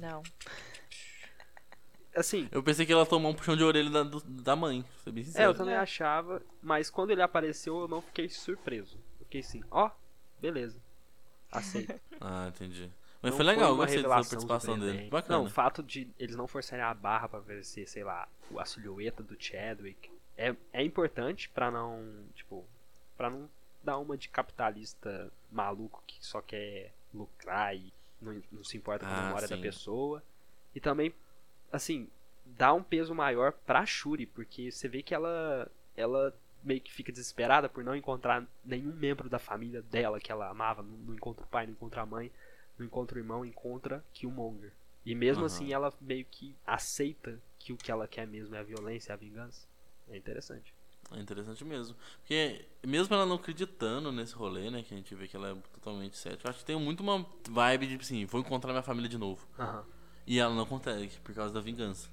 Não. 0.00 0.20
Assim, 2.16 2.48
Eu 2.50 2.60
pensei 2.60 2.84
que 2.84 2.92
ela 2.92 3.06
tomou 3.06 3.30
um 3.30 3.34
puxão 3.34 3.56
de 3.56 3.62
orelha 3.62 3.90
da, 3.90 4.02
do- 4.02 4.20
da 4.20 4.56
mãe. 4.56 4.82
pra 4.82 4.90
ser 5.04 5.12
bem 5.12 5.24
é, 5.36 5.46
eu 5.46 5.54
também 5.54 5.76
achava, 5.76 6.42
mas 6.60 6.90
quando 6.90 7.10
ele 7.10 7.22
apareceu 7.22 7.82
eu 7.82 7.86
não 7.88 8.02
fiquei 8.02 8.28
surpreso. 8.28 8.96
Eu 9.20 9.26
fiquei 9.26 9.42
assim, 9.42 9.62
ó, 9.70 9.90
beleza. 10.40 10.82
Aceito. 11.52 11.94
Ah, 12.20 12.48
entendi. 12.48 12.90
Mas 13.20 13.30
Não 13.32 13.36
foi 13.36 13.46
legal, 13.46 13.70
uma 13.72 13.84
gostei 13.84 13.96
revelação 13.96 14.30
participação 14.30 14.78
dele. 14.78 15.10
Bacana. 15.10 15.38
Não, 15.38 15.44
o 15.46 15.50
fato 15.50 15.82
de 15.82 16.08
eles 16.18 16.36
não 16.36 16.46
forçarem 16.46 16.84
a 16.84 16.94
barra 16.94 17.28
pra 17.28 17.40
ver 17.40 17.64
se, 17.64 17.84
sei 17.86 18.04
lá, 18.04 18.28
a 18.56 18.64
silhueta 18.64 19.22
do 19.22 19.36
Chadwick 19.40 20.10
é, 20.36 20.54
é 20.72 20.84
importante 20.84 21.48
para 21.48 21.70
não, 21.70 22.24
tipo, 22.34 22.64
para 23.16 23.28
não 23.28 23.50
dar 23.82 23.98
uma 23.98 24.16
de 24.16 24.28
capitalista 24.28 25.32
maluco 25.50 26.02
que 26.06 26.24
só 26.24 26.40
quer 26.40 26.92
lucrar 27.12 27.74
e 27.74 27.92
não, 28.20 28.40
não 28.52 28.62
se 28.62 28.76
importa 28.76 29.04
com 29.04 29.12
a 29.12 29.18
Ah, 29.18 29.22
memória 29.24 29.48
da 29.48 29.56
pessoa. 29.58 30.22
E 30.74 30.80
também, 30.80 31.12
assim, 31.72 32.08
dá 32.44 32.72
um 32.72 32.82
peso 32.82 33.14
maior 33.14 33.52
pra 33.52 33.84
Shuri, 33.84 34.26
porque 34.26 34.70
você 34.70 34.88
vê 34.88 35.02
que 35.02 35.14
ela 35.14 35.68
ela 35.96 36.32
meio 36.62 36.80
que 36.80 36.92
fica 36.92 37.10
desesperada 37.10 37.68
por 37.68 37.82
não 37.82 37.96
encontrar 37.96 38.44
nenhum 38.64 38.92
membro 38.92 39.28
da 39.28 39.38
família 39.38 39.82
dela 39.82 40.20
que 40.20 40.30
ela 40.30 40.48
amava, 40.48 40.82
não, 40.82 40.90
não 40.98 41.14
encontra 41.14 41.44
o 41.44 41.48
pai, 41.48 41.66
não 41.66 41.72
encontra 41.72 42.02
a 42.02 42.06
mãe, 42.06 42.30
não 42.78 42.86
encontra 42.86 43.16
o 43.16 43.20
irmão, 43.20 43.44
encontra 43.44 44.04
Killmonger. 44.12 44.72
E 45.04 45.14
mesmo 45.14 45.44
Aham. 45.44 45.46
assim 45.46 45.72
ela 45.72 45.92
meio 46.00 46.24
que 46.24 46.54
aceita 46.66 47.40
que 47.58 47.72
o 47.72 47.76
que 47.76 47.90
ela 47.90 48.06
quer 48.06 48.26
mesmo 48.26 48.54
é 48.54 48.58
a 48.58 48.62
violência, 48.62 49.12
a 49.12 49.16
vingança. 49.16 49.66
É 50.08 50.16
interessante. 50.16 50.74
É 51.10 51.18
interessante 51.18 51.64
mesmo. 51.64 51.96
Porque 52.18 52.66
mesmo 52.86 53.14
ela 53.14 53.24
não 53.24 53.36
acreditando 53.36 54.12
nesse 54.12 54.34
rolê, 54.34 54.70
né? 54.70 54.82
Que 54.82 54.92
a 54.92 54.96
gente 54.96 55.14
vê 55.14 55.26
que 55.26 55.36
ela 55.36 55.50
é 55.50 55.54
totalmente 55.72 56.16
cética, 56.18 56.46
eu 56.46 56.50
acho 56.50 56.58
que 56.60 56.64
tem 56.66 56.78
muito 56.78 57.00
uma 57.02 57.26
vibe 57.48 57.86
de, 57.86 57.96
assim, 57.96 58.26
vou 58.26 58.40
encontrar 58.40 58.72
minha 58.72 58.82
família 58.82 59.08
de 59.08 59.16
novo. 59.16 59.46
Aham. 59.58 59.84
E 60.26 60.38
ela 60.38 60.54
não 60.54 60.66
consegue, 60.66 61.18
por 61.20 61.34
causa 61.34 61.54
da 61.54 61.60
vingança. 61.60 62.10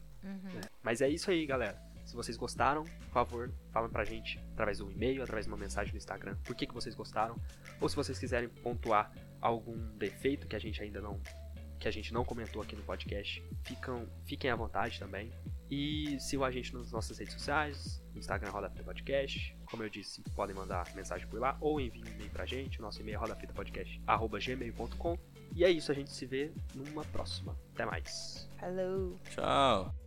Mas 0.81 1.01
é 1.01 1.09
isso 1.09 1.29
aí, 1.29 1.45
galera. 1.45 1.77
Se 2.05 2.15
vocês 2.15 2.37
gostaram, 2.37 2.83
por 2.83 3.09
favor, 3.09 3.51
falem 3.71 3.89
pra 3.89 4.05
gente 4.05 4.39
através 4.53 4.77
do 4.77 4.89
e-mail, 4.91 5.21
através 5.21 5.45
de 5.45 5.51
uma 5.51 5.57
mensagem 5.57 5.91
no 5.91 5.97
Instagram, 5.97 6.37
por 6.43 6.55
que, 6.55 6.65
que 6.65 6.73
vocês 6.73 6.95
gostaram. 6.95 7.35
Ou 7.81 7.89
se 7.89 7.95
vocês 7.95 8.17
quiserem 8.17 8.47
pontuar 8.47 9.11
algum 9.45 9.77
defeito 9.97 10.47
que 10.47 10.55
a 10.55 10.59
gente 10.59 10.81
ainda 10.81 11.01
não 11.01 11.19
que 11.79 11.87
a 11.87 11.91
gente 11.91 12.13
não 12.13 12.23
comentou 12.23 12.61
aqui 12.61 12.75
no 12.75 12.83
podcast, 12.83 13.43
ficam, 13.63 14.07
fiquem 14.23 14.49
à 14.49 14.55
vontade 14.55 14.97
também. 14.97 15.31
E 15.69 16.17
sigam 16.19 16.45
a 16.45 16.51
gente 16.51 16.73
nas 16.73 16.91
nossas 16.91 17.17
redes 17.17 17.33
sociais, 17.33 18.01
Instagram 18.15 18.49
Roda 18.49 18.69
Fita 18.69 18.83
Podcast. 18.83 19.57
Como 19.65 19.83
eu 19.83 19.89
disse, 19.89 20.21
podem 20.35 20.55
mandar 20.55 20.85
mensagem 20.95 21.27
por 21.27 21.39
lá 21.39 21.57
ou 21.59 21.81
enviem 21.81 22.03
um 22.05 22.07
e-mail 22.07 22.29
pra 22.31 22.45
gente. 22.45 22.79
O 22.79 22.81
nosso 22.81 23.01
e-mail 23.01 23.15
é 23.15 23.19
rodafitapodcast.gmail.com. 23.19 25.17
E 25.55 25.63
é 25.63 25.69
isso, 25.69 25.91
a 25.91 25.95
gente 25.95 26.11
se 26.11 26.25
vê 26.25 26.51
numa 26.73 27.03
próxima. 27.05 27.57
Até 27.73 27.85
mais. 27.85 28.49
Falou! 28.57 29.19
Tchau! 29.29 30.04